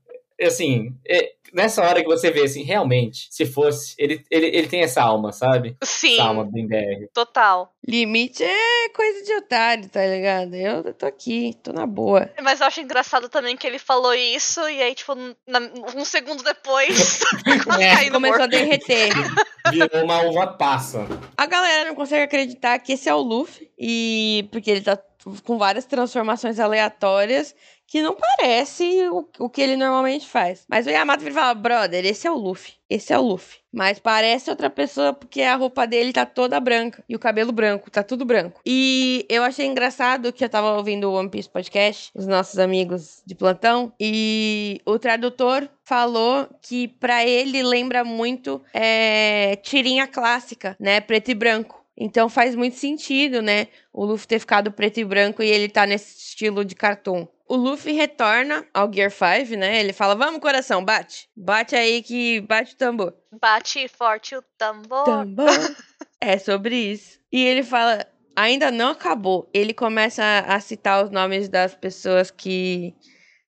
assim, 0.46 0.94
é, 1.06 1.32
nessa 1.52 1.82
hora 1.82 2.00
que 2.00 2.08
você 2.08 2.30
vê, 2.30 2.42
assim, 2.42 2.62
realmente, 2.62 3.28
se 3.30 3.44
fosse, 3.46 3.94
ele, 3.98 4.24
ele, 4.30 4.46
ele 4.46 4.68
tem 4.68 4.82
essa 4.82 5.02
alma, 5.02 5.32
sabe? 5.32 5.76
Sim. 5.82 6.14
Essa 6.14 6.24
alma 6.24 6.44
bem 6.44 6.66
BR. 6.66 7.06
Total. 7.12 7.72
Limite 7.86 8.44
é 8.44 8.88
coisa 8.94 9.24
de 9.24 9.34
otário, 9.34 9.88
tá 9.88 10.04
ligado? 10.04 10.54
Eu 10.54 10.94
tô 10.94 11.06
aqui, 11.06 11.54
tô 11.62 11.72
na 11.72 11.86
boa. 11.86 12.30
Mas 12.42 12.60
eu 12.60 12.66
acho 12.66 12.80
engraçado 12.80 13.28
também 13.28 13.56
que 13.56 13.66
ele 13.66 13.78
falou 13.78 14.14
isso 14.14 14.60
e 14.68 14.82
aí, 14.82 14.94
tipo, 14.94 15.14
na, 15.46 15.60
um 15.96 16.04
segundo 16.04 16.42
depois, 16.42 17.20
é, 17.80 18.10
começou 18.10 18.42
a 18.42 18.46
derreter. 18.46 19.10
Virou 19.72 20.04
uma 20.04 20.22
uva 20.22 20.46
passa. 20.46 21.06
A 21.36 21.46
galera 21.46 21.88
não 21.88 21.94
consegue 21.94 22.22
acreditar 22.22 22.78
que 22.78 22.92
esse 22.92 23.08
é 23.08 23.14
o 23.14 23.20
Luffy 23.20 23.70
e 23.78 24.48
porque 24.50 24.70
ele 24.70 24.80
tá 24.80 24.98
com 25.44 25.58
várias 25.58 25.84
transformações 25.84 26.58
aleatórias 26.58 27.54
que 27.88 28.02
não 28.02 28.14
parece 28.14 29.08
o, 29.08 29.26
o 29.38 29.48
que 29.48 29.62
ele 29.62 29.74
normalmente 29.74 30.28
faz. 30.28 30.66
Mas 30.68 30.86
o 30.86 30.90
Yamato 30.90 31.20
vira 31.20 31.30
e 31.30 31.34
fala, 31.34 31.54
brother, 31.54 32.04
esse 32.04 32.26
é 32.26 32.30
o 32.30 32.36
Luffy. 32.36 32.74
Esse 32.88 33.14
é 33.14 33.18
o 33.18 33.22
Luffy. 33.22 33.60
Mas 33.72 33.98
parece 33.98 34.50
outra 34.50 34.68
pessoa 34.68 35.14
porque 35.14 35.40
a 35.40 35.56
roupa 35.56 35.86
dele 35.86 36.12
tá 36.12 36.26
toda 36.26 36.60
branca. 36.60 37.02
E 37.08 37.16
o 37.16 37.18
cabelo 37.18 37.50
branco, 37.50 37.90
tá 37.90 38.02
tudo 38.02 38.26
branco. 38.26 38.60
E 38.64 39.24
eu 39.26 39.42
achei 39.42 39.64
engraçado 39.64 40.32
que 40.34 40.44
eu 40.44 40.50
tava 40.50 40.76
ouvindo 40.76 41.10
o 41.10 41.14
One 41.14 41.30
Piece 41.30 41.48
Podcast, 41.48 42.10
os 42.14 42.26
nossos 42.26 42.58
amigos 42.58 43.22
de 43.26 43.34
plantão, 43.34 43.90
e 43.98 44.82
o 44.84 44.98
tradutor 44.98 45.66
falou 45.82 46.46
que 46.60 46.88
para 46.88 47.24
ele 47.24 47.62
lembra 47.62 48.04
muito 48.04 48.62
é, 48.74 49.56
tirinha 49.56 50.06
clássica, 50.06 50.76
né? 50.78 51.00
Preto 51.00 51.30
e 51.30 51.34
branco. 51.34 51.82
Então 51.96 52.28
faz 52.28 52.54
muito 52.54 52.76
sentido, 52.76 53.40
né? 53.40 53.68
O 53.92 54.04
Luffy 54.04 54.28
ter 54.28 54.38
ficado 54.38 54.70
preto 54.70 55.00
e 55.00 55.04
branco 55.04 55.42
e 55.42 55.48
ele 55.48 55.70
tá 55.70 55.86
nesse 55.86 56.18
estilo 56.18 56.64
de 56.64 56.74
cartoon 56.74 57.26
o 57.48 57.56
Luffy 57.56 57.92
retorna 57.92 58.64
ao 58.74 58.92
Gear 58.92 59.10
5, 59.10 59.56
né? 59.56 59.80
Ele 59.80 59.92
fala: 59.92 60.14
Vamos, 60.14 60.40
coração, 60.40 60.84
bate. 60.84 61.28
Bate 61.34 61.74
aí 61.74 62.02
que 62.02 62.40
bate 62.42 62.74
o 62.74 62.76
tambor. 62.76 63.14
Bate 63.40 63.88
forte 63.88 64.36
o 64.36 64.42
tambor. 64.56 65.04
Tambor. 65.04 65.48
é 66.20 66.38
sobre 66.38 66.76
isso. 66.76 67.18
E 67.32 67.42
ele 67.42 67.62
fala: 67.62 68.06
Ainda 68.36 68.70
não 68.70 68.90
acabou. 68.90 69.48
Ele 69.52 69.72
começa 69.72 70.22
a 70.46 70.60
citar 70.60 71.04
os 71.04 71.10
nomes 71.10 71.48
das 71.48 71.74
pessoas 71.74 72.30
que 72.30 72.94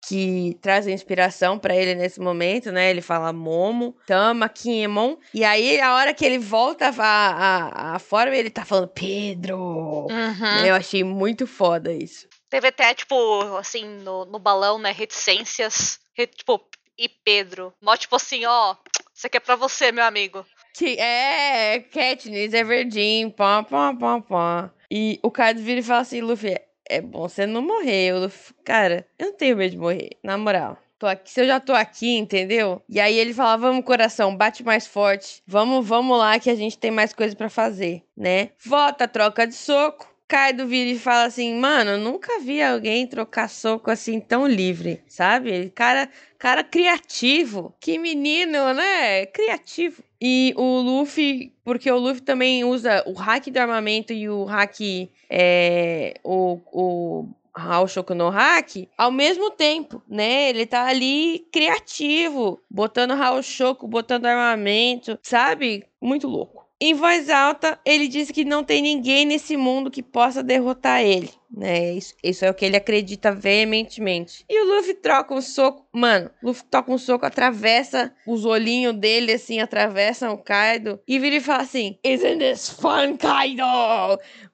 que 0.06 0.56
trazem 0.62 0.94
inspiração 0.94 1.58
para 1.58 1.74
ele 1.74 1.94
nesse 1.94 2.20
momento, 2.20 2.70
né? 2.70 2.88
Ele 2.88 3.02
fala 3.02 3.32
Momo, 3.32 3.96
Tama, 4.06 4.48
Kinemon. 4.48 5.16
E 5.34 5.44
aí, 5.44 5.80
a 5.80 5.94
hora 5.94 6.14
que 6.14 6.24
ele 6.24 6.38
volta 6.38 6.88
a, 6.88 6.92
a, 7.02 7.96
a 7.96 7.98
forma, 7.98 8.34
ele 8.34 8.48
tá 8.48 8.64
falando 8.64 8.88
Pedro. 8.88 9.58
Uhum. 9.58 10.64
Eu 10.64 10.76
achei 10.76 11.02
muito 11.02 11.46
foda 11.46 11.92
isso. 11.92 12.28
Teve 12.50 12.68
até, 12.68 12.94
tipo, 12.94 13.40
assim, 13.56 13.84
no, 13.84 14.24
no 14.24 14.38
balão, 14.38 14.78
né, 14.78 14.90
reticências, 14.90 16.00
tipo, 16.36 16.60
e 16.98 17.08
Pedro. 17.08 17.72
Mó 17.80 17.96
tipo 17.96 18.16
assim, 18.16 18.44
ó, 18.44 18.74
isso 19.14 19.26
aqui 19.26 19.36
é 19.36 19.40
pra 19.40 19.54
você, 19.54 19.92
meu 19.92 20.04
amigo. 20.04 20.44
Que 20.74 20.98
é, 20.98 21.80
Katniss 21.80 22.52
é 22.54 22.64
verdinho, 22.64 23.30
pá, 23.30 23.62
pá, 23.62 23.94
pá, 23.94 24.20
pá. 24.20 24.70
E 24.90 25.20
o 25.22 25.30
Kaido 25.30 25.60
vira 25.60 25.80
e 25.80 25.82
fala 25.82 26.00
assim, 26.00 26.20
Luffy, 26.20 26.56
é 26.88 27.00
bom 27.00 27.28
você 27.28 27.46
não 27.46 27.62
morrer. 27.62 28.14
O 28.14 28.20
Luffy, 28.20 28.54
cara, 28.64 29.06
eu 29.18 29.26
não 29.26 29.36
tenho 29.36 29.56
medo 29.56 29.72
de 29.72 29.78
morrer, 29.78 30.10
na 30.22 30.36
moral. 30.36 30.76
Tô 30.98 31.06
aqui, 31.06 31.30
se 31.30 31.40
eu 31.40 31.46
já 31.46 31.60
tô 31.60 31.72
aqui, 31.72 32.16
entendeu? 32.16 32.82
E 32.88 32.98
aí 32.98 33.16
ele 33.16 33.32
fala: 33.32 33.56
"Vamos, 33.56 33.84
coração, 33.84 34.36
bate 34.36 34.64
mais 34.64 34.84
forte. 34.84 35.40
Vamos, 35.46 35.86
vamos 35.86 36.18
lá 36.18 36.40
que 36.40 36.50
a 36.50 36.56
gente 36.56 36.76
tem 36.76 36.90
mais 36.90 37.12
coisa 37.12 37.36
para 37.36 37.48
fazer", 37.48 38.02
né? 38.16 38.50
Volta, 38.64 39.06
troca 39.06 39.46
de 39.46 39.54
soco. 39.54 40.12
Kaido 40.28 40.66
vira 40.66 40.90
e 40.90 40.98
fala 40.98 41.24
assim, 41.24 41.54
mano, 41.54 41.96
nunca 41.96 42.38
vi 42.38 42.60
alguém 42.62 43.06
trocar 43.06 43.48
soco 43.48 43.90
assim 43.90 44.20
tão 44.20 44.46
livre, 44.46 45.02
sabe? 45.08 45.70
Cara, 45.74 46.06
cara 46.38 46.62
criativo. 46.62 47.74
Que 47.80 47.98
menino, 47.98 48.74
né? 48.74 49.24
Criativo. 49.24 50.02
E 50.20 50.52
o 50.54 50.80
Luffy, 50.80 51.54
porque 51.64 51.90
o 51.90 51.96
Luffy 51.96 52.20
também 52.20 52.62
usa 52.62 53.02
o 53.06 53.14
hack 53.14 53.46
do 53.46 53.56
armamento 53.58 54.12
e 54.12 54.28
o 54.28 54.44
hack, 54.44 55.08
é, 55.30 56.14
o, 56.22 56.60
o 56.72 57.28
Haoshoku 57.54 58.14
no 58.14 58.28
hack 58.28 58.86
ao 58.98 59.10
mesmo 59.10 59.50
tempo, 59.50 60.02
né? 60.06 60.50
Ele 60.50 60.66
tá 60.66 60.86
ali 60.86 61.46
criativo, 61.50 62.60
botando 62.70 63.12
Haoshoku, 63.12 63.88
botando 63.88 64.26
armamento, 64.26 65.18
sabe? 65.22 65.86
Muito 66.00 66.28
louco. 66.28 66.67
Em 66.80 66.94
voz 66.94 67.28
alta, 67.28 67.76
ele 67.84 68.06
disse 68.06 68.32
que 68.32 68.44
não 68.44 68.62
tem 68.62 68.80
ninguém 68.80 69.26
nesse 69.26 69.56
mundo 69.56 69.90
que 69.90 70.00
possa 70.00 70.44
derrotar 70.44 71.02
ele, 71.02 71.28
né? 71.50 71.94
Isso, 71.94 72.14
isso, 72.22 72.44
é 72.44 72.50
o 72.50 72.54
que 72.54 72.64
ele 72.64 72.76
acredita 72.76 73.32
veementemente. 73.32 74.44
E 74.48 74.62
o 74.62 74.76
Luffy 74.76 74.94
troca 74.94 75.34
um 75.34 75.42
soco, 75.42 75.84
mano, 75.92 76.30
Luffy 76.40 76.64
toca 76.70 76.92
um 76.92 76.96
soco, 76.96 77.26
atravessa 77.26 78.14
os 78.24 78.44
olhinhos 78.44 78.94
dele, 78.94 79.32
assim, 79.32 79.58
atravessa 79.58 80.30
o 80.30 80.38
Kaido 80.38 81.00
e 81.06 81.18
vira 81.18 81.34
e 81.34 81.40
fala 81.40 81.64
assim: 81.64 81.98
Isn't 82.04 82.38
this 82.38 82.68
fun, 82.68 83.16
Kaido? 83.18 83.64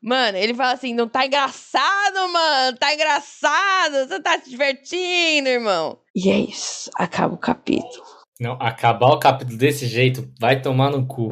Mano, 0.01 0.39
ele 0.39 0.55
fala 0.55 0.73
assim: 0.73 0.95
não 0.95 1.07
tá 1.07 1.27
engraçado, 1.27 2.33
mano, 2.33 2.79
tá 2.79 2.95
engraçado, 2.95 4.09
você 4.09 4.19
tá 4.19 4.41
se 4.41 4.49
divertindo, 4.49 5.47
irmão. 5.47 5.99
E 6.17 6.31
é 6.31 6.39
isso, 6.39 6.91
acaba 6.97 7.35
o 7.35 7.39
capítulo. 7.39 8.03
Não, 8.41 8.55
acabar 8.55 9.09
o 9.09 9.19
capítulo 9.19 9.59
desse 9.59 9.87
jeito 9.87 10.27
vai 10.41 10.63
tomar 10.63 10.91
no 10.91 11.07
cu. 11.07 11.29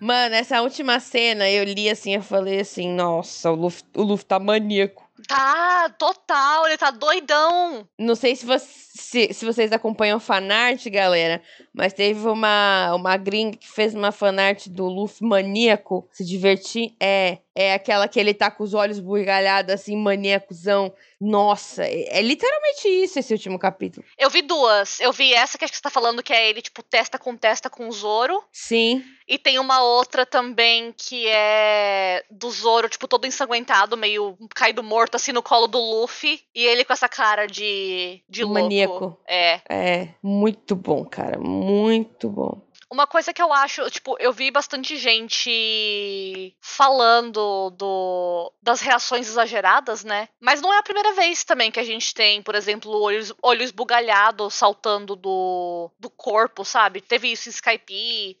Mano, 0.00 0.34
essa 0.34 0.60
última 0.62 1.00
cena 1.00 1.48
eu 1.48 1.64
li 1.64 1.88
assim, 1.88 2.14
eu 2.14 2.22
falei 2.22 2.60
assim, 2.60 2.88
nossa, 2.92 3.50
o 3.50 3.54
Luffy, 3.54 3.82
o 3.96 4.02
Luffy 4.02 4.26
tá 4.26 4.38
maníaco. 4.38 5.06
Tá, 5.26 5.88
total, 5.98 6.66
ele 6.66 6.76
tá 6.76 6.90
doidão. 6.90 7.88
Não 7.98 8.14
sei 8.14 8.36
se, 8.36 8.44
você, 8.44 8.66
se, 8.96 9.32
se 9.32 9.44
vocês 9.44 9.72
acompanham 9.72 10.18
fanart, 10.18 10.84
galera, 10.88 11.42
mas 11.72 11.92
teve 11.92 12.26
uma, 12.26 12.94
uma 12.94 13.16
gringa 13.16 13.56
que 13.56 13.68
fez 13.68 13.94
uma 13.94 14.10
fanart 14.10 14.68
do 14.68 14.86
Luffy 14.86 15.26
maníaco, 15.26 16.08
se 16.10 16.24
divertir. 16.24 16.94
É, 16.98 17.38
é 17.54 17.74
aquela 17.74 18.08
que 18.08 18.18
ele 18.18 18.34
tá 18.34 18.50
com 18.50 18.64
os 18.64 18.74
olhos 18.74 18.98
burgalhados, 18.98 19.72
assim, 19.72 19.96
maníacozão. 19.96 20.92
Nossa, 21.18 21.84
é, 21.84 22.18
é, 22.18 22.22
literalmente 22.22 22.86
isso 22.88 23.18
esse 23.18 23.32
último 23.32 23.58
capítulo. 23.58 24.04
Eu 24.18 24.28
vi 24.28 24.42
duas. 24.42 25.00
Eu 25.00 25.12
vi 25.12 25.32
essa 25.32 25.56
que 25.56 25.64
acho 25.64 25.72
que 25.72 25.78
você 25.78 25.82
tá 25.82 25.90
falando, 25.90 26.22
que 26.22 26.32
é 26.32 26.50
ele, 26.50 26.60
tipo, 26.60 26.82
testa 26.82 27.18
com 27.18 27.34
testa 27.36 27.70
com 27.70 27.88
o 27.88 27.92
Zoro. 27.92 28.44
Sim. 28.52 29.02
E 29.26 29.38
tem 29.38 29.58
uma 29.58 29.82
outra 29.82 30.24
também 30.26 30.94
que 30.96 31.26
é 31.26 32.22
do 32.30 32.50
Zoro, 32.50 32.88
tipo, 32.88 33.08
todo 33.08 33.26
ensanguentado, 33.26 33.96
meio 33.96 34.36
caído 34.54 34.82
morto, 34.82 35.16
assim, 35.16 35.32
no 35.32 35.42
colo 35.42 35.66
do 35.66 35.78
Luffy. 35.78 36.42
E 36.54 36.64
ele 36.64 36.84
com 36.84 36.92
essa 36.92 37.08
cara 37.08 37.46
de, 37.46 38.22
de 38.28 38.44
Maníaco. 38.44 38.85
É. 39.26 39.60
É, 39.68 40.08
muito 40.22 40.74
bom, 40.74 41.04
cara. 41.04 41.38
Muito 41.38 42.28
bom. 42.28 42.66
Uma 42.90 43.06
coisa 43.06 43.32
que 43.32 43.42
eu 43.42 43.52
acho, 43.52 43.90
tipo, 43.90 44.16
eu 44.20 44.32
vi 44.32 44.48
bastante 44.50 44.96
gente 44.96 46.56
falando 46.60 47.70
do, 47.70 48.52
das 48.62 48.80
reações 48.80 49.28
exageradas, 49.28 50.04
né? 50.04 50.28
Mas 50.40 50.60
não 50.60 50.72
é 50.72 50.78
a 50.78 50.84
primeira 50.84 51.12
vez 51.12 51.42
também 51.42 51.72
que 51.72 51.80
a 51.80 51.84
gente 51.84 52.14
tem, 52.14 52.40
por 52.42 52.54
exemplo, 52.54 52.92
olhos, 53.02 53.34
olho 53.42 53.62
esbugalhado 53.62 54.48
saltando 54.50 55.16
do, 55.16 55.90
do 55.98 56.08
corpo, 56.08 56.64
sabe? 56.64 57.00
Teve 57.00 57.32
isso 57.32 57.48
em 57.48 57.52
Skype. 57.52 58.38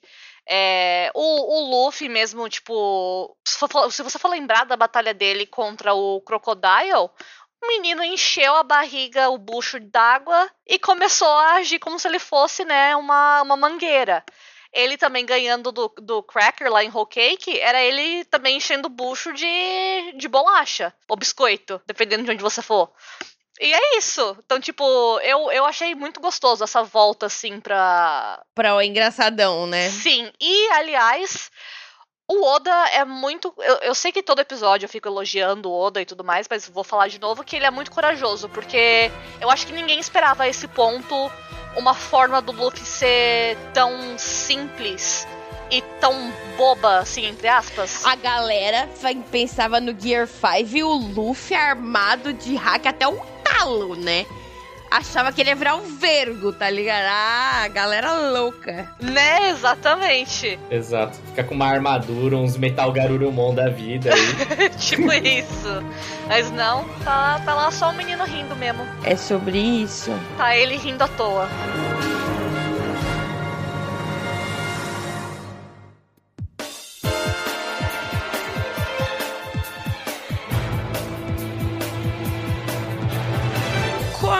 É, 0.48 1.10
o, 1.12 1.20
o 1.20 1.70
Luffy 1.70 2.08
mesmo, 2.08 2.48
tipo, 2.48 3.36
se, 3.44 3.58
for, 3.58 3.90
se 3.90 4.00
você 4.00 4.16
for 4.16 4.28
lembrar 4.28 4.64
da 4.64 4.76
batalha 4.76 5.12
dele 5.12 5.44
contra 5.44 5.92
o 5.92 6.20
Crocodile, 6.20 7.10
o 7.66 7.68
menino 7.68 8.04
encheu 8.04 8.54
a 8.54 8.62
barriga, 8.62 9.28
o 9.28 9.36
bucho 9.36 9.80
d'água 9.80 10.48
e 10.66 10.78
começou 10.78 11.28
a 11.28 11.54
agir 11.54 11.80
como 11.80 11.98
se 11.98 12.06
ele 12.06 12.20
fosse, 12.20 12.64
né, 12.64 12.94
uma, 12.94 13.42
uma 13.42 13.56
mangueira. 13.56 14.24
Ele 14.72 14.96
também 14.96 15.24
ganhando 15.24 15.72
do, 15.72 15.88
do 15.98 16.22
Cracker 16.22 16.70
lá 16.70 16.84
em 16.84 16.90
Whole 16.90 17.08
Cake, 17.08 17.58
era 17.58 17.82
ele 17.82 18.24
também 18.26 18.58
enchendo 18.58 18.86
o 18.86 18.90
bucho 18.90 19.32
de, 19.32 20.12
de 20.16 20.28
bolacha, 20.28 20.92
ou 21.08 21.16
biscoito, 21.16 21.80
dependendo 21.86 22.24
de 22.24 22.30
onde 22.30 22.42
você 22.42 22.62
for. 22.62 22.92
E 23.58 23.72
é 23.72 23.98
isso. 23.98 24.36
Então, 24.44 24.60
tipo, 24.60 24.84
eu, 25.20 25.50
eu 25.50 25.64
achei 25.64 25.94
muito 25.94 26.20
gostoso 26.20 26.62
essa 26.62 26.82
volta, 26.82 27.24
assim, 27.24 27.58
pra. 27.58 28.42
Pra 28.54 28.76
o 28.76 28.82
engraçadão, 28.82 29.66
né? 29.66 29.88
Sim. 29.88 30.30
E, 30.38 30.68
aliás, 30.72 31.50
o 32.28 32.44
Oda 32.44 32.70
é 32.88 33.04
muito. 33.04 33.54
Eu, 33.58 33.76
eu, 33.76 33.94
sei 33.94 34.10
que 34.10 34.22
todo 34.22 34.40
episódio 34.40 34.86
eu 34.86 34.88
fico 34.88 35.08
elogiando 35.08 35.70
o 35.70 35.80
Oda 35.80 36.00
e 36.00 36.06
tudo 36.06 36.24
mais, 36.24 36.46
mas 36.50 36.68
vou 36.68 36.82
falar 36.82 37.08
de 37.08 37.20
novo 37.20 37.44
que 37.44 37.56
ele 37.56 37.66
é 37.66 37.70
muito 37.70 37.90
corajoso, 37.90 38.48
porque 38.48 39.10
eu 39.40 39.48
acho 39.48 39.66
que 39.66 39.72
ninguém 39.72 40.00
esperava 40.00 40.44
a 40.44 40.48
esse 40.48 40.66
ponto 40.66 41.30
uma 41.76 41.94
forma 41.94 42.40
do 42.42 42.52
Luffy 42.52 42.80
ser 42.84 43.56
tão 43.72 44.18
simples 44.18 45.26
e 45.70 45.82
tão 46.00 46.32
boba, 46.56 46.98
assim, 46.98 47.26
entre 47.26 47.48
aspas. 47.48 48.04
A 48.04 48.16
galera 48.16 48.88
pensava 49.30 49.80
no 49.80 49.98
Gear 49.98 50.26
5 50.26 50.76
e 50.76 50.82
o 50.82 50.92
Luffy 50.92 51.56
armado 51.56 52.32
de 52.32 52.56
hack 52.56 52.86
até 52.86 53.06
o 53.06 53.20
talo, 53.44 53.94
né? 53.94 54.26
Achava 54.90 55.32
que 55.32 55.40
ele 55.40 55.50
ia 55.50 55.56
virar 55.56 55.76
um 55.76 55.96
vergo, 55.96 56.52
tá 56.52 56.68
ligado? 56.70 57.06
Ah, 57.08 57.68
galera 57.68 58.30
louca. 58.30 58.90
Né, 59.00 59.50
exatamente. 59.50 60.58
Exato. 60.70 61.18
Fica 61.28 61.44
com 61.44 61.54
uma 61.54 61.66
armadura, 61.66 62.36
uns 62.36 62.56
metal 62.56 62.92
garurumon 62.92 63.54
da 63.54 63.68
vida 63.68 64.10
aí. 64.12 64.68
tipo 64.78 65.12
isso. 65.12 65.82
Mas 66.26 66.50
não, 66.50 66.84
tá, 67.04 67.40
tá 67.44 67.54
lá 67.54 67.70
só 67.70 67.90
o 67.90 67.94
menino 67.94 68.24
rindo 68.24 68.56
mesmo. 68.56 68.86
É 69.04 69.16
sobre 69.16 69.58
isso. 69.58 70.10
Tá 70.36 70.56
ele 70.56 70.76
rindo 70.76 71.02
à 71.02 71.08
toa. 71.08 71.48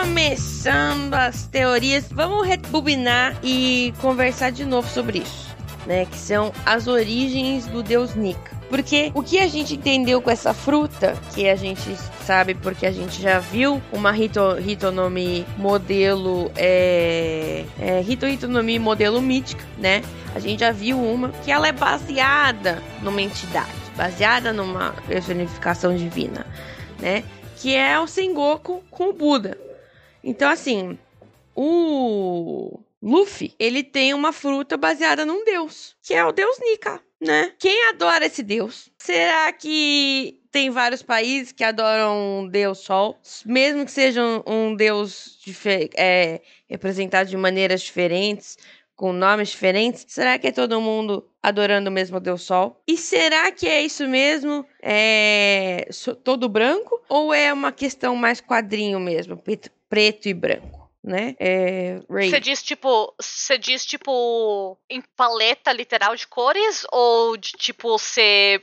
Começando 0.07 1.13
as 1.13 1.47
teorias. 1.47 2.05
Vamos 2.09 2.47
rebobinar 2.47 3.37
e 3.43 3.93
conversar 3.99 4.51
de 4.51 4.63
novo 4.63 4.87
sobre 4.87 5.19
isso, 5.19 5.53
né? 5.85 6.05
Que 6.05 6.17
são 6.17 6.53
as 6.65 6.87
origens 6.87 7.67
do 7.67 7.83
deus 7.83 8.15
Nika. 8.15 8.55
Porque 8.69 9.11
o 9.13 9.21
que 9.21 9.37
a 9.37 9.47
gente 9.47 9.75
entendeu 9.75 10.21
com 10.21 10.31
essa 10.31 10.53
fruta, 10.53 11.17
que 11.33 11.49
a 11.49 11.55
gente 11.55 11.93
sabe 12.25 12.53
porque 12.53 12.85
a 12.85 12.91
gente 12.91 13.21
já 13.21 13.39
viu 13.39 13.81
uma 13.91 14.17
Hito, 14.17 14.57
Hitonomi 14.65 15.45
modelo. 15.57 16.51
É, 16.55 17.65
é, 17.79 18.79
modelo 18.79 19.21
mítica, 19.21 19.63
né? 19.77 20.01
A 20.33 20.39
gente 20.39 20.61
já 20.61 20.71
viu 20.71 21.01
uma 21.01 21.29
que 21.43 21.51
ela 21.51 21.67
é 21.67 21.73
baseada 21.73 22.81
numa 23.01 23.21
entidade, 23.21 23.71
baseada 23.97 24.53
numa 24.53 24.93
personificação 25.05 25.95
divina, 25.95 26.45
né? 26.97 27.23
Que 27.57 27.75
é 27.75 27.99
o 27.99 28.07
Sengoku 28.07 28.81
com 28.89 29.09
o 29.09 29.13
Buda. 29.13 29.66
Então, 30.27 30.49
assim, 30.49 30.99
o 31.55 32.81
Luffy, 33.01 33.55
ele 33.57 33.81
tem 33.81 34.13
uma 34.13 34.33
fruta 34.33 34.75
baseada 34.75 35.25
num 35.25 35.45
deus, 35.45 35.95
que 36.03 36.13
é 36.13 36.25
o 36.25 36.33
deus 36.33 36.59
Nika, 36.59 36.99
né? 37.17 37.53
Quem 37.57 37.87
adora 37.87 38.25
esse 38.25 38.43
deus? 38.43 38.89
Será 38.97 39.49
que 39.53 40.41
tem 40.51 40.69
vários 40.69 41.01
países 41.01 41.53
que 41.53 41.63
adoram 41.63 42.41
um 42.41 42.47
deus 42.49 42.79
sol, 42.79 43.17
mesmo 43.45 43.85
que 43.85 43.91
seja 43.91 44.21
um, 44.21 44.43
um 44.45 44.75
deus 44.75 45.39
é, 45.95 46.41
representado 46.69 47.29
de 47.29 47.37
maneiras 47.37 47.81
diferentes, 47.81 48.57
com 48.97 49.13
nomes 49.13 49.47
diferentes? 49.47 50.05
Será 50.09 50.37
que 50.37 50.47
é 50.47 50.51
todo 50.51 50.81
mundo 50.81 51.25
adorando 51.41 51.89
o 51.89 51.93
mesmo 51.93 52.19
Deus 52.19 52.41
Sol? 52.41 52.81
E 52.85 52.97
será 52.97 53.49
que 53.51 53.67
é 53.67 53.81
isso 53.81 54.05
mesmo? 54.07 54.65
É 54.81 55.87
todo 56.23 56.49
branco? 56.49 56.99
Ou 57.07 57.33
é 57.33 57.53
uma 57.53 57.71
questão 57.71 58.15
mais 58.15 58.41
quadrinho 58.41 58.99
mesmo, 58.99 59.37
preto 59.89 60.27
e 60.27 60.33
branco? 60.33 60.77
né? 61.07 61.35
É, 61.39 62.01
você 62.09 62.37
diz 62.37 62.61
tipo, 62.61 63.15
você 63.17 63.57
diz 63.57 63.85
tipo 63.85 64.77
em 64.89 65.01
paleta 65.15 65.71
literal 65.71 66.13
de 66.15 66.27
cores 66.27 66.85
ou 66.91 67.37
de 67.37 67.53
tipo 67.53 67.97
ser 67.97 68.61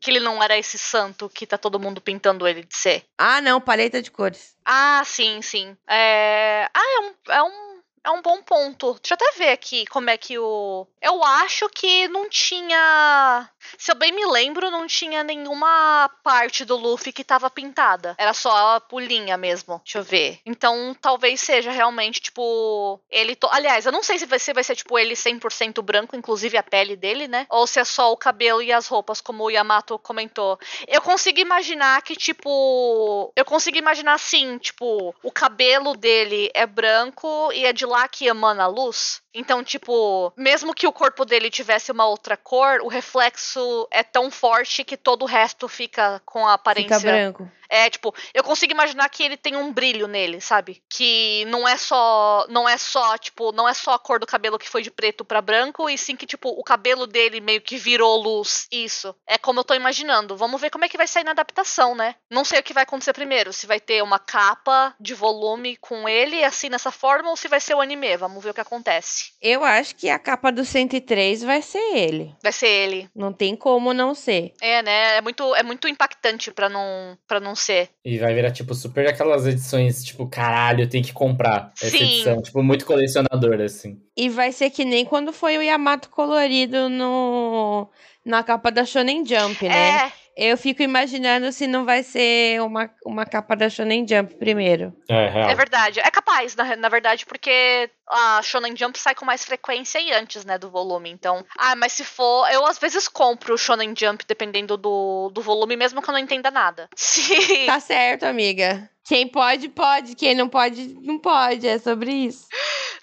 que 0.00 0.10
ele 0.10 0.20
não 0.20 0.42
era 0.42 0.58
esse 0.58 0.76
santo 0.76 1.28
que 1.28 1.46
tá 1.46 1.56
todo 1.56 1.80
mundo 1.80 2.00
pintando 2.00 2.46
ele 2.46 2.64
de 2.64 2.76
ser? 2.76 3.04
Ah, 3.16 3.40
não, 3.40 3.60
paleta 3.60 4.02
de 4.02 4.10
cores. 4.10 4.54
Ah, 4.64 5.02
sim, 5.06 5.40
sim. 5.40 5.76
É... 5.88 6.68
Ah, 6.74 6.96
é 6.96 7.00
um, 7.00 7.32
é 7.32 7.42
um 7.42 7.63
é 8.04 8.10
um 8.10 8.20
bom 8.20 8.42
ponto. 8.42 8.98
Deixa 9.02 9.14
eu 9.14 9.14
até 9.14 9.38
ver 9.38 9.50
aqui 9.50 9.86
como 9.86 10.10
é 10.10 10.16
que 10.16 10.38
o. 10.38 10.86
Eu 11.00 11.24
acho 11.24 11.68
que 11.70 12.06
não 12.08 12.28
tinha. 12.28 13.48
Se 13.78 13.90
eu 13.90 13.94
bem 13.94 14.12
me 14.12 14.26
lembro, 14.26 14.70
não 14.70 14.86
tinha 14.86 15.24
nenhuma 15.24 16.10
parte 16.22 16.66
do 16.66 16.76
Luffy 16.76 17.12
que 17.12 17.24
tava 17.24 17.48
pintada. 17.48 18.14
Era 18.18 18.34
só 18.34 18.76
a 18.76 18.80
pulinha 18.80 19.38
mesmo. 19.38 19.80
Deixa 19.82 19.98
eu 19.98 20.02
ver. 20.02 20.38
Então 20.44 20.94
talvez 21.00 21.40
seja 21.40 21.70
realmente, 21.70 22.20
tipo. 22.20 23.00
Ele. 23.10 23.34
To... 23.34 23.48
Aliás, 23.50 23.86
eu 23.86 23.92
não 23.92 24.02
sei 24.02 24.18
se 24.18 24.26
vai 24.26 24.38
ser, 24.38 24.52
vai 24.52 24.62
ser 24.62 24.76
tipo 24.76 24.98
ele 24.98 25.14
100% 25.14 25.80
branco, 25.80 26.14
inclusive 26.14 26.58
a 26.58 26.62
pele 26.62 26.96
dele, 26.96 27.26
né? 27.26 27.46
Ou 27.48 27.66
se 27.66 27.80
é 27.80 27.84
só 27.84 28.12
o 28.12 28.16
cabelo 28.18 28.60
e 28.60 28.70
as 28.70 28.86
roupas, 28.86 29.20
como 29.22 29.44
o 29.44 29.50
Yamato 29.50 29.98
comentou. 29.98 30.58
Eu 30.86 31.00
consigo 31.00 31.40
imaginar 31.40 32.02
que, 32.02 32.14
tipo. 32.14 33.32
Eu 33.34 33.46
consigo 33.46 33.78
imaginar 33.78 34.14
assim, 34.14 34.58
tipo, 34.58 35.14
o 35.22 35.32
cabelo 35.32 35.96
dele 35.96 36.50
é 36.52 36.66
branco 36.66 37.50
e 37.52 37.64
é 37.64 37.72
de 37.72 37.86
lá 37.94 38.08
que 38.08 38.26
emana 38.26 38.66
luz. 38.66 39.22
Então, 39.34 39.64
tipo, 39.64 40.32
mesmo 40.36 40.72
que 40.72 40.86
o 40.86 40.92
corpo 40.92 41.24
dele 41.24 41.50
tivesse 41.50 41.90
uma 41.90 42.06
outra 42.06 42.36
cor, 42.36 42.80
o 42.82 42.88
reflexo 42.88 43.88
é 43.90 44.02
tão 44.02 44.30
forte 44.30 44.84
que 44.84 44.96
todo 44.96 45.22
o 45.22 45.26
resto 45.26 45.68
fica 45.68 46.22
com 46.24 46.46
a 46.46 46.54
aparência. 46.54 46.98
Fica 46.98 47.10
branco. 47.10 47.50
É, 47.68 47.90
tipo, 47.90 48.14
eu 48.32 48.44
consigo 48.44 48.72
imaginar 48.72 49.08
que 49.08 49.22
ele 49.22 49.36
tem 49.36 49.56
um 49.56 49.72
brilho 49.72 50.06
nele, 50.06 50.40
sabe? 50.40 50.82
Que 50.88 51.44
não 51.46 51.66
é 51.66 51.76
só, 51.76 52.46
não 52.48 52.68
é 52.68 52.76
só, 52.76 53.18
tipo, 53.18 53.50
não 53.50 53.68
é 53.68 53.74
só 53.74 53.94
a 53.94 53.98
cor 53.98 54.20
do 54.20 54.26
cabelo 54.26 54.58
que 54.58 54.68
foi 54.68 54.82
de 54.82 54.92
preto 54.92 55.24
para 55.24 55.42
branco, 55.42 55.90
e 55.90 55.98
sim 55.98 56.14
que, 56.14 56.26
tipo, 56.26 56.50
o 56.50 56.62
cabelo 56.62 57.04
dele 57.04 57.40
meio 57.40 57.60
que 57.60 57.76
virou 57.76 58.16
luz. 58.16 58.68
Isso. 58.70 59.14
É 59.26 59.36
como 59.38 59.58
eu 59.58 59.64
tô 59.64 59.74
imaginando. 59.74 60.36
Vamos 60.36 60.60
ver 60.60 60.70
como 60.70 60.84
é 60.84 60.88
que 60.88 60.96
vai 60.96 61.08
sair 61.08 61.24
na 61.24 61.32
adaptação, 61.32 61.96
né? 61.96 62.14
Não 62.30 62.44
sei 62.44 62.60
o 62.60 62.62
que 62.62 62.74
vai 62.74 62.84
acontecer 62.84 63.12
primeiro. 63.12 63.52
Se 63.52 63.66
vai 63.66 63.80
ter 63.80 64.02
uma 64.02 64.18
capa 64.18 64.94
de 65.00 65.14
volume 65.14 65.76
com 65.78 66.08
ele, 66.08 66.44
assim, 66.44 66.68
nessa 66.68 66.92
forma, 66.92 67.30
ou 67.30 67.36
se 67.36 67.48
vai 67.48 67.60
ser 67.60 67.74
o 67.74 67.80
anime. 67.80 68.16
Vamos 68.16 68.44
ver 68.44 68.50
o 68.50 68.54
que 68.54 68.60
acontece. 68.60 69.23
Eu 69.40 69.64
acho 69.64 69.94
que 69.96 70.08
a 70.08 70.18
capa 70.18 70.50
do 70.50 70.64
103 70.64 71.42
vai 71.42 71.62
ser 71.62 71.96
ele. 71.96 72.34
Vai 72.42 72.52
ser 72.52 72.66
ele. 72.66 73.08
Não 73.14 73.32
tem 73.32 73.54
como 73.56 73.92
não 73.92 74.14
ser. 74.14 74.52
É, 74.60 74.82
né? 74.82 75.16
É 75.16 75.20
muito, 75.20 75.54
é 75.54 75.62
muito 75.62 75.88
impactante 75.88 76.50
para 76.50 76.68
não, 76.68 77.16
pra 77.26 77.40
não 77.40 77.54
ser. 77.54 77.90
E 78.04 78.18
vai 78.18 78.34
virar, 78.34 78.50
tipo, 78.50 78.74
super 78.74 79.06
aquelas 79.06 79.46
edições, 79.46 80.04
tipo, 80.04 80.26
caralho, 80.26 80.88
tem 80.88 81.02
que 81.02 81.12
comprar 81.12 81.72
essa 81.80 81.90
Sim. 81.90 82.04
edição. 82.04 82.42
Tipo, 82.42 82.62
muito 82.62 82.86
colecionador, 82.86 83.60
assim. 83.60 84.00
E 84.16 84.28
vai 84.28 84.52
ser 84.52 84.70
que 84.70 84.84
nem 84.84 85.04
quando 85.04 85.32
foi 85.32 85.58
o 85.58 85.62
Yamato 85.62 86.08
colorido 86.08 86.88
no 86.88 87.88
na 88.24 88.42
capa 88.42 88.70
da 88.70 88.84
Shonen 88.84 89.24
Jump, 89.24 89.68
né? 89.68 90.06
É. 90.06 90.12
Eu 90.36 90.56
fico 90.56 90.82
imaginando 90.82 91.52
se 91.52 91.66
não 91.66 91.84
vai 91.84 92.02
ser 92.02 92.60
uma, 92.60 92.90
uma 93.04 93.24
capa 93.24 93.54
da 93.54 93.70
Shonen 93.70 94.06
Jump 94.06 94.34
primeiro. 94.34 94.92
É, 95.08 95.28
real. 95.28 95.50
É 95.50 95.54
verdade. 95.54 96.00
É 96.00 96.10
capaz, 96.10 96.56
na, 96.56 96.74
na 96.74 96.88
verdade, 96.88 97.24
porque 97.24 97.88
a 98.08 98.42
Shonen 98.42 98.76
Jump 98.76 98.98
sai 98.98 99.14
com 99.14 99.24
mais 99.24 99.44
frequência 99.44 100.00
e 100.00 100.12
antes, 100.12 100.44
né, 100.44 100.58
do 100.58 100.70
volume. 100.70 101.10
Então, 101.10 101.44
ah, 101.56 101.76
mas 101.76 101.92
se 101.92 102.04
for, 102.04 102.48
eu 102.50 102.66
às 102.66 102.78
vezes 102.78 103.06
compro 103.06 103.54
o 103.54 103.58
Shonen 103.58 103.94
Jump 103.96 104.24
dependendo 104.26 104.76
do, 104.76 105.30
do 105.32 105.40
volume, 105.40 105.76
mesmo 105.76 106.02
que 106.02 106.10
eu 106.10 106.12
não 106.12 106.18
entenda 106.18 106.50
nada. 106.50 106.88
Sim. 106.96 107.66
Tá 107.66 107.78
certo, 107.78 108.24
amiga. 108.24 108.90
Quem 109.04 109.28
pode, 109.28 109.68
pode. 109.68 110.16
Quem 110.16 110.34
não 110.34 110.48
pode, 110.48 110.94
não 111.02 111.18
pode. 111.18 111.68
É 111.68 111.78
sobre 111.78 112.10
isso. 112.10 112.46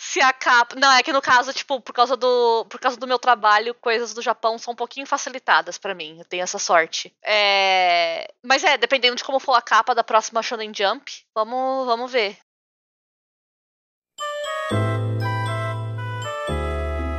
Se 0.03 0.19
a 0.19 0.33
capa. 0.33 0.75
Não, 0.77 0.91
é 0.91 1.03
que 1.03 1.13
no 1.13 1.21
caso, 1.21 1.53
tipo, 1.53 1.79
por 1.79 1.93
causa 1.93 2.17
do, 2.17 2.65
por 2.67 2.79
causa 2.79 2.97
do 2.97 3.05
meu 3.05 3.19
trabalho, 3.19 3.75
coisas 3.75 4.15
do 4.15 4.21
Japão 4.21 4.57
são 4.57 4.73
um 4.73 4.75
pouquinho 4.75 5.05
facilitadas 5.05 5.77
para 5.77 5.93
mim. 5.93 6.17
Eu 6.17 6.25
tenho 6.25 6.41
essa 6.41 6.57
sorte. 6.57 7.15
É... 7.23 8.27
Mas 8.41 8.63
é, 8.63 8.79
dependendo 8.79 9.15
de 9.15 9.23
como 9.23 9.39
for 9.39 9.53
a 9.53 9.61
capa 9.61 9.93
da 9.93 10.03
próxima 10.03 10.41
Shonen 10.41 10.73
Jump, 10.75 11.05
vamos, 11.35 11.85
vamos 11.85 12.11
ver. 12.11 12.35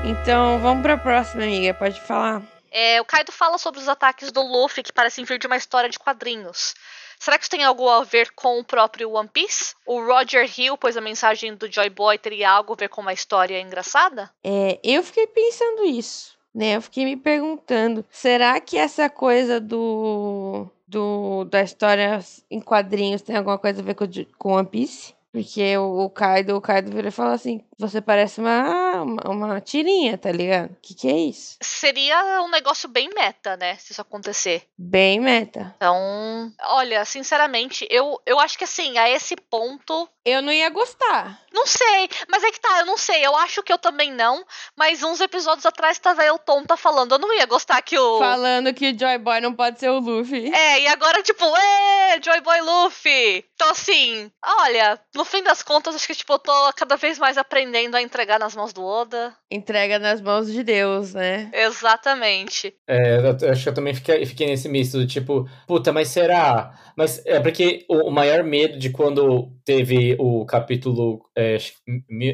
Então, 0.04 0.58
vamos 0.58 0.82
pra 0.82 0.98
próxima, 0.98 1.44
amiga. 1.44 1.72
Pode 1.74 2.00
falar. 2.00 2.42
É, 2.68 3.00
o 3.00 3.04
Kaido 3.04 3.30
fala 3.30 3.58
sobre 3.58 3.78
os 3.78 3.88
ataques 3.88 4.32
do 4.32 4.42
Luffy 4.42 4.82
que 4.82 4.92
parecem 4.92 5.24
vir 5.24 5.38
de 5.38 5.46
uma 5.46 5.56
história 5.56 5.88
de 5.88 6.00
quadrinhos. 6.00 6.74
Será 7.22 7.38
que 7.38 7.44
isso 7.44 7.50
tem 7.52 7.62
algo 7.62 7.88
a 7.88 8.02
ver 8.02 8.32
com 8.32 8.58
o 8.58 8.64
próprio 8.64 9.12
One 9.12 9.28
Piece? 9.28 9.76
O 9.86 10.04
Roger 10.04 10.44
Hill, 10.58 10.76
pois 10.76 10.96
a 10.96 11.00
mensagem 11.00 11.54
do 11.54 11.70
Joy 11.70 11.88
Boy 11.88 12.18
teria 12.18 12.50
algo 12.50 12.72
a 12.72 12.76
ver 12.76 12.88
com 12.88 13.00
uma 13.00 13.12
história 13.12 13.60
engraçada? 13.60 14.28
É, 14.42 14.80
eu 14.82 15.04
fiquei 15.04 15.28
pensando 15.28 15.84
isso, 15.84 16.36
né? 16.52 16.74
Eu 16.74 16.82
fiquei 16.82 17.04
me 17.04 17.16
perguntando, 17.16 18.04
será 18.10 18.58
que 18.58 18.76
essa 18.76 19.08
coisa 19.08 19.60
do, 19.60 20.66
do 20.88 21.44
da 21.44 21.62
história 21.62 22.18
em 22.50 22.60
quadrinhos 22.60 23.22
tem 23.22 23.36
alguma 23.36 23.56
coisa 23.56 23.80
a 23.80 23.84
ver 23.84 23.94
com, 23.94 24.04
com 24.36 24.54
One 24.54 24.66
Piece? 24.66 25.14
Porque 25.32 25.76
o, 25.78 26.04
o 26.04 26.10
Kaido, 26.10 26.54
o 26.54 26.60
Kaido 26.60 26.90
vira 26.90 27.08
e 27.08 27.12
fala 27.12 27.32
assim: 27.32 27.64
você 27.78 28.02
parece 28.02 28.38
uma, 28.38 29.02
uma, 29.02 29.30
uma 29.30 29.60
tirinha, 29.60 30.18
tá 30.18 30.30
ligado? 30.30 30.72
O 30.72 30.76
que, 30.82 30.94
que 30.94 31.08
é 31.08 31.16
isso? 31.16 31.56
Seria 31.62 32.42
um 32.42 32.50
negócio 32.50 32.86
bem 32.88 33.08
meta, 33.14 33.56
né? 33.56 33.76
Se 33.76 33.92
isso 33.92 34.02
acontecer. 34.02 34.62
Bem 34.76 35.18
meta. 35.18 35.74
Então, 35.76 36.52
olha, 36.64 37.02
sinceramente, 37.06 37.86
eu, 37.90 38.20
eu 38.26 38.38
acho 38.38 38.58
que 38.58 38.64
assim, 38.64 38.98
a 38.98 39.08
esse 39.08 39.34
ponto. 39.34 40.06
Eu 40.24 40.40
não 40.40 40.52
ia 40.52 40.70
gostar. 40.70 41.40
Não 41.52 41.66
sei, 41.66 42.08
mas 42.30 42.42
é 42.44 42.50
que 42.50 42.60
tá, 42.60 42.80
eu 42.80 42.86
não 42.86 42.96
sei. 42.96 43.26
Eu 43.26 43.36
acho 43.36 43.62
que 43.62 43.72
eu 43.72 43.78
também 43.78 44.12
não. 44.12 44.44
Mas 44.76 45.02
uns 45.02 45.20
episódios 45.20 45.66
atrás 45.66 45.98
tava 45.98 46.24
eu 46.24 46.38
tonta 46.38 46.76
falando. 46.76 47.12
Eu 47.12 47.18
não 47.18 47.34
ia 47.34 47.44
gostar 47.44 47.82
que 47.82 47.98
o. 47.98 48.18
Falando 48.18 48.72
que 48.72 48.90
o 48.90 48.98
Joy 48.98 49.18
Boy 49.18 49.40
não 49.40 49.52
pode 49.52 49.80
ser 49.80 49.90
o 49.90 49.98
Luffy. 49.98 50.52
É, 50.54 50.80
e 50.80 50.86
agora, 50.86 51.22
tipo, 51.22 51.44
ê, 51.44 52.20
Joy 52.22 52.40
Boy 52.40 52.60
Luffy. 52.60 53.44
Então, 53.54 53.70
assim, 53.70 54.30
olha, 54.44 54.98
no 55.14 55.24
fim 55.24 55.42
das 55.42 55.62
contas, 55.62 55.94
acho 55.94 56.06
que, 56.06 56.14
tipo, 56.14 56.32
eu 56.32 56.38
tô 56.38 56.72
cada 56.76 56.96
vez 56.96 57.18
mais 57.18 57.36
aprendendo 57.36 57.96
a 57.96 58.02
entregar 58.02 58.38
nas 58.38 58.56
mãos 58.56 58.72
do 58.72 58.84
Oda. 58.84 59.36
Entrega 59.50 59.98
nas 59.98 60.20
mãos 60.20 60.50
de 60.50 60.62
Deus, 60.62 61.14
né? 61.14 61.50
Exatamente. 61.52 62.74
É, 62.88 63.18
eu 63.18 63.50
acho 63.50 63.62
que 63.62 63.68
eu 63.68 63.74
também 63.74 63.94
fiquei, 63.94 64.24
fiquei 64.26 64.46
nesse 64.46 64.68
misto 64.68 64.98
do 64.98 65.06
tipo, 65.06 65.48
puta, 65.66 65.92
mas 65.92 66.08
será? 66.08 66.72
Mas 66.96 67.24
é 67.26 67.40
porque 67.40 67.84
o, 67.88 68.08
o 68.08 68.10
maior 68.10 68.42
medo 68.42 68.78
de 68.78 68.90
quando 68.90 69.50
teve 69.64 70.16
o 70.18 70.44
capítulo 70.44 71.24
é, 71.36 71.56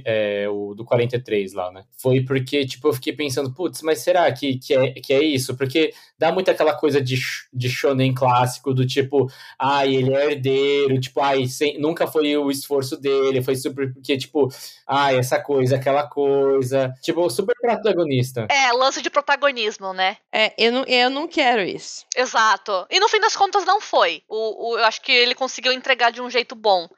é, 0.04 0.48
o 0.48 0.74
do 0.74 0.84
43 0.84 1.52
lá, 1.52 1.70
né? 1.70 1.84
Foi 2.00 2.22
porque, 2.22 2.66
tipo, 2.66 2.88
eu 2.88 2.92
fiquei 2.92 3.12
pensando, 3.12 3.52
putz, 3.52 3.82
mas 3.82 4.00
será 4.00 4.30
que, 4.32 4.58
que, 4.58 4.74
é, 4.74 4.92
que 4.92 5.12
é 5.12 5.22
isso? 5.22 5.56
Porque 5.56 5.92
dá 6.18 6.32
muito 6.32 6.50
aquela 6.50 6.74
coisa 6.74 7.00
de, 7.00 7.16
de 7.52 7.68
shonen 7.68 8.14
clássico, 8.14 8.72
do 8.72 8.86
tipo, 8.86 9.30
ai, 9.58 9.94
ele 9.94 10.14
é 10.14 10.32
herdeiro, 10.32 11.00
tipo, 11.00 11.20
ai, 11.20 11.46
sem, 11.46 11.78
nunca 11.78 12.06
foi 12.06 12.36
o 12.36 12.50
esforço 12.50 12.96
dele, 12.96 13.42
foi 13.42 13.56
super, 13.56 13.92
porque, 13.92 14.16
tipo, 14.16 14.48
ai, 14.86 15.18
essa 15.18 15.40
coisa, 15.40 15.76
aquela 15.76 16.08
coisa, 16.08 16.92
tipo, 17.02 17.28
super 17.30 17.54
protagonista. 17.60 18.46
É, 18.50 18.72
lance 18.72 19.02
de 19.02 19.10
protagonismo, 19.10 19.92
né? 19.92 20.16
É, 20.32 20.54
eu 20.58 20.72
não, 20.72 20.84
eu 20.84 21.10
não 21.10 21.28
quero 21.28 21.62
isso. 21.62 22.04
Exato. 22.16 22.86
E 22.90 22.98
no 22.98 23.08
fim 23.08 23.20
das 23.20 23.36
contas 23.36 23.64
não 23.64 23.80
foi. 23.80 24.22
O 24.28 24.47
o, 24.56 24.78
eu 24.78 24.84
acho 24.84 25.00
que 25.02 25.12
ele 25.12 25.34
conseguiu 25.34 25.72
entregar 25.72 26.10
de 26.10 26.20
um 26.20 26.30
jeito 26.30 26.54
bom. 26.54 26.88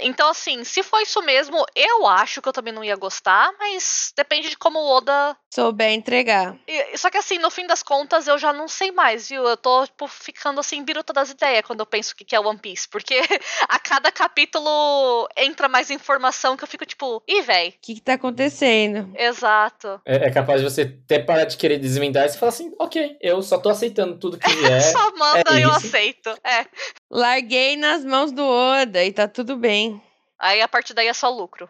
Então, 0.00 0.30
assim, 0.30 0.64
se 0.64 0.82
for 0.82 1.00
isso 1.00 1.22
mesmo, 1.22 1.64
eu 1.74 2.06
acho 2.06 2.42
que 2.42 2.48
eu 2.48 2.52
também 2.52 2.72
não 2.72 2.84
ia 2.84 2.96
gostar, 2.96 3.52
mas 3.58 4.12
depende 4.16 4.48
de 4.48 4.56
como 4.56 4.78
o 4.78 4.96
Oda. 4.96 5.36
Souber 5.52 5.90
entregar. 5.90 6.56
E, 6.66 6.96
só 6.98 7.10
que, 7.10 7.16
assim, 7.16 7.38
no 7.38 7.50
fim 7.50 7.66
das 7.66 7.82
contas, 7.82 8.26
eu 8.26 8.38
já 8.38 8.52
não 8.52 8.68
sei 8.68 8.90
mais, 8.90 9.28
viu? 9.28 9.44
Eu 9.44 9.56
tô, 9.56 9.86
tipo, 9.86 10.06
ficando 10.06 10.60
assim, 10.60 10.84
biruta 10.84 11.12
das 11.12 11.30
ideias 11.30 11.64
quando 11.64 11.80
eu 11.80 11.86
penso 11.86 12.12
o 12.12 12.16
que 12.16 12.34
é 12.34 12.40
One 12.40 12.58
Piece. 12.58 12.88
Porque 12.88 13.20
a 13.68 13.78
cada 13.78 14.12
capítulo 14.12 15.28
entra 15.36 15.68
mais 15.68 15.90
informação 15.90 16.56
que 16.56 16.64
eu 16.64 16.68
fico, 16.68 16.84
tipo, 16.84 17.22
ih, 17.26 17.42
véi. 17.42 17.68
O 17.68 17.72
que, 17.80 17.94
que 17.94 18.00
tá 18.00 18.14
acontecendo? 18.14 19.10
Exato. 19.16 20.00
É, 20.04 20.26
é, 20.26 20.30
capaz 20.30 20.60
de 20.60 20.68
você 20.68 20.82
até 20.82 21.18
parar 21.18 21.44
de 21.44 21.56
querer 21.56 21.78
desvendar 21.78 22.26
e 22.26 22.28
você 22.28 22.38
falar 22.38 22.50
assim, 22.50 22.74
ok, 22.78 23.16
eu 23.20 23.42
só 23.42 23.58
tô 23.58 23.68
aceitando 23.68 24.18
tudo 24.18 24.38
que 24.38 24.48
vier. 24.56 24.82
só 24.82 25.16
manda 25.16 25.52
e 25.52 25.62
é 25.62 25.64
eu 25.64 25.70
aceito. 25.70 26.30
É. 26.44 26.66
Larguei 27.10 27.76
nas 27.76 28.04
mãos 28.04 28.32
do 28.32 28.42
Oda 28.42 29.04
e 29.04 29.12
tá 29.12 29.28
tudo 29.28 29.56
bem. 29.56 30.02
Aí 30.38 30.60
a 30.60 30.66
partir 30.66 30.92
daí 30.92 31.06
é 31.06 31.12
só 31.14 31.30
lucro. 31.30 31.68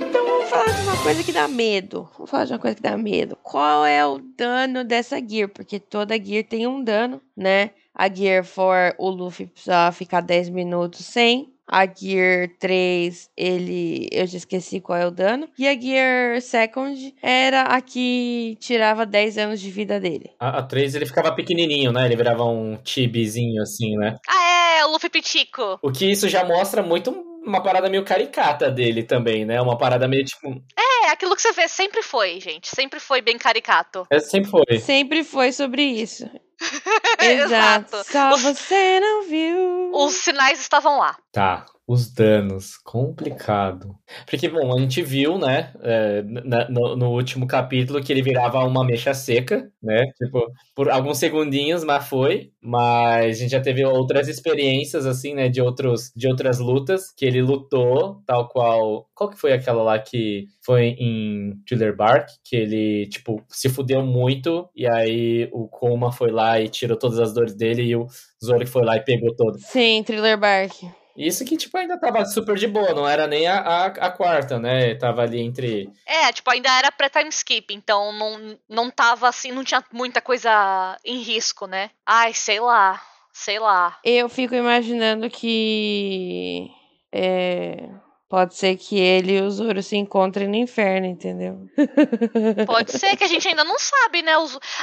Então 0.00 0.26
vamos 0.26 0.48
falar 0.48 0.72
de 0.72 0.82
uma 0.82 1.02
coisa 1.02 1.22
que 1.22 1.32
dá 1.32 1.46
medo. 1.46 2.10
Vamos 2.14 2.30
falar 2.30 2.44
de 2.46 2.52
uma 2.54 2.58
coisa 2.58 2.76
que 2.76 2.82
dá 2.82 2.96
medo. 2.96 3.36
Qual 3.42 3.84
é 3.84 4.06
o 4.06 4.18
dano 4.18 4.84
dessa 4.84 5.20
gear? 5.20 5.50
Porque 5.50 5.78
toda 5.78 6.16
gear 6.16 6.44
tem 6.44 6.66
um 6.66 6.82
dano, 6.82 7.20
né? 7.36 7.70
A 7.94 8.12
Gear 8.12 8.44
4, 8.44 8.96
o 8.98 9.08
Luffy 9.08 9.46
precisa 9.46 9.92
ficar 9.92 10.20
10 10.20 10.48
minutos 10.48 11.04
sem. 11.06 11.53
A 11.66 11.86
Gear 11.86 12.48
3, 12.58 13.30
ele. 13.36 14.08
Eu 14.12 14.26
já 14.26 14.36
esqueci 14.36 14.80
qual 14.80 14.98
é 14.98 15.06
o 15.06 15.10
dano. 15.10 15.48
E 15.58 15.66
a 15.66 15.78
Gear 15.78 16.40
Second 16.40 17.14
era 17.22 17.62
a 17.62 17.80
que 17.80 18.56
tirava 18.60 19.06
10 19.06 19.38
anos 19.38 19.60
de 19.60 19.70
vida 19.70 19.98
dele. 19.98 20.30
A, 20.38 20.58
a 20.58 20.62
3 20.62 20.94
ele 20.94 21.06
ficava 21.06 21.34
pequenininho, 21.34 21.92
né? 21.92 22.04
Ele 22.04 22.16
virava 22.16 22.44
um 22.44 22.78
chibizinho 22.84 23.62
assim, 23.62 23.96
né? 23.96 24.16
Ah, 24.28 24.78
é, 24.78 24.84
o 24.84 24.92
Luffy 24.92 25.08
Pitico. 25.08 25.78
O 25.82 25.90
que 25.90 26.10
isso 26.10 26.28
já 26.28 26.44
mostra 26.44 26.82
muito 26.82 27.10
uma 27.44 27.62
parada 27.62 27.90
meio 27.90 28.04
caricata 28.04 28.70
dele 28.70 29.02
também, 29.02 29.44
né? 29.44 29.60
Uma 29.60 29.76
parada 29.76 30.08
meio 30.08 30.24
tipo. 30.24 30.48
É, 30.76 31.10
aquilo 31.10 31.36
que 31.36 31.42
você 31.42 31.52
vê 31.52 31.68
sempre 31.68 32.02
foi, 32.02 32.40
gente. 32.40 32.68
Sempre 32.68 32.98
foi 32.98 33.20
bem 33.20 33.38
caricato. 33.38 34.06
É, 34.10 34.18
sempre 34.18 34.50
foi. 34.50 34.78
Sempre 34.78 35.24
foi 35.24 35.52
sobre 35.52 35.82
isso. 35.82 36.28
Exato. 37.20 38.04
Só 38.10 38.36
você 38.36 39.00
não 39.00 39.28
viu. 39.28 39.90
Os 39.92 40.14
sinais 40.14 40.60
estavam 40.60 40.98
lá. 40.98 41.16
Tá. 41.32 41.66
Os 41.86 42.10
danos, 42.10 42.78
complicado. 42.78 43.94
Porque, 44.26 44.48
bom, 44.48 44.74
a 44.74 44.80
gente 44.80 45.02
viu, 45.02 45.36
né, 45.36 45.70
é, 45.82 46.22
no, 46.70 46.96
no, 46.96 47.10
último 47.10 47.46
capítulo 47.46 48.02
que 48.02 48.10
ele 48.10 48.22
virava 48.22 48.64
uma 48.64 48.82
mecha 48.82 49.12
seca, 49.12 49.70
né? 49.82 50.02
Tipo, 50.16 50.50
por 50.74 50.88
alguns 50.88 51.18
segundinhos, 51.18 51.84
mas 51.84 52.08
foi. 52.08 52.50
Mas 52.58 53.36
a 53.36 53.40
gente 53.40 53.50
já 53.50 53.60
teve 53.60 53.84
outras 53.84 54.28
experiências, 54.28 55.04
assim, 55.04 55.34
né, 55.34 55.50
de, 55.50 55.60
outros, 55.60 56.10
de 56.16 56.26
outras 56.26 56.58
lutas, 56.58 57.12
que 57.14 57.26
ele 57.26 57.42
lutou, 57.42 58.22
tal 58.26 58.48
qual. 58.48 59.06
Qual 59.14 59.28
que 59.28 59.38
foi 59.38 59.52
aquela 59.52 59.82
lá 59.82 59.98
que 59.98 60.46
foi 60.64 60.96
em 60.98 61.52
Thriller 61.68 61.94
Bark? 61.94 62.30
Que 62.42 62.56
ele, 62.56 63.06
tipo, 63.08 63.44
se 63.50 63.68
fudeu 63.68 64.02
muito, 64.02 64.70
e 64.74 64.86
aí 64.86 65.50
o 65.52 65.68
Koma 65.68 66.10
foi 66.10 66.30
lá 66.30 66.58
e 66.58 66.68
tirou 66.68 66.96
todas 66.96 67.18
as 67.18 67.34
dores 67.34 67.54
dele, 67.54 67.82
e 67.82 67.94
o 67.94 68.06
Zoro 68.42 68.66
foi 68.66 68.84
lá 68.84 68.96
e 68.96 69.04
pegou 69.04 69.36
todo. 69.36 69.58
Sim, 69.58 70.02
Thriller 70.02 70.38
Bark. 70.38 71.03
Isso 71.16 71.44
que, 71.44 71.56
tipo, 71.56 71.76
ainda 71.78 71.98
tava 71.98 72.24
super 72.24 72.56
de 72.56 72.66
boa, 72.66 72.92
não 72.92 73.08
era 73.08 73.26
nem 73.26 73.46
a, 73.46 73.58
a, 73.58 73.86
a, 73.86 74.10
quarta, 74.10 74.58
né? 74.58 74.94
Tava 74.96 75.22
ali 75.22 75.40
entre. 75.40 75.88
É, 76.04 76.32
tipo, 76.32 76.50
ainda 76.50 76.68
era 76.76 76.90
pré-time 76.90 77.28
skip, 77.28 77.72
então 77.72 78.12
não, 78.12 78.58
não 78.68 78.90
tava 78.90 79.28
assim, 79.28 79.52
não 79.52 79.62
tinha 79.62 79.82
muita 79.92 80.20
coisa 80.20 80.98
em 81.04 81.22
risco, 81.22 81.66
né? 81.66 81.90
Ai, 82.04 82.34
sei 82.34 82.58
lá, 82.58 83.00
sei 83.32 83.58
lá. 83.58 83.98
Eu 84.04 84.28
fico 84.28 84.54
imaginando 84.54 85.30
que. 85.30 86.68
É, 87.12 87.88
Pode 88.28 88.54
ser 88.56 88.76
que 88.76 88.98
ele 88.98 89.36
e 89.36 89.40
o 89.42 89.50
Zoro 89.50 89.82
se 89.82 89.96
encontrem 89.96 90.48
no 90.48 90.56
inferno, 90.56 91.06
entendeu? 91.06 91.66
Pode 92.66 92.92
ser 92.92 93.16
que 93.16 93.24
a 93.24 93.28
gente 93.28 93.46
ainda 93.46 93.64
não 93.64 93.78
sabe, 93.78 94.22
né? 94.22 94.32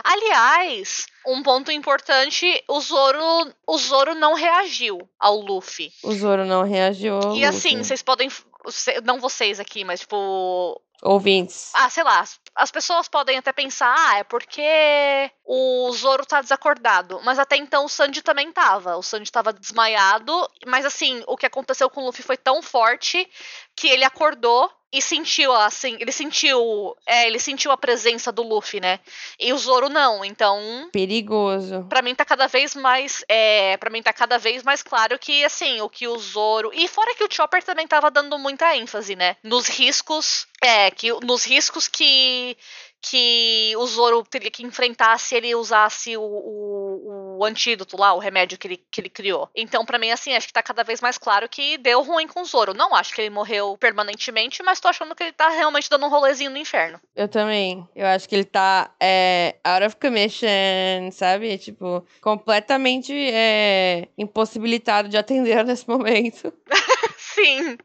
Aliás, 0.03 1.07
um 1.27 1.41
ponto 1.41 1.71
importante, 1.71 2.63
o 2.67 2.79
Zoro, 2.79 3.51
o 3.67 3.77
Zoro 3.77 4.15
não 4.15 4.35
reagiu 4.35 4.99
ao 5.19 5.39
Luffy. 5.41 5.91
O 6.03 6.13
Zoro 6.13 6.45
não 6.45 6.63
reagiu 6.63 7.19
E 7.35 7.43
assim, 7.43 7.71
Luffy. 7.77 7.85
vocês 7.85 8.01
podem 8.01 8.29
não 9.03 9.19
vocês 9.19 9.59
aqui, 9.59 9.83
mas 9.83 10.01
tipo 10.01 10.79
ouvintes. 11.01 11.71
Ah, 11.73 11.89
sei 11.89 12.03
lá, 12.03 12.23
as 12.55 12.71
pessoas 12.71 13.07
podem 13.07 13.37
até 13.37 13.51
pensar, 13.51 13.93
ah, 13.97 14.19
é 14.19 14.23
porque 14.23 15.31
o 15.43 15.91
Zoro 15.93 16.25
tá 16.25 16.41
desacordado. 16.41 17.19
Mas 17.23 17.39
até 17.39 17.55
então 17.55 17.85
o 17.85 17.89
Sanji 17.89 18.21
também 18.21 18.51
tava. 18.51 18.97
O 18.97 19.03
Sanji 19.03 19.31
tava 19.31 19.51
desmaiado. 19.51 20.31
Mas 20.65 20.85
assim, 20.85 21.23
o 21.27 21.35
que 21.35 21.45
aconteceu 21.45 21.89
com 21.89 22.01
o 22.01 22.05
Luffy 22.05 22.23
foi 22.23 22.37
tão 22.37 22.61
forte 22.61 23.27
que 23.75 23.87
ele 23.87 24.03
acordou 24.03 24.71
e 24.93 25.01
sentiu 25.01 25.53
assim, 25.53 25.95
ele 25.99 26.11
sentiu, 26.11 26.95
é, 27.05 27.27
ele 27.27 27.39
sentiu 27.39 27.71
a 27.71 27.77
presença 27.77 28.31
do 28.31 28.43
Luffy, 28.43 28.79
né? 28.81 28.99
E 29.39 29.53
o 29.53 29.57
Zoro 29.57 29.87
não, 29.87 30.25
então 30.25 30.89
perigoso. 30.91 31.85
Para 31.89 32.01
mim 32.01 32.13
tá 32.13 32.25
cada 32.25 32.47
vez 32.47 32.75
mais, 32.75 33.23
é, 33.27 33.77
para 33.77 33.89
mim 33.89 34.03
tá 34.03 34.11
cada 34.11 34.37
vez 34.37 34.63
mais 34.63 34.83
claro 34.83 35.17
que 35.17 35.45
assim, 35.45 35.79
o 35.81 35.89
que 35.89 36.07
o 36.07 36.17
Zoro 36.17 36.71
e 36.73 36.87
fora 36.87 37.15
que 37.15 37.23
o 37.23 37.31
Chopper 37.31 37.63
também 37.63 37.87
tava 37.87 38.11
dando 38.11 38.37
muita 38.37 38.75
ênfase, 38.75 39.15
né, 39.15 39.37
nos 39.43 39.67
riscos, 39.67 40.45
é, 40.61 40.91
que 40.91 41.11
nos 41.23 41.45
riscos 41.45 41.87
que 41.87 42.57
que 43.01 43.73
o 43.77 43.85
Zoro 43.87 44.23
teria 44.23 44.51
que 44.51 44.63
enfrentar 44.63 45.17
se 45.19 45.35
ele 45.35 45.55
usasse 45.55 46.15
o, 46.15 46.21
o, 46.21 47.37
o 47.39 47.45
antídoto 47.45 47.97
lá, 47.97 48.13
o 48.13 48.19
remédio 48.19 48.57
que 48.57 48.67
ele, 48.67 48.77
que 48.91 49.01
ele 49.01 49.09
criou. 49.09 49.49
Então, 49.55 49.83
para 49.83 49.97
mim, 49.97 50.11
assim, 50.11 50.33
acho 50.33 50.47
que 50.47 50.53
tá 50.53 50.61
cada 50.61 50.83
vez 50.83 51.01
mais 51.01 51.17
claro 51.17 51.49
que 51.49 51.77
deu 51.79 52.01
ruim 52.03 52.27
com 52.27 52.41
o 52.41 52.45
Zoro. 52.45 52.73
Não 52.73 52.93
acho 52.93 53.13
que 53.13 53.21
ele 53.21 53.29
morreu 53.29 53.75
permanentemente, 53.77 54.61
mas 54.61 54.79
tô 54.79 54.87
achando 54.87 55.15
que 55.15 55.23
ele 55.23 55.31
tá 55.33 55.49
realmente 55.49 55.89
dando 55.89 56.05
um 56.05 56.09
rolezinho 56.09 56.51
no 56.51 56.57
inferno. 56.57 56.99
Eu 57.15 57.27
também. 57.27 57.87
Eu 57.95 58.05
acho 58.05 58.29
que 58.29 58.35
ele 58.35 58.45
tá 58.45 58.91
é, 58.99 59.55
out 59.63 59.85
of 59.85 59.95
commission, 59.95 61.11
sabe? 61.11 61.57
Tipo, 61.57 62.05
completamente 62.21 63.13
é, 63.13 64.07
impossibilitado 64.17 65.09
de 65.09 65.17
atender 65.17 65.63
nesse 65.65 65.87
momento. 65.89 66.53
Sim. 67.33 67.77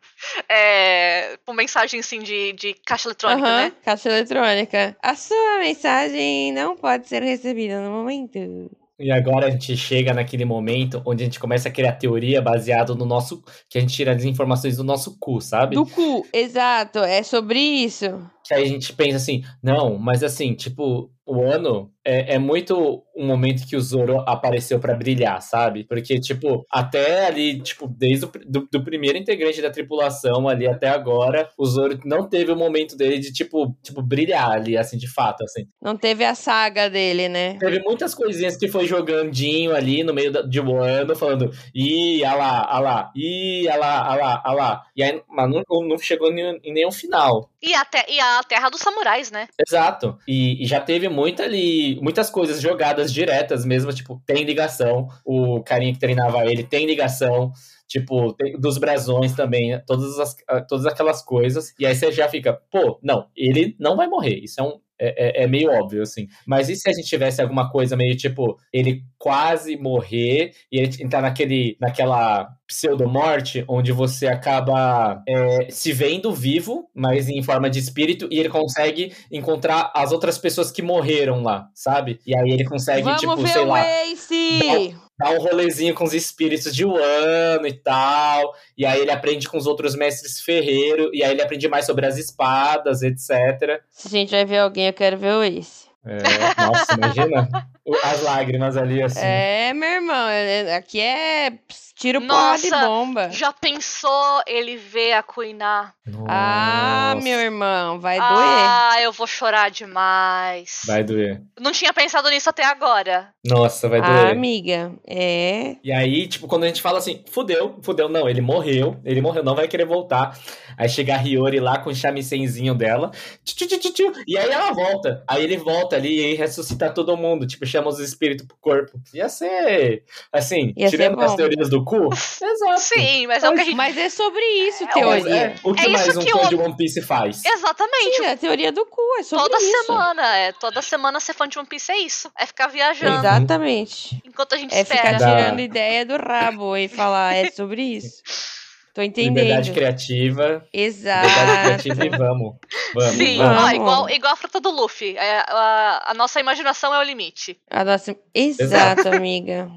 É, 0.49 1.39
com 1.45 1.53
mensagem 1.53 2.01
assim 2.01 2.21
de, 2.21 2.53
de 2.53 2.75
caixa 2.85 3.09
eletrônica, 3.09 3.47
uhum, 3.47 3.57
né? 3.57 3.73
Caixa 3.85 4.09
eletrônica. 4.09 4.97
A 5.03 5.15
sua 5.15 5.59
mensagem 5.59 6.53
não 6.53 6.77
pode 6.77 7.09
ser 7.09 7.23
recebida 7.23 7.81
no 7.81 7.91
momento. 7.91 8.71
E 8.99 9.13
agora 9.13 9.47
a 9.47 9.51
gente 9.51 9.77
chega 9.77 10.15
naquele 10.15 10.47
momento 10.47 11.03
onde 11.05 11.23
a 11.23 11.27
gente 11.27 11.39
começa 11.39 11.69
a 11.69 11.73
criar 11.73 11.93
teoria 11.93 12.41
baseado 12.41 12.95
no 12.95 13.05
nosso. 13.05 13.43
que 13.69 13.77
a 13.77 13.81
gente 13.81 13.95
tira 13.95 14.15
as 14.15 14.25
informações 14.25 14.77
do 14.79 14.85
nosso 14.85 15.19
cu, 15.19 15.41
sabe? 15.41 15.75
Do 15.75 15.85
cu, 15.85 16.27
exato. 16.33 17.01
É 17.01 17.23
sobre 17.23 17.59
isso. 17.59 18.07
Que 18.43 18.55
aí 18.55 18.63
a 18.65 18.67
gente 18.67 18.93
pensa 18.95 19.17
assim, 19.17 19.45
não, 19.63 19.99
mas 19.99 20.23
assim, 20.23 20.55
tipo, 20.55 21.11
o 21.27 21.43
ano 21.43 21.91
é, 22.05 22.35
é 22.35 22.39
muito 22.39 23.03
um 23.17 23.27
momento 23.27 23.67
que 23.67 23.75
o 23.75 23.81
Zoro 23.81 24.21
apareceu 24.21 24.79
para 24.79 24.95
brilhar, 24.95 25.43
sabe? 25.43 25.83
Porque, 25.85 26.21
tipo, 26.21 26.65
até 26.71 27.27
ali, 27.27 27.61
tipo, 27.61 27.89
desde 27.89 28.27
o 28.27 28.33
do, 28.47 28.69
do, 28.71 28.85
primeiro 28.85 29.19
integrante 29.19 29.61
da 29.61 29.71
tripulação 29.71 30.49
ali 30.49 30.69
até 30.69 30.89
agora, 30.89 31.49
o 31.59 31.67
Zoro 31.67 31.99
não 32.05 32.29
teve 32.29 32.53
o 32.53 32.57
momento 32.57 32.97
dele 32.97 33.19
de, 33.19 33.33
tipo, 33.33 33.77
tipo, 33.83 34.01
brilhar 34.01 34.53
ali, 34.53 34.77
assim, 34.77 34.97
de 34.97 35.13
fato, 35.13 35.43
assim. 35.43 35.67
Não 35.83 35.97
teve 35.97 36.25
a 36.25 36.35
saga 36.35 36.89
dele, 36.89 37.29
né? 37.29 37.57
Teve 37.59 37.81
muitas 37.81 38.15
coisinhas 38.15 38.57
que 38.57 38.69
foi 38.69 38.87
jogandinho 38.87 39.75
ali 39.75 40.05
no 40.05 40.15
meio 40.15 40.31
de 40.49 40.61
um 40.61 40.81
ano, 40.81 41.17
falando, 41.17 41.51
ih, 41.75 42.25
ah 42.25 42.35
lá, 42.35 42.67
ah 42.69 42.79
lá, 42.79 43.13
ih, 43.17 43.69
ah 43.69 43.77
lá, 43.77 44.07
ah 44.07 44.15
lá, 44.15 44.43
ah 44.45 44.53
lá. 44.53 44.83
E 44.95 45.03
aí, 45.03 45.21
mas 45.29 45.51
não, 45.51 45.63
não 45.89 45.99
chegou 45.99 46.31
em 46.31 46.73
nenhum 46.73 46.93
final. 46.93 47.51
E 47.67 47.75
a, 47.75 47.85
te, 47.85 47.99
e 48.09 48.21
a 48.21 48.43
terra 48.45 48.69
dos 48.69 48.81
samurais, 48.81 49.33
né? 49.33 49.49
Exato. 49.67 50.17
E, 50.29 50.63
e, 50.63 50.67
já 50.67 50.81
teve 50.81 51.09
muita 51.17 51.45
ali, 51.45 51.99
muitas 52.03 52.29
coisas 52.29 52.61
jogadas 52.61 53.13
diretas 53.13 53.65
mesmo, 53.65 53.93
tipo, 53.93 54.23
tem 54.27 54.45
ligação. 54.45 55.09
O 55.25 55.63
carinha 55.63 55.95
que 55.95 55.99
treinava 55.99 56.45
ele 56.45 56.63
tem 56.63 56.87
ligação. 56.87 57.53
Tipo, 57.89 58.37
dos 58.59 58.79
brasões 58.79 59.33
também, 59.33 59.81
todas, 59.87 60.19
as, 60.19 60.37
todas 60.69 60.87
aquelas 60.87 61.23
coisas. 61.23 61.73
E 61.79 61.87
aí 61.87 61.95
você 61.95 62.11
já 62.11 62.29
fica, 62.29 62.61
pô, 62.69 62.99
não, 63.01 63.29
ele 63.37 63.77
não 63.79 63.97
vai 63.97 64.09
morrer. 64.09 64.41
Isso 64.43 64.61
é 64.61 64.65
um, 64.65 64.81
é, 64.99 65.43
é, 65.43 65.45
é, 65.45 65.47
meio 65.47 65.71
óbvio, 65.71 66.03
assim. 66.03 66.27
Mas 66.47 66.69
e 66.69 66.75
se 66.75 66.89
a 66.89 66.93
gente 66.93 67.07
tivesse 67.07 67.41
alguma 67.41 67.71
coisa 67.71 67.97
meio 67.97 68.17
tipo, 68.17 68.59
ele 68.73 69.05
quase 69.19 69.77
morrer 69.77 70.53
e 70.71 70.81
ele 70.81 70.91
entrar 71.01 71.23
naquele, 71.23 71.77
naquela 71.81 72.56
pseudomorte, 72.67 73.65
onde 73.69 73.93
você 73.93 74.27
acaba 74.27 75.23
é, 75.27 75.69
se 75.71 75.93
vendo 75.93 76.33
vivo, 76.33 76.91
mas 76.95 77.29
em 77.29 77.43
forma 77.43 77.71
de 77.71 77.79
espírito, 77.79 78.29
e 78.31 78.39
ele 78.39 78.49
consegue 78.49 79.13
encontrar 79.31 79.93
as 79.95 80.13
outras 80.13 80.37
pessoas 80.39 80.71
que 80.71 80.83
morreram 80.83 81.43
lá, 81.43 81.69
sabe? 81.75 82.21
E 82.27 82.37
aí 82.37 82.51
ele 82.51 82.65
consegue, 82.65 83.03
Vamos 83.03 83.21
tipo, 83.21 83.47
sei 83.47 83.63
o 83.63 83.67
lá. 83.67 83.85
Ace! 84.05 84.97
Dá, 85.19 85.31
um 85.31 85.39
rolezinho 85.39 85.95
com 85.95 86.05
os 86.05 86.13
espíritos 86.13 86.75
de 86.75 86.85
Wano 86.85 87.67
e 87.67 87.73
tal. 87.73 88.53
E 88.77 88.85
aí 88.85 89.01
ele 89.01 89.11
aprende 89.11 89.49
com 89.49 89.57
os 89.57 89.67
outros 89.67 89.97
mestres 89.97 90.41
ferreiro. 90.41 91.11
E 91.15 91.25
aí 91.25 91.31
ele 91.31 91.41
aprende 91.41 91.67
mais 91.69 91.87
sobre 91.87 92.05
as 92.05 92.19
espadas, 92.19 93.01
etc. 93.01 93.81
Se 93.91 94.09
a 94.09 94.11
gente 94.11 94.31
vai 94.31 94.45
ver 94.45 94.59
alguém, 94.59 94.89
eu 94.89 94.93
quero 94.93 95.17
ver 95.17 95.33
o 95.33 95.43
Ace. 95.43 95.86
É, 96.07 96.63
nossa, 96.63 96.95
imagina 96.95 97.49
as 98.05 98.23
lágrimas 98.23 98.77
ali, 98.77 99.03
assim. 99.03 99.21
É, 99.23 99.73
meu 99.75 99.89
irmão, 99.91 100.29
é- 100.29 100.75
aqui 100.77 101.01
é 101.01 101.53
tiro 101.97 102.21
porrada 102.21 102.67
e 102.67 102.71
Nossa, 102.71 102.87
bomba. 102.87 103.31
Já 103.31 103.53
pensou 103.53 104.43
ele 104.47 104.77
ver 104.77 105.15
a 105.15 105.23
Kuiná? 105.23 105.93
Ah, 106.29 107.15
meu 107.23 107.41
irmão, 107.41 107.99
vai 107.99 108.19
doer. 108.19 108.29
Ah, 108.69 108.99
eu 109.03 109.13
vou 109.13 109.27
chorar 109.27 109.71
demais. 109.71 110.83
Vai 110.87 111.03
doer. 111.03 111.41
Não 111.59 111.73
tinha 111.73 111.93
pensado 111.93 112.29
nisso 112.31 112.51
até 112.51 112.65
agora. 112.65 113.31
Nossa, 113.45 113.89
vai 113.89 114.01
Ah, 114.01 114.07
doer. 114.07 114.31
amiga, 114.33 114.93
é. 115.07 115.77
E 115.83 115.91
aí, 115.93 116.29
tipo, 116.29 116.47
quando 116.47 116.65
a 116.65 116.67
gente 116.67 116.83
fala 116.83 116.99
assim, 116.99 117.25
fudeu, 117.31 117.79
fudeu, 117.83 118.09
não, 118.09 118.29
ele 118.29 118.41
morreu, 118.41 119.01
ele 119.05 119.21
morreu, 119.23 119.43
não 119.43 119.55
vai 119.55 119.67
querer 119.67 119.87
voltar. 119.87 120.39
Aí 120.77 120.89
chega 120.89 121.15
a 121.15 121.19
Hiyori 121.23 121.61
lá 121.61 121.79
com 121.79 121.89
o 121.91 121.95
chamisenzinho 121.95 122.75
dela, 122.75 123.11
tchu, 123.45 123.67
tchu, 123.67 123.79
tchu, 123.93 124.13
e 124.27 124.37
aí 124.37 124.51
ela 124.51 124.71
volta. 124.73 125.25
Aí 125.27 125.43
ele 125.43 125.57
volta 125.57 125.96
ali 125.97 126.21
e 126.21 126.25
aí 126.27 126.35
ressuscita 126.35 126.91
todo 126.91 127.17
mundo, 127.17 127.47
tipo, 127.47 127.67
chama 127.67 127.89
os 127.89 127.99
espíritos 127.99 128.47
pro 128.47 128.57
corpo. 128.59 128.93
Ia 129.13 129.29
ser, 129.29 130.05
assim, 130.33 130.73
Ia 130.77 130.89
ser 130.89 130.97
tirando 130.97 131.21
as 131.21 131.31
bom. 131.33 131.37
teorias 131.37 131.69
do 131.69 131.85
cu. 131.85 132.09
Exato. 132.43 132.81
Sim, 132.81 133.27
mas 133.27 133.43
é 133.43 133.51
o 133.51 133.55
que 133.55 133.61
a 133.61 133.65
gente. 133.65 133.75
Mas 133.77 133.97
é 133.97 134.09
sobre 134.09 134.41
isso, 134.69 134.85
É, 134.85 134.87
teoria. 134.87 135.35
é, 135.37 135.55
o 135.65 135.75
que 135.75 135.85
É 135.85 135.89
mais 135.89 136.07
isso 136.07 136.21
um 136.21 136.25
que 136.25 136.31
fã 136.31 136.47
o- 136.47 136.49
de 136.49 136.55
One 136.57 136.77
Piece 136.77 137.03
faz? 137.03 137.43
Exatamente. 137.45 138.17
Sim, 138.17 138.27
a 138.27 138.37
teoria 138.37 138.71
do 138.73 138.87
cu, 138.87 139.01
é 139.19 139.23
sobre 139.23 139.45
Toda 139.45 139.57
isso. 139.59 139.85
semana, 139.87 140.37
é. 140.37 140.53
Toda 140.53 140.83
semana 140.83 141.19
ser 141.21 141.35
fã 141.35 141.49
de 141.49 141.59
One 141.59 141.69
Piece 141.69 141.91
é 141.93 141.99
isso. 141.99 142.31
É 142.39 142.47
ficar 142.47 142.69
viajando 142.69 143.19
Exatamente. 143.19 144.21
enquanto 144.25 144.55
a 144.55 144.59
gente 144.59 144.75
É 144.75 144.85
ficar 144.85 145.13
espera. 145.13 145.19
Dá. 145.19 145.37
tirando 145.43 145.61
ideia 145.61 146.05
do 146.07 146.17
rabo 146.17 146.77
e 146.77 146.89
falar, 146.89 147.35
é 147.35 147.51
sobre 147.51 147.83
isso. 147.83 148.23
Tô 148.97 149.03
entendendo. 149.03 149.37
Liberdade 149.37 149.73
criativa, 149.73 150.67
Exato. 150.73 151.29
liberdade 151.29 151.83
criativa 151.83 152.07
e 152.07 152.09
vamos. 152.19 152.55
Vamos, 152.95 153.15
Sim, 153.17 153.37
vamos. 153.37 153.63
ó, 153.63 153.71
igual, 153.71 154.09
igual 154.11 154.33
a 154.33 154.37
fruta 154.37 154.59
do 154.59 154.71
Luffy. 154.71 155.15
É, 155.19 155.41
a, 155.47 156.05
a 156.13 156.15
nossa 156.15 156.41
imaginação 156.41 156.95
é 156.95 156.99
o 156.99 157.03
limite. 157.03 157.59
A 157.71 157.85
nossa... 157.85 158.17
Exato, 158.35 159.07
amiga. 159.09 159.71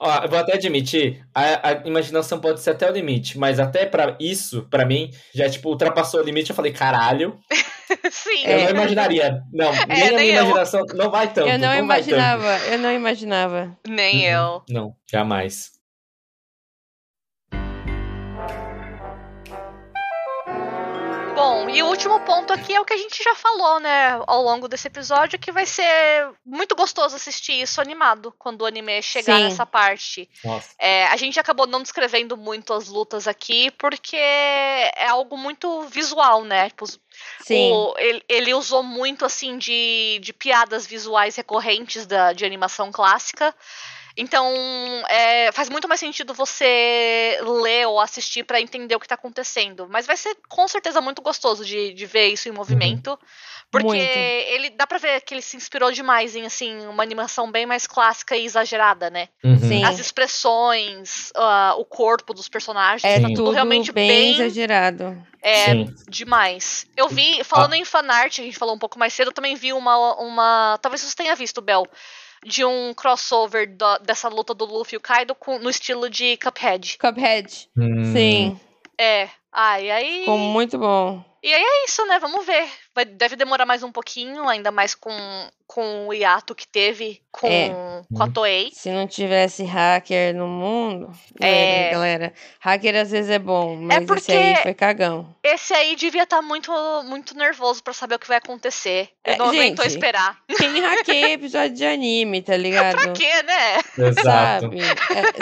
Ó, 0.00 0.22
eu 0.24 0.30
vou 0.30 0.38
até 0.38 0.54
admitir, 0.54 1.22
a, 1.34 1.68
a 1.68 1.72
imaginação 1.86 2.40
pode 2.40 2.60
ser 2.62 2.70
até 2.70 2.88
o 2.90 2.92
limite, 2.92 3.38
mas 3.38 3.60
até 3.60 3.84
pra 3.84 4.16
isso, 4.18 4.66
pra 4.70 4.84
mim, 4.86 5.10
já, 5.34 5.48
tipo, 5.48 5.68
ultrapassou 5.68 6.20
o 6.20 6.24
limite, 6.24 6.48
eu 6.50 6.56
falei, 6.56 6.72
caralho, 6.72 7.38
Sim. 8.10 8.44
eu 8.46 8.58
É. 8.58 8.64
não 8.64 8.70
imaginaria, 8.80 9.40
não, 9.52 9.70
nem 9.70 9.82
a 9.82 9.86
nem 10.10 10.16
minha 10.16 10.38
eu. 10.38 10.42
imaginação, 10.44 10.82
não 10.94 11.08
vai 11.10 11.32
tanto, 11.32 11.48
Eu 11.48 11.58
não 11.58 11.68
tanto. 11.68 11.78
imaginava, 11.84 12.58
eu 12.70 12.78
não 12.78 12.90
imaginava. 12.92 13.78
Nem 13.86 14.22
eu. 14.24 14.62
Não, 14.70 14.92
jamais. 15.08 15.70
Bom, 21.42 21.68
e 21.68 21.82
o 21.82 21.86
último 21.86 22.20
ponto 22.20 22.52
aqui 22.52 22.72
é 22.72 22.80
o 22.80 22.84
que 22.84 22.92
a 22.94 22.96
gente 22.96 23.22
já 23.22 23.34
falou, 23.34 23.80
né, 23.80 24.20
ao 24.28 24.42
longo 24.42 24.68
desse 24.68 24.86
episódio, 24.86 25.38
que 25.38 25.50
vai 25.50 25.66
ser 25.66 26.30
muito 26.46 26.76
gostoso 26.76 27.16
assistir 27.16 27.60
isso 27.60 27.80
animado 27.80 28.32
quando 28.38 28.62
o 28.62 28.66
anime 28.66 29.02
chegar 29.02 29.38
Sim. 29.38 29.42
nessa 29.44 29.66
parte. 29.66 30.30
Nossa, 30.44 30.68
É, 30.78 31.06
a 31.06 31.16
gente 31.16 31.40
acabou 31.40 31.66
não 31.66 31.82
descrevendo 31.82 32.36
muito 32.36 32.72
as 32.72 32.86
lutas 32.88 33.26
aqui, 33.26 33.70
porque 33.72 34.16
é 34.16 35.08
algo 35.08 35.36
muito 35.36 35.82
visual, 35.82 36.44
né? 36.44 36.68
Tipo, 36.70 36.86
Sim. 37.40 37.72
o- 37.72 37.94
ele, 37.98 38.22
ele 38.28 38.54
usou 38.54 38.82
muito, 38.84 39.24
assim, 39.24 39.58
de, 39.58 40.20
de 40.22 40.32
piadas 40.32 40.86
visuais 40.86 41.34
recorrentes 41.34 42.06
da, 42.06 42.32
de 42.32 42.44
animação 42.44 42.92
clássica. 42.92 43.52
Então, 44.16 44.52
é, 45.08 45.50
faz 45.52 45.68
muito 45.68 45.88
mais 45.88 46.00
sentido 46.00 46.34
você 46.34 47.38
ler 47.62 47.86
ou 47.86 48.00
assistir 48.00 48.44
pra 48.44 48.60
entender 48.60 48.94
o 48.94 49.00
que 49.00 49.08
tá 49.08 49.14
acontecendo. 49.14 49.86
Mas 49.90 50.06
vai 50.06 50.16
ser 50.16 50.36
com 50.48 50.66
certeza 50.68 51.00
muito 51.00 51.22
gostoso 51.22 51.64
de, 51.64 51.92
de 51.94 52.06
ver 52.06 52.28
isso 52.28 52.48
em 52.48 52.52
movimento. 52.52 53.18
Porque 53.70 53.86
Muito. 53.86 54.18
ele 54.18 54.68
dá 54.68 54.86
pra 54.86 54.98
ver 54.98 55.22
que 55.22 55.32
ele 55.32 55.40
se 55.40 55.56
inspirou 55.56 55.90
demais 55.90 56.36
em 56.36 56.44
assim 56.44 56.86
uma 56.86 57.02
animação 57.02 57.50
bem 57.50 57.64
mais 57.64 57.86
clássica 57.86 58.36
e 58.36 58.44
exagerada, 58.44 59.08
né? 59.08 59.28
Uhum. 59.42 59.56
Sim. 59.58 59.82
As 59.82 59.98
expressões, 59.98 61.30
ah, 61.34 61.74
o 61.78 61.84
corpo 61.86 62.34
dos 62.34 62.50
personagens, 62.50 63.02
É 63.02 63.18
tá 63.18 63.28
tudo 63.28 63.42
tudo 63.44 63.50
realmente 63.52 63.90
bem, 63.90 64.08
bem, 64.08 64.30
exagerado. 64.32 65.26
é, 65.42 65.64
Sim. 65.70 65.94
demais. 66.06 66.86
Eu 66.94 67.08
vi, 67.08 67.42
falando 67.44 67.72
em 67.74 67.84
fanart, 67.84 68.38
a 68.38 68.42
gente 68.42 68.58
falou 68.58 68.74
um 68.74 68.78
pouco 68.78 68.98
mais 68.98 69.14
cedo, 69.14 69.28
eu 69.28 69.32
também 69.32 69.56
vi 69.56 69.72
uma, 69.72 70.16
uma 70.20 70.78
talvez 70.82 71.00
você 71.00 71.16
tenha 71.16 71.34
visto, 71.34 71.62
Bel, 71.62 71.86
de 72.44 72.64
um 72.64 72.92
crossover 72.94 73.76
da- 73.76 73.98
dessa 73.98 74.28
luta 74.28 74.52
do 74.54 74.64
Luffy 74.64 74.94
e 74.94 74.98
o 74.98 75.00
Kaido 75.00 75.34
com- 75.34 75.58
no 75.58 75.70
estilo 75.70 76.08
de 76.10 76.36
Cuphead. 76.38 76.98
Cuphead. 76.98 77.68
Hum. 77.76 78.12
Sim. 78.12 78.60
É, 78.98 79.28
ah, 79.52 79.80
e 79.80 79.90
aí... 79.90 80.20
Ficou 80.20 80.38
muito 80.38 80.78
bom. 80.78 81.24
E 81.42 81.52
aí 81.52 81.62
é 81.62 81.84
isso, 81.84 82.04
né? 82.06 82.18
Vamos 82.18 82.44
ver. 82.46 82.68
Vai, 82.94 83.06
deve 83.06 83.36
demorar 83.36 83.64
mais 83.64 83.82
um 83.82 83.90
pouquinho, 83.90 84.46
ainda 84.46 84.70
mais 84.70 84.94
com, 84.94 85.10
com 85.66 86.08
o 86.08 86.12
hiato 86.12 86.54
que 86.54 86.68
teve 86.68 87.22
com, 87.30 87.46
É. 87.46 87.70
com 88.14 88.22
a 88.22 88.28
Toei. 88.30 88.70
Se 88.74 88.90
não 88.90 89.06
tivesse 89.06 89.64
hacker 89.64 90.34
no 90.34 90.46
mundo, 90.46 91.10
É. 91.40 91.88
é, 91.88 91.90
galera. 91.90 92.34
Hacker 92.60 92.94
às 92.96 93.10
vezes 93.10 93.30
é 93.30 93.38
bom, 93.38 93.76
mas 93.76 94.04
porque- 94.04 94.20
esse 94.20 94.32
aí 94.32 94.56
foi 94.56 94.74
cagão. 94.74 95.34
Esse 95.42 95.72
aí 95.72 95.96
devia 95.96 96.24
estar 96.24 96.42
muito, 96.42 96.70
muito 97.06 97.34
nervoso 97.34 97.82
pra 97.82 97.94
saber 97.94 98.16
o 98.16 98.18
que 98.18 98.28
vai 98.28 98.36
acontecer. 98.36 99.08
Ele 99.24 99.36
É, 99.36 99.38
não 99.38 99.46
aguentou 99.46 99.84
gente, 99.86 99.94
esperar. 99.94 100.38
Quem 100.58 100.78
hackeia 100.82 101.32
episódio 101.32 101.74
de 101.74 101.86
anime, 101.86 102.42
tá 102.42 102.56
ligado? 102.92 102.96
Pra 103.00 103.12
quê, 103.12 103.42
né? 103.42 103.78
Exato. 104.06 104.64
Sabe? 104.66 104.78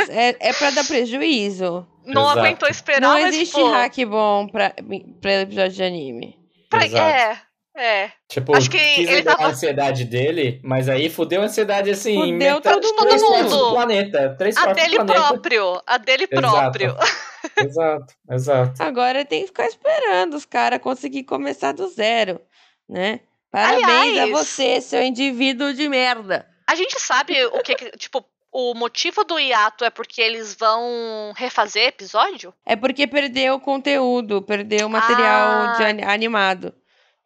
É, 0.09 0.29
é, 0.29 0.37
é 0.39 0.53
pra 0.53 0.71
dar 0.71 0.85
prejuízo. 0.87 1.85
Não 2.07 2.23
Exato. 2.23 2.39
aguentou 2.39 2.69
esperar, 2.69 3.01
Não 3.01 3.11
mas, 3.21 3.35
existe 3.35 3.55
pô, 3.55 3.69
hack 3.71 3.97
bom 4.07 4.47
pra, 4.47 4.73
pra 5.21 5.33
episódio 5.43 5.73
de 5.73 5.83
anime. 5.83 6.39
Pra- 6.71 6.87
Exato. 6.87 7.03
é, 7.05 7.43
é. 7.77 8.12
Tipo, 8.29 8.57
Acho 8.57 8.71
que 8.71 8.79
quis 8.95 9.09
ele 9.09 9.23
tava- 9.23 9.45
a 9.45 9.47
ansiedade 9.49 10.05
dele, 10.07 10.61
mas 10.64 10.89
aí 10.89 11.11
fudeu 11.11 11.43
a 11.43 11.45
ansiedade 11.45 11.91
assim, 11.91 12.14
Fudeu 12.14 12.33
metade, 12.57 12.81
todo 12.81 12.97
três 12.97 13.21
mundo. 13.23 13.31
quartos 13.33 13.53
do 13.57 13.71
planeta. 13.73 14.35
Três 14.39 14.57
A 14.57 14.73
dele 14.73 14.97
planeta. 14.97 15.14
próprio. 15.29 15.83
A 15.87 15.99
dele 15.99 16.29
Exato. 16.31 16.49
próprio. 16.51 16.97
Exato, 17.59 18.14
exato. 18.31 18.83
Agora 18.83 19.25
tem 19.25 19.41
que 19.43 19.47
ficar 19.49 19.66
esperando 19.66 20.35
os 20.35 20.45
caras 20.45 20.79
conseguir 20.79 21.25
começar 21.25 21.73
do 21.73 21.89
zero, 21.89 22.41
né? 22.89 23.21
Parabéns 23.51 23.85
Aliás- 24.18 24.31
a 24.31 24.37
você, 24.37 24.81
seu 24.81 25.03
indivíduo 25.03 25.73
de 25.75 25.89
merda. 25.89 26.47
A 26.68 26.75
gente 26.77 27.01
sabe 27.01 27.43
o 27.47 27.62
que, 27.62 27.75
que- 27.75 27.91
tipo, 27.93 28.25
o 28.53 28.75
motivo 28.75 29.23
do 29.25 29.39
hiato 29.39 29.85
é 29.85 29.91
porque 29.91 30.21
eles 30.21 30.55
vão 30.55 31.33
refazer 31.37 31.87
episódio? 31.89 32.53
É 32.67 32.75
porque 32.77 33.07
perdeu 33.07 33.55
o 33.55 33.61
conteúdo, 33.61 34.43
perdeu 34.43 34.87
o 34.87 34.91
material 34.91 35.49
Ah. 35.51 36.13
animado. 36.13 36.75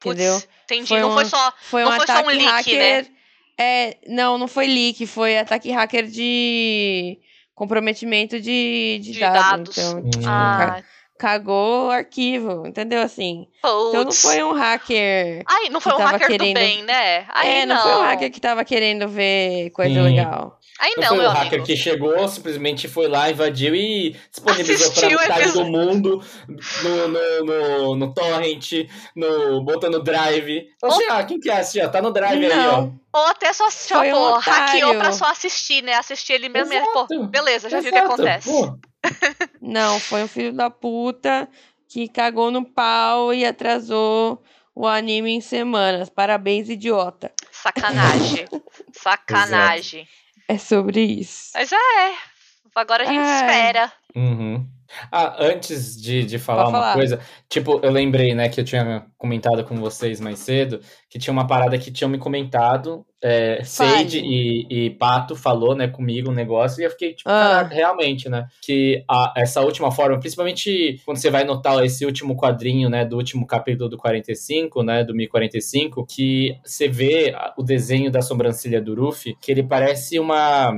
Entendeu? 0.05 0.37
entendi. 0.65 0.89
Foi 0.89 1.01
não 1.01 1.11
um- 1.11 1.15
foi 1.15 1.25
só. 1.25 1.53
Foi 1.63 1.83
Não 1.85 1.93
um 1.93 1.97
foi 1.97 2.07
só 2.07 2.13
um 2.13 2.17
ataque 2.19 2.37
leak, 2.37 2.77
né? 2.77 2.97
hacker. 2.97 3.11
É, 3.59 3.97
não, 4.09 4.37
não 4.37 4.49
foi 4.49 4.67
leak, 4.67 5.07
foi 5.07 5.39
ataque 5.39 5.71
hacker 5.71 6.07
de 6.07 7.19
comprometimento 7.55 8.41
de, 8.41 8.99
de, 9.03 9.13
De 9.13 9.21
dados. 9.21 9.77
dados. 9.77 9.79
Então, 9.79 9.99
Hum. 10.01 10.11
tipo, 10.11 10.25
Ah, 10.27 10.57
ca- 10.59 10.85
cagou 11.19 11.87
o 11.87 11.91
arquivo, 11.91 12.67
entendeu? 12.67 13.01
Assim. 13.01 13.47
Então 13.59 14.05
não 14.05 14.13
foi 14.13 14.43
um 14.43 14.53
hacker. 14.53 15.43
Ai, 15.47 15.69
não 15.71 15.81
foi 15.81 15.93
que 15.93 15.97
um 15.99 16.05
tava 16.05 16.11
hacker 16.19 16.27
querendo- 16.29 16.49
do 16.49 16.61
bem, 16.61 16.83
né? 16.83 17.27
Aí 17.31 17.49
é, 17.61 17.67
não, 17.67 17.77
não. 17.77 17.83
foi 17.83 17.93
um 17.93 18.03
hacker 18.05 18.31
que 18.33 18.41
tava 18.41 18.65
querendo 18.65 19.09
ver 19.09 19.71
coisa 19.71 19.95
Sim. 19.95 20.03
legal. 20.03 20.59
Aí 20.81 20.93
Não, 20.97 21.03
não, 21.03 21.09
foi 21.11 21.19
meu 21.19 21.29
o 21.29 21.33
hacker 21.33 21.49
amigo. 21.55 21.67
que 21.67 21.77
chegou, 21.77 22.29
simplesmente 22.29 22.89
foi 22.89 23.07
lá, 23.07 23.31
invadiu 23.31 23.75
e 23.77 24.17
disponibilizou 24.31 24.91
o 25.05 25.21
metade 25.21 25.53
do 25.53 25.65
mundo 25.65 26.21
no, 26.83 27.09
no, 27.09 27.45
no, 27.45 27.97
no 27.97 28.13
torrent, 28.15 28.73
no, 29.15 29.63
botou 29.63 29.89
no 29.89 30.03
drive. 30.03 30.69
Então, 30.77 30.91
assim, 30.91 31.05
ah, 31.09 31.23
quem 31.25 31.39
que 31.39 31.49
é 31.49 31.59
assim, 31.61 31.81
ó? 31.81 31.89
Tá 31.89 32.03
no 32.03 32.13
drive 32.13 32.45
aí, 32.45 32.67
ó. 32.67 32.83
Não, 32.83 33.01
Ou 33.13 33.27
até 33.27 33.53
só 33.53 33.67
assistiu, 33.69 33.99
Foi 33.99 34.13
um 34.13 34.17
pô, 34.17 34.39
hackeou 34.39 34.95
pra 34.97 35.13
só 35.13 35.27
assistir, 35.27 35.83
né? 35.83 35.95
Assistir 35.95 36.33
ele 36.33 36.49
mesmo 36.49 36.73
e, 36.73 36.81
pô, 36.93 37.07
Exato. 37.09 37.27
beleza, 37.29 37.71
já 37.71 37.81
vi 37.81 37.89
o 37.89 37.93
que 37.93 37.99
Exato. 37.99 38.13
acontece. 38.13 38.51
Não, 39.63 40.01
foi 40.01 40.25
um 40.25 40.29
filho 40.29 40.53
da 40.53 40.71
puta 40.71 41.49
que 41.89 42.09
cagou 42.09 42.51
no 42.51 42.65
pau 42.65 43.33
e 43.33 43.45
atrasou 43.45 44.43
o 44.75 44.87
anime 44.87 45.31
em 45.31 45.41
semanas. 45.41 46.09
Parabéns, 46.11 46.69
idiota. 46.69 47.31
Sacanagem. 47.53 48.47
Sacanagem. 48.93 50.09
É 50.49 50.59
sobre 50.59 51.03
isso. 51.03 51.51
Mas 51.55 51.73
é. 51.73 52.15
Agora 52.75 53.05
a 53.05 53.07
gente 53.07 53.19
Ai. 53.19 53.37
espera. 53.37 53.93
Uhum. 54.15 54.67
Ah, 55.11 55.37
antes 55.39 56.01
de, 56.01 56.25
de 56.25 56.39
falar 56.39 56.65
Pode 56.65 56.75
uma 56.77 56.81
falar. 56.83 56.95
coisa, 56.95 57.21
tipo, 57.49 57.81
eu 57.83 57.91
lembrei, 57.91 58.35
né, 58.35 58.49
que 58.49 58.61
eu 58.61 58.65
tinha 58.65 59.07
comentado 59.19 59.65
com 59.65 59.77
vocês 59.77 60.21
mais 60.21 60.39
cedo, 60.39 60.81
que 61.09 61.19
tinha 61.19 61.33
uma 61.33 61.47
parada 61.47 61.79
que 61.79 61.91
tinham 61.91 62.09
me 62.11 62.19
comentado, 62.19 63.05
é. 63.23 63.63
Sage 63.65 64.19
e, 64.21 64.67
e 64.87 64.91
Pato 64.91 65.35
falou, 65.35 65.75
né, 65.75 65.89
comigo 65.89 66.31
um 66.31 66.35
negócio, 66.35 66.81
e 66.81 66.85
eu 66.85 66.91
fiquei, 66.91 67.15
tipo, 67.15 67.29
Ah. 67.31 67.49
caraca, 67.65 67.75
realmente, 67.75 68.29
né, 68.29 68.47
que 68.63 69.03
a- 69.11 69.33
essa 69.37 69.61
última 69.63 69.91
forma, 69.91 70.19
principalmente 70.21 71.01
quando 71.05 71.17
você 71.17 71.31
vai 71.31 71.45
notar 71.45 71.83
esse 71.85 72.05
último 72.05 72.37
quadrinho, 72.37 72.89
né, 72.91 73.05
do 73.05 73.17
último 73.17 73.47
capítulo 73.47 73.89
do 73.89 73.97
45, 73.97 74.83
né, 74.83 75.03
do 75.03 75.15
1045, 75.15 76.05
que 76.07 76.57
você 76.65 76.87
vê 76.89 77.35
o 77.57 77.63
desenho 77.63 78.11
da 78.11 78.21
sobrancelha 78.21 78.81
do 78.81 78.95
Ruffy, 78.95 79.37
que 79.41 79.51
ele 79.51 79.63
parece 79.63 80.19
uma... 80.19 80.73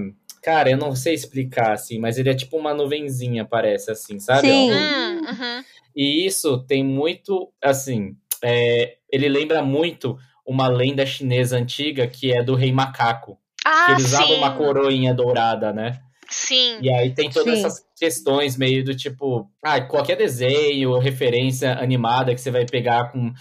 Cara, 0.47 0.71
eu 0.71 0.77
não 0.77 0.95
sei 0.95 1.13
explicar, 1.13 1.73
assim, 1.73 1.99
mas 1.99 2.19
ele 2.19 2.31
é 2.31 2.35
tipo 2.35 2.57
uma 2.57 2.73
nuvenzinha, 2.73 3.45
parece, 3.45 3.91
assim, 3.91 4.21
sabe? 4.21 4.47
Sim. 4.47 4.71
Hum, 4.71 5.21
uhum. 5.27 5.65
E 5.97 6.25
isso 6.25 6.59
tem 6.69 6.85
muito, 6.85 7.53
assim, 7.61 8.15
é, 8.41 8.95
ele 9.11 9.29
lembra 9.29 9.61
muito 9.61 10.17
uma 10.47 10.69
lenda 10.69 11.05
chinesa 11.05 11.57
antiga 11.57 12.07
que 12.07 12.33
é 12.33 12.45
do 12.45 12.55
rei 12.55 12.71
macaco. 12.71 13.37
Ah, 13.65 13.87
que 13.87 13.93
ele 13.95 14.03
usava 14.05 14.33
uma 14.35 14.55
coroinha 14.55 15.13
dourada, 15.13 15.73
né? 15.73 15.99
Sim. 16.31 16.79
E 16.81 16.93
aí 16.93 17.13
tem 17.13 17.29
todas 17.29 17.59
Sim. 17.59 17.65
essas 17.67 17.85
questões 17.99 18.57
meio 18.57 18.85
do 18.85 18.95
tipo, 18.95 19.51
ah, 19.61 19.81
qualquer 19.81 20.17
desenho 20.17 20.93
ou 20.93 21.01
referência 21.01 21.73
animada 21.73 22.33
que 22.33 22.41
você 22.41 22.53
vai 22.53 22.65
pegar 22.65 23.11
com 23.11 23.33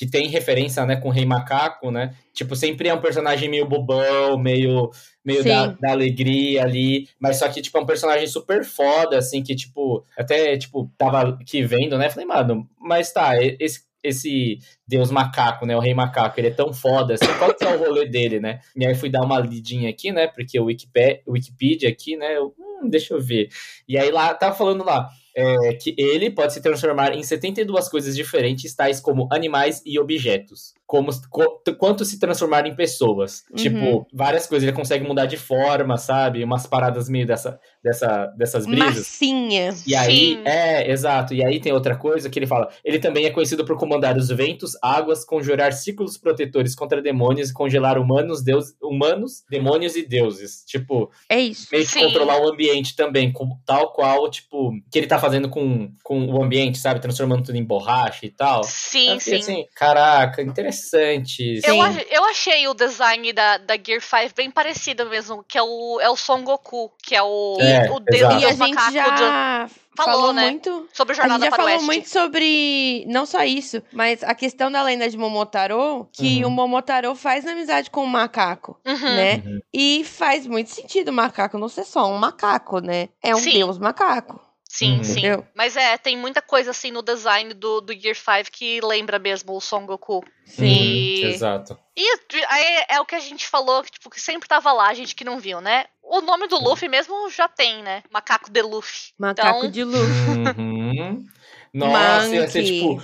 que 0.00 0.06
tem 0.06 0.28
referência, 0.28 0.86
né, 0.86 0.96
com 0.96 1.08
o 1.08 1.12
Rei 1.12 1.26
Macaco, 1.26 1.90
né? 1.90 2.14
Tipo, 2.32 2.56
sempre 2.56 2.88
é 2.88 2.94
um 2.94 3.02
personagem 3.02 3.50
meio 3.50 3.68
bobão, 3.68 4.38
meio 4.38 4.90
meio 5.22 5.44
da, 5.44 5.66
da 5.66 5.90
alegria 5.90 6.62
ali, 6.62 7.06
mas 7.20 7.38
só 7.38 7.46
que 7.50 7.60
tipo 7.60 7.76
é 7.76 7.82
um 7.82 7.84
personagem 7.84 8.26
super 8.26 8.64
foda 8.64 9.18
assim 9.18 9.42
que 9.42 9.54
tipo, 9.54 10.02
até 10.16 10.56
tipo 10.56 10.90
tava 10.96 11.36
aqui 11.38 11.62
vendo, 11.62 11.98
né? 11.98 12.08
Falei, 12.08 12.24
mano, 12.26 12.66
mas 12.80 13.12
tá, 13.12 13.34
esse 13.42 13.82
esse 14.02 14.56
Deus 14.88 15.10
macaco, 15.10 15.66
né? 15.66 15.76
O 15.76 15.80
rei 15.80 15.92
macaco, 15.92 16.40
ele 16.40 16.48
é 16.48 16.52
tão 16.52 16.72
foda, 16.72 17.12
assim, 17.12 17.26
qual 17.38 17.52
que 17.52 17.62
é 17.62 17.68
o 17.68 17.78
rolê 17.78 18.06
dele, 18.06 18.40
né? 18.40 18.60
E 18.74 18.86
aí 18.86 18.94
fui 18.94 19.10
dar 19.10 19.20
uma 19.20 19.38
lidinha 19.38 19.90
aqui, 19.90 20.10
né? 20.10 20.28
Porque 20.28 20.58
o 20.58 20.64
Wikipedia, 20.64 21.20
o 21.26 21.32
Wikipedia 21.32 21.90
aqui, 21.90 22.16
né? 22.16 22.38
eu, 22.38 22.54
hum, 22.58 22.88
deixa 22.88 23.12
eu 23.12 23.20
ver. 23.20 23.50
E 23.86 23.98
aí 23.98 24.10
lá, 24.10 24.32
tava 24.32 24.56
falando 24.56 24.82
lá, 24.82 25.10
é, 25.36 25.74
que 25.74 25.94
ele 25.98 26.30
pode 26.30 26.52
se 26.52 26.60
transformar 26.62 27.12
em 27.14 27.22
72 27.22 27.88
coisas 27.88 28.16
diferentes, 28.16 28.74
tais 28.74 29.00
como 29.00 29.28
animais 29.32 29.82
e 29.86 29.98
objetos. 29.98 30.74
Como, 30.86 31.08
co- 31.30 31.62
quanto 31.78 32.04
se 32.04 32.18
transformar 32.18 32.66
em 32.66 32.74
pessoas. 32.74 33.44
Uhum. 33.50 33.56
Tipo, 33.56 34.06
várias 34.12 34.46
coisas. 34.48 34.66
Ele 34.66 34.76
consegue 34.76 35.06
mudar 35.06 35.26
de 35.26 35.36
forma, 35.36 35.96
sabe? 35.96 36.42
Umas 36.42 36.66
paradas 36.66 37.08
meio 37.08 37.24
dessa, 37.24 37.60
dessa, 37.80 38.26
dessas 38.36 38.66
brisas. 38.66 38.96
Massinha. 38.96 39.72
E 39.86 39.94
aí, 39.94 40.34
Sim. 40.34 40.42
é, 40.44 40.90
exato. 40.90 41.32
E 41.32 41.44
aí 41.44 41.60
tem 41.60 41.72
outra 41.72 41.96
coisa 41.96 42.28
que 42.28 42.36
ele 42.40 42.46
fala. 42.48 42.68
Ele 42.84 42.98
também 42.98 43.24
é 43.24 43.30
conhecido 43.30 43.64
por 43.64 43.76
comandar 43.78 44.16
os 44.16 44.30
ventos, 44.30 44.72
águas, 44.82 45.24
conjurar 45.24 45.72
círculos 45.72 46.18
protetores 46.18 46.74
contra 46.74 47.00
demônios 47.00 47.50
e 47.50 47.54
congelar 47.54 47.96
humanos, 47.96 48.42
deus, 48.42 48.74
humanos, 48.82 49.44
demônios 49.48 49.94
e 49.94 50.04
deuses. 50.04 50.64
Tipo, 50.66 51.08
É 51.28 51.38
isso. 51.38 51.68
meio 51.70 51.84
que 51.84 51.90
Sim. 51.92 52.00
controlar 52.00 52.40
o 52.40 52.48
ambiente 52.48 52.96
também, 52.96 53.30
com, 53.32 53.56
tal 53.64 53.92
qual, 53.92 54.28
tipo, 54.28 54.72
que 54.90 54.98
ele 54.98 55.06
tá 55.06 55.19
fazendo 55.20 55.48
com, 55.48 55.92
com 56.02 56.24
o 56.26 56.42
ambiente, 56.42 56.78
sabe? 56.78 57.00
Transformando 57.00 57.44
tudo 57.44 57.56
em 57.56 57.64
borracha 57.64 58.26
e 58.26 58.30
tal. 58.30 58.64
Sim, 58.64 59.10
Eu 59.14 59.20
fiquei 59.20 59.42
sim. 59.42 59.52
assim, 59.52 59.66
caraca, 59.74 60.42
interessante. 60.42 61.60
Eu, 61.64 61.74
Sim. 61.74 62.00
eu 62.10 62.24
achei 62.24 62.66
o 62.68 62.74
design 62.74 63.32
da, 63.32 63.58
da 63.58 63.74
Gear 63.76 64.00
5 64.00 64.34
bem 64.36 64.50
parecido 64.50 65.06
mesmo, 65.06 65.44
que 65.46 65.58
é 65.58 65.62
o, 65.62 66.00
é 66.00 66.08
o 66.08 66.16
Son 66.16 66.42
Goku, 66.42 66.90
que 67.02 67.14
é 67.14 67.22
o, 67.22 67.56
É, 67.60 67.90
o. 67.90 67.96
E 68.12 68.16
a 68.24 68.38
deus 68.40 68.56
gente 68.56 68.58
macaco 68.74 68.92
já 68.92 69.64
do- 69.66 69.70
falou, 69.96 70.18
Falou, 70.20 70.32
né? 70.32 70.42
muito. 70.50 70.88
sobre 70.94 71.12
A 71.12 71.16
Jornada 71.16 71.44
gente 71.44 71.50
já 71.50 71.56
falou 71.56 71.82
muito 71.82 72.08
sobre. 72.08 73.04
Não 73.08 73.26
só 73.26 73.42
isso, 73.44 73.82
mas 73.92 74.22
a 74.22 74.34
questão 74.34 74.70
da 74.70 74.82
lenda 74.82 75.08
de 75.08 75.16
Momotaro, 75.18 76.08
que 76.12 76.42
Uhum. 76.42 76.48
o 76.48 76.50
Momotaro 76.50 77.14
faz 77.14 77.46
amizade 77.46 77.90
com 77.90 78.02
o 78.04 78.06
macaco, 78.06 78.78
Uhum. 78.86 78.94
né? 79.14 79.42
Uhum. 79.44 79.58
E 79.74 80.02
faz 80.04 80.46
muito 80.46 80.70
sentido 80.70 81.08
o 81.08 81.12
macaco 81.12 81.58
não 81.58 81.68
ser 81.68 81.84
só 81.84 82.10
um 82.10 82.16
macaco, 82.16 82.78
né? 82.80 83.08
É 83.22 83.34
um 83.34 83.38
Sim. 83.38 83.52
deus 83.52 83.78
macaco. 83.78 84.40
Sim, 84.72 84.98
Uhum. 84.98 85.04
sim. 85.04 85.10
Entendeu? 85.18 85.46
Mas 85.52 85.74
é, 85.76 85.98
tem 85.98 86.16
muita 86.16 86.40
coisa 86.40 86.70
assim 86.70 86.92
no 86.92 87.02
design 87.02 87.52
do, 87.54 87.80
do 87.80 87.92
Gear 87.92 88.14
5 88.14 88.52
que 88.52 88.80
lembra 88.80 89.18
mesmo 89.18 89.52
o 89.56 89.60
Son 89.60 89.84
Goku. 89.84 90.22
Sim. 90.46 90.64
E- 90.64 91.24
Uhum, 91.24 91.30
Exato. 91.32 91.78
E 91.96 92.06
aí 92.48 92.84
é 92.88 93.00
o 93.00 93.04
que 93.04 93.16
a 93.16 93.20
gente 93.20 93.48
falou, 93.48 93.82
que, 93.82 93.90
tipo, 93.90 94.08
que 94.08 94.20
sempre 94.20 94.48
tava 94.48 94.72
lá, 94.72 94.86
a 94.88 94.94
gente 94.94 95.16
que 95.16 95.24
não 95.24 95.40
viu, 95.40 95.60
né? 95.60 95.86
O 96.00 96.20
nome 96.20 96.46
do 96.46 96.56
Luffy 96.62 96.88
mesmo 96.88 97.28
já 97.30 97.48
tem, 97.48 97.82
né? 97.82 98.04
Macaco 98.12 98.48
de 98.48 98.62
Luffy. 98.62 99.10
Macaco 99.18 99.58
Então- 99.58 99.70
de 99.72 99.82
luz. 99.82 100.08
Uhum. 100.56 101.26
Nossa, 101.74 102.28
ia 102.28 102.48
ser 102.48 102.62
tipo. 102.62 103.02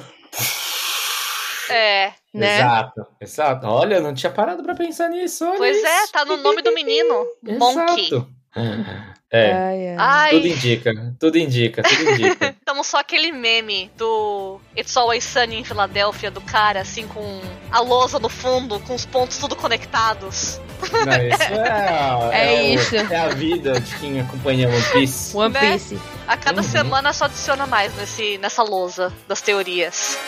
É. 1.69 2.13
Né? 2.33 2.59
Exato, 2.59 3.07
exato. 3.21 3.67
Olha, 3.67 3.97
eu 3.97 4.03
não 4.03 4.15
tinha 4.15 4.31
parado 4.31 4.63
pra 4.63 4.75
pensar 4.77 5.09
nisso. 5.09 5.45
olha 5.45 5.59
Pois 5.59 5.83
é, 5.83 6.03
isso. 6.05 6.13
tá 6.13 6.25
no 6.25 6.37
nome 6.37 6.63
do 6.63 6.73
menino. 6.73 7.27
Monkey. 7.43 8.07
Exato. 8.07 8.29
É, 9.33 9.53
Ai, 9.53 9.89
ai. 9.89 9.97
Ai, 9.99 10.31
tudo 10.31 10.47
indica, 10.47 10.93
tudo 11.19 11.37
indica, 11.39 11.83
tudo 11.83 12.11
indica. 12.11 12.55
Então 12.67 12.83
só 12.83 12.99
aquele 12.99 13.31
meme 13.33 13.91
do 13.97 14.61
It's 14.77 14.97
Always 14.97 15.23
Sunny 15.25 15.57
em 15.61 15.65
Filadélfia, 15.65 16.31
do 16.33 16.41
cara, 16.41 16.81
assim, 16.81 17.07
com 17.09 17.41
a 17.71 17.81
lousa 17.81 18.19
no 18.19 18.29
fundo, 18.29 18.81
com 18.81 18.95
os 18.95 19.07
pontos 19.07 19.39
tudo 19.39 19.55
conectados. 19.55 20.61
Não, 20.93 21.27
isso 21.29 21.43
é, 22.33 22.33
É 22.33 22.61
o- 22.71 22.75
isso. 22.75 22.97
é 22.97 23.17
a 23.17 23.29
vida 23.29 23.81
de 23.81 23.95
quem 23.97 24.21
acompanha 24.21 24.69
One 24.69 24.83
Piece. 24.93 25.37
One 25.37 25.55
né? 25.55 25.61
Piece. 25.73 25.99
A 26.27 26.37
cada 26.37 26.61
Uhum. 26.61 26.69
semana 26.69 27.13
só 27.13 27.27
adiciona 27.27 27.67
mais 27.67 27.95
nesse, 27.97 28.37
nessa 28.39 28.63
lousa 28.65 29.13
das 29.29 29.41
teorias. 29.41 30.19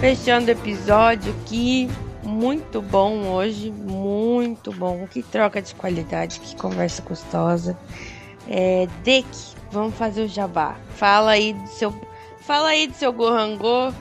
Fechando 0.00 0.48
o 0.48 0.50
episódio 0.50 1.34
aqui. 1.42 1.88
Muito 2.22 2.80
bom 2.80 3.26
hoje. 3.28 3.70
Muito 3.70 4.72
bom. 4.72 5.06
Que 5.06 5.22
troca 5.22 5.60
de 5.60 5.74
qualidade. 5.74 6.40
Que 6.40 6.56
conversa 6.56 7.02
gostosa. 7.02 7.76
É, 8.48 8.88
Dek, 9.04 9.26
vamos 9.70 9.94
fazer 9.94 10.22
o 10.22 10.28
jabá. 10.28 10.76
Fala 10.96 11.32
aí 11.32 11.52
do 11.52 11.68
seu. 11.68 11.94
Fala 12.40 12.68
aí 12.70 12.86
do 12.88 12.94
seu 12.94 13.12
Gohangô, 13.12 13.92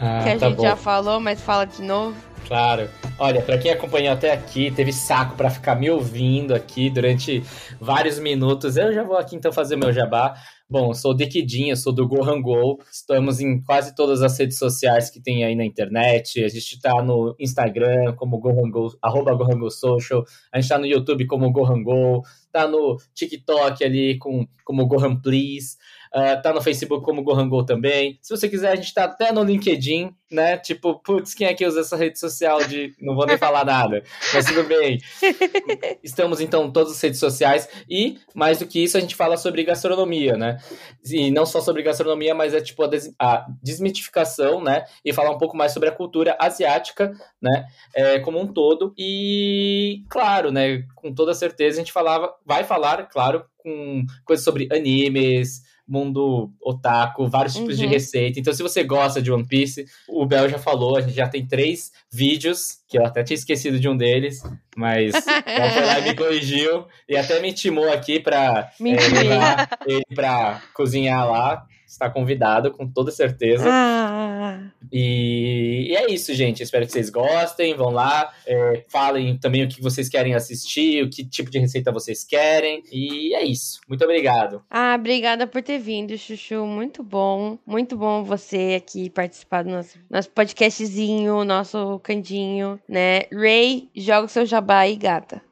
Ah, 0.00 0.20
que 0.22 0.28
a 0.30 0.38
tá 0.38 0.46
gente 0.48 0.56
bom. 0.56 0.62
já 0.62 0.76
falou, 0.76 1.18
mas 1.18 1.40
fala 1.40 1.64
de 1.64 1.82
novo. 1.82 2.14
Claro. 2.48 2.88
Olha, 3.18 3.42
pra 3.42 3.58
quem 3.58 3.70
acompanhou 3.70 4.14
até 4.14 4.32
aqui, 4.32 4.70
teve 4.70 4.90
saco 4.90 5.36
pra 5.36 5.50
ficar 5.50 5.74
me 5.74 5.90
ouvindo 5.90 6.54
aqui 6.54 6.88
durante 6.88 7.42
vários 7.78 8.18
minutos. 8.18 8.78
Eu 8.78 8.90
já 8.90 9.02
vou 9.02 9.18
aqui 9.18 9.36
então 9.36 9.52
fazer 9.52 9.76
meu 9.76 9.92
jabá. 9.92 10.34
Bom, 10.70 10.94
sou 10.94 11.10
o 11.10 11.14
Dequidinha, 11.14 11.76
sou 11.76 11.92
do 11.92 12.08
Gohan 12.08 12.40
Go. 12.40 12.78
Estamos 12.90 13.38
em 13.40 13.60
quase 13.60 13.94
todas 13.94 14.22
as 14.22 14.38
redes 14.38 14.58
sociais 14.58 15.10
que 15.10 15.20
tem 15.20 15.44
aí 15.44 15.54
na 15.54 15.64
internet. 15.64 16.42
A 16.42 16.48
gente 16.48 16.80
tá 16.80 17.02
no 17.02 17.36
Instagram 17.38 18.14
como 18.16 18.38
Gohan 18.38 18.70
Go, 18.70 18.96
arroba 19.02 19.34
Gohan 19.34 19.58
Go 19.58 19.70
Social. 19.70 20.24
A 20.50 20.58
gente 20.58 20.70
tá 20.70 20.78
no 20.78 20.86
YouTube 20.86 21.26
como 21.26 21.52
Gohan 21.52 21.82
Go. 21.82 22.22
Tá 22.50 22.66
no 22.66 22.96
TikTok 23.14 23.84
ali 23.84 24.16
com, 24.16 24.46
como 24.64 24.86
Gohan 24.86 25.16
Please. 25.16 25.76
Ah, 26.12 26.36
tá 26.36 26.52
no 26.52 26.62
Facebook 26.62 27.04
como 27.04 27.22
Gohan 27.22 27.48
Go 27.48 27.64
também. 27.64 28.18
Se 28.22 28.34
você 28.36 28.48
quiser, 28.48 28.70
a 28.72 28.76
gente 28.76 28.92
tá 28.94 29.04
até 29.04 29.30
no 29.32 29.42
LinkedIn, 29.42 30.10
né? 30.30 30.56
Tipo, 30.58 30.98
putz, 31.02 31.34
quem 31.34 31.46
é 31.46 31.54
que 31.54 31.66
usa 31.66 31.80
essa 31.80 31.96
rede 31.96 32.18
social 32.18 32.62
de. 32.64 32.94
Não 33.00 33.14
vou 33.14 33.26
nem 33.26 33.36
falar 33.38 33.64
nada, 33.64 34.02
mas 34.32 34.44
tudo 34.46 34.64
bem. 34.64 34.98
Estamos 36.02 36.40
então 36.40 36.66
em 36.66 36.70
todas 36.72 36.92
as 36.92 37.00
redes 37.00 37.18
sociais 37.20 37.68
e, 37.88 38.18
mais 38.34 38.58
do 38.58 38.66
que 38.66 38.82
isso, 38.82 38.96
a 38.96 39.00
gente 39.00 39.14
fala 39.16 39.36
sobre 39.36 39.64
gastronomia, 39.64 40.36
né? 40.36 40.58
E 41.04 41.30
não 41.30 41.46
só 41.46 41.60
sobre 41.60 41.82
gastronomia, 41.82 42.34
mas 42.34 42.54
é 42.54 42.60
tipo 42.60 42.82
a, 42.82 42.86
des- 42.86 43.14
a 43.18 43.46
desmitificação, 43.62 44.62
né? 44.62 44.84
E 45.04 45.12
falar 45.12 45.30
um 45.30 45.38
pouco 45.38 45.56
mais 45.56 45.72
sobre 45.72 45.88
a 45.88 45.92
cultura 45.92 46.36
asiática, 46.40 47.12
né? 47.40 47.66
É, 47.94 48.18
como 48.20 48.38
um 48.40 48.46
todo. 48.46 48.92
E, 48.98 50.02
claro, 50.08 50.50
né? 50.50 50.82
Com 50.94 51.12
toda 51.14 51.34
certeza, 51.34 51.76
a 51.76 51.80
gente 51.80 51.92
falava, 51.92 52.32
vai 52.44 52.64
falar, 52.64 53.06
claro, 53.08 53.44
com 53.56 54.04
coisas 54.24 54.44
sobre 54.44 54.68
animes, 54.72 55.62
mundo 55.88 56.50
otaku, 56.60 57.26
vários 57.28 57.54
tipos 57.54 57.78
de 57.78 57.84
Uhum. 57.84 57.90
receita. 57.90 58.38
Então, 58.38 58.52
se 58.52 58.62
você 58.62 58.84
gosta 58.84 59.22
de 59.22 59.32
One 59.32 59.46
Piece, 59.46 59.86
o 60.08 60.26
Bel 60.26 60.48
já 60.48 60.58
falou, 60.58 60.96
a 60.96 61.00
gente 61.00 61.14
já 61.14 61.26
tem 61.28 61.46
três 61.46 61.90
vídeos, 62.12 62.78
que 62.88 62.98
eu 62.98 63.06
até 63.06 63.22
tinha 63.22 63.36
esquecido 63.36 63.80
de 63.80 63.88
um 63.88 63.96
deles, 63.96 64.42
mas 64.76 65.12
ela 65.46 65.70
foi 65.70 65.84
lá 65.84 65.98
e 66.00 66.02
me 66.02 66.14
corrigiu 66.14 66.84
e 67.08 67.16
até 67.16 67.40
me 67.40 67.48
intimou 67.50 67.90
aqui 67.92 68.20
pra 68.20 68.70
é, 68.80 69.08
levar 69.22 69.68
ele 69.86 70.04
pra 70.14 70.62
cozinhar 70.74 71.26
lá. 71.30 71.64
Está 71.88 72.10
convidado, 72.10 72.70
com 72.70 72.86
toda 72.86 73.10
certeza. 73.10 73.64
Ah, 73.66 74.60
E, 74.92 75.86
e 75.88 75.96
é 75.96 76.10
isso, 76.10 76.34
gente. 76.34 76.62
Espero 76.62 76.84
que 76.84 76.92
vocês 76.92 77.08
gostem. 77.08 77.74
Vão 77.74 77.88
lá, 77.88 78.30
é, 78.46 78.84
falem 78.88 79.38
também 79.38 79.64
o 79.64 79.68
que 79.68 79.80
vocês 79.80 80.06
querem 80.06 80.34
assistir, 80.34 81.02
o 81.02 81.08
que 81.08 81.24
tipo 81.24 81.50
de 81.50 81.58
receita 81.58 81.90
vocês 81.90 82.24
querem. 82.24 82.82
E 82.92 83.34
é 83.34 83.42
isso. 83.42 83.80
Muito 83.88 84.04
obrigado. 84.04 84.62
ah, 84.70 84.94
obrigada 84.98 85.46
por 85.46 85.62
ter 85.62 85.78
vindo, 85.78 86.16
Chuchu. 86.18 86.66
Muito 86.66 87.02
bom. 87.02 87.58
Muito 87.66 87.96
bom 87.96 88.22
você 88.22 88.74
aqui 88.76 89.08
participar 89.08 89.64
do 89.64 89.70
nosso, 89.70 89.98
nosso 90.10 90.30
podcastzinho, 90.30 91.42
nosso 91.42 91.98
candinho, 92.00 92.78
né? 92.86 93.22
Ray, 93.32 93.88
joga 93.96 94.26
o 94.26 94.28
seu 94.28 94.44
jabá 94.44 94.80
aí, 94.80 94.94
gata. 94.94 95.47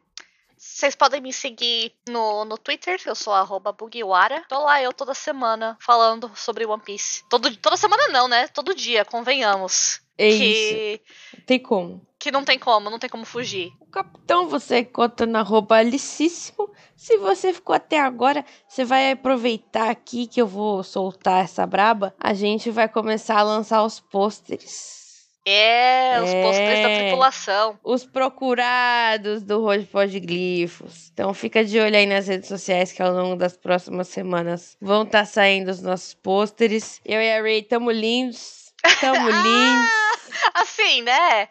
Vocês 0.76 0.94
podem 0.94 1.22
me 1.22 1.32
seguir 1.32 1.90
no, 2.06 2.44
no 2.44 2.58
Twitter, 2.58 3.00
eu 3.06 3.14
sou 3.14 3.32
arroba 3.32 3.72
Bugiwara. 3.72 4.44
Tô 4.46 4.62
lá 4.62 4.82
eu 4.82 4.92
toda 4.92 5.14
semana 5.14 5.74
falando 5.80 6.30
sobre 6.34 6.66
One 6.66 6.82
Piece. 6.82 7.24
Todo, 7.30 7.56
toda 7.56 7.78
semana 7.78 8.08
não, 8.08 8.28
né? 8.28 8.46
Todo 8.48 8.74
dia, 8.74 9.02
convenhamos. 9.02 10.02
É 10.18 10.28
isso. 10.28 10.74
que, 10.74 11.00
Tem 11.46 11.58
como. 11.58 12.06
que 12.18 12.30
não 12.30 12.44
tem 12.44 12.58
como, 12.58 12.90
não 12.90 12.98
tem 12.98 13.08
como 13.08 13.24
fugir. 13.24 13.72
O 13.80 13.86
capitão 13.86 14.50
você 14.50 14.84
conta 14.84 15.24
na 15.24 15.40
arroba 15.40 15.76
alicíssimo. 15.76 16.70
Se 16.94 17.16
você 17.16 17.54
ficou 17.54 17.74
até 17.74 17.98
agora, 17.98 18.44
você 18.68 18.84
vai 18.84 19.12
aproveitar 19.12 19.88
aqui 19.88 20.26
que 20.26 20.42
eu 20.42 20.46
vou 20.46 20.84
soltar 20.84 21.42
essa 21.42 21.66
braba. 21.66 22.14
A 22.20 22.34
gente 22.34 22.70
vai 22.70 22.86
começar 22.86 23.38
a 23.38 23.42
lançar 23.42 23.82
os 23.82 23.98
pôsteres. 23.98 25.05
É, 25.48 26.20
os 26.20 26.30
É. 26.30 26.82
da 26.82 26.88
tripulação. 26.98 27.78
Os 27.84 28.04
procurados 28.04 29.42
do 29.42 29.60
Rojo 29.62 30.10
de 30.10 30.20
Glifos. 30.20 31.10
Então 31.12 31.32
fica 31.32 31.64
de 31.64 31.78
olho 31.78 31.96
aí 31.96 32.04
nas 32.06 32.26
redes 32.26 32.48
sociais 32.48 32.90
que 32.90 33.00
ao 33.00 33.12
longo 33.12 33.36
das 33.36 33.56
próximas 33.56 34.08
semanas 34.08 34.76
vão 34.80 35.04
estar 35.04 35.24
saindo 35.24 35.70
os 35.70 35.80
nossos 35.80 36.14
pôsteres. 36.14 37.00
Eu 37.04 37.20
e 37.20 37.32
a 37.32 37.40
Ray 37.40 37.62
tamo 37.62 37.90
lindos. 37.92 38.72
Tamo 39.00 39.28
lindos. 39.30 40.05
Assim, 40.54 41.02
né? 41.02 41.48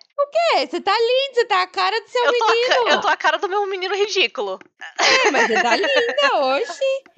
É, 0.56 0.66
você 0.66 0.80
tá 0.82 0.92
lindo, 0.92 1.36
você 1.36 1.46
tá 1.46 1.62
a 1.62 1.68
cara 1.68 2.00
do 2.00 2.08
seu 2.10 2.24
Eu 2.24 2.30
a, 2.30 2.32
menino. 2.32 2.68
ca- 2.86 2.92
eu 2.92 3.02
tô 3.02 3.08
a 3.08 3.18
cara 3.18 3.38
do 3.38 3.48
meu 3.50 3.66
menino 3.68 3.96
ridículo. 3.96 4.60
É, 5.00 5.32
mas 5.32 5.48
você 5.48 5.62
tá 5.62 5.76
linda 5.76 6.36
hoje. 6.36 6.68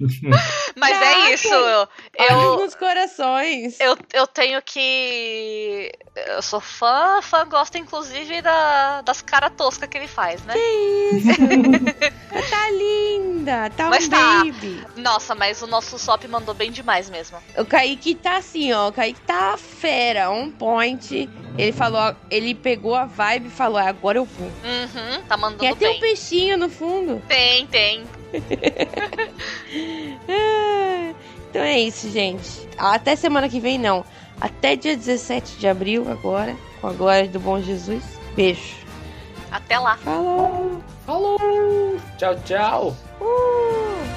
Mas 0.76 0.90
Caraca. 0.98 1.28
é 1.28 1.34
isso. 1.34 1.48
Eu, 1.54 1.88
eu, 2.30 2.56
nos 2.58 2.74
corações. 2.76 3.78
eu, 3.80 3.96
eu 4.12 4.26
tenho 4.26 4.60
que. 4.62 5.92
Eu 6.14 6.40
sou 6.42 6.60
fã, 6.60 7.20
fã 7.22 7.44
gosta 7.46 7.78
inclusive 7.78 8.40
da, 8.42 9.02
das 9.02 9.20
caras 9.22 9.52
toscas 9.56 9.88
que 9.88 9.98
ele 9.98 10.06
faz, 10.08 10.42
né? 10.44 10.54
Isso. 10.56 11.28
Você 12.30 12.50
tá 12.50 12.70
linda. 12.70 13.70
Tá 13.76 13.88
Mas 13.88 14.06
um 14.06 14.10
tá. 14.10 14.38
baby. 14.44 14.86
Nossa, 14.96 15.34
mas 15.34 15.62
o 15.62 15.66
nosso 15.66 15.98
Sop 15.98 16.24
mandou 16.28 16.54
bem 16.54 16.70
demais 16.70 17.08
mesmo. 17.10 17.38
O 17.56 17.64
Kaique 17.64 18.14
tá 18.14 18.36
assim, 18.36 18.72
ó. 18.72 18.88
O 18.88 18.92
Kaique 18.92 19.20
tá 19.22 19.56
fera, 19.56 20.30
on 20.30 20.50
point. 20.50 21.28
Ele 21.58 21.72
falou, 21.72 22.14
ele 22.30 22.54
pegou 22.54 22.94
a 22.94 23.04
vibe 23.04 23.48
e 23.48 23.50
falou: 23.50 23.78
"Ah, 23.78 23.88
agora 23.88 24.18
eu 24.18 24.24
vou. 24.24 24.46
Uhum, 24.46 25.22
tá 25.28 25.36
mandando 25.36 25.58
Tem 25.58 25.70
até 25.70 25.90
um 25.90 25.98
peixinho 25.98 26.56
no 26.56 26.68
fundo. 26.68 27.20
Tem, 27.28 27.66
tem. 27.66 28.04
Ah, 30.28 31.12
Então 31.50 31.62
é 31.62 31.78
isso, 31.80 32.10
gente. 32.10 32.68
Até 32.78 33.16
semana 33.16 33.48
que 33.48 33.58
vem, 33.58 33.78
não. 33.78 34.04
Até 34.40 34.76
dia 34.76 34.96
17 34.96 35.56
de 35.58 35.66
abril, 35.66 36.06
agora. 36.10 36.54
Com 36.80 36.86
a 36.88 36.92
glória 36.92 37.28
do 37.28 37.40
bom 37.40 37.60
Jesus. 37.60 38.02
Beijo. 38.36 38.76
Até 39.50 39.78
lá. 39.78 39.96
Falou. 39.96 40.80
Falou! 41.06 41.38
Tchau, 42.18 42.36
tchau! 42.44 42.96
Uh. 43.20 44.07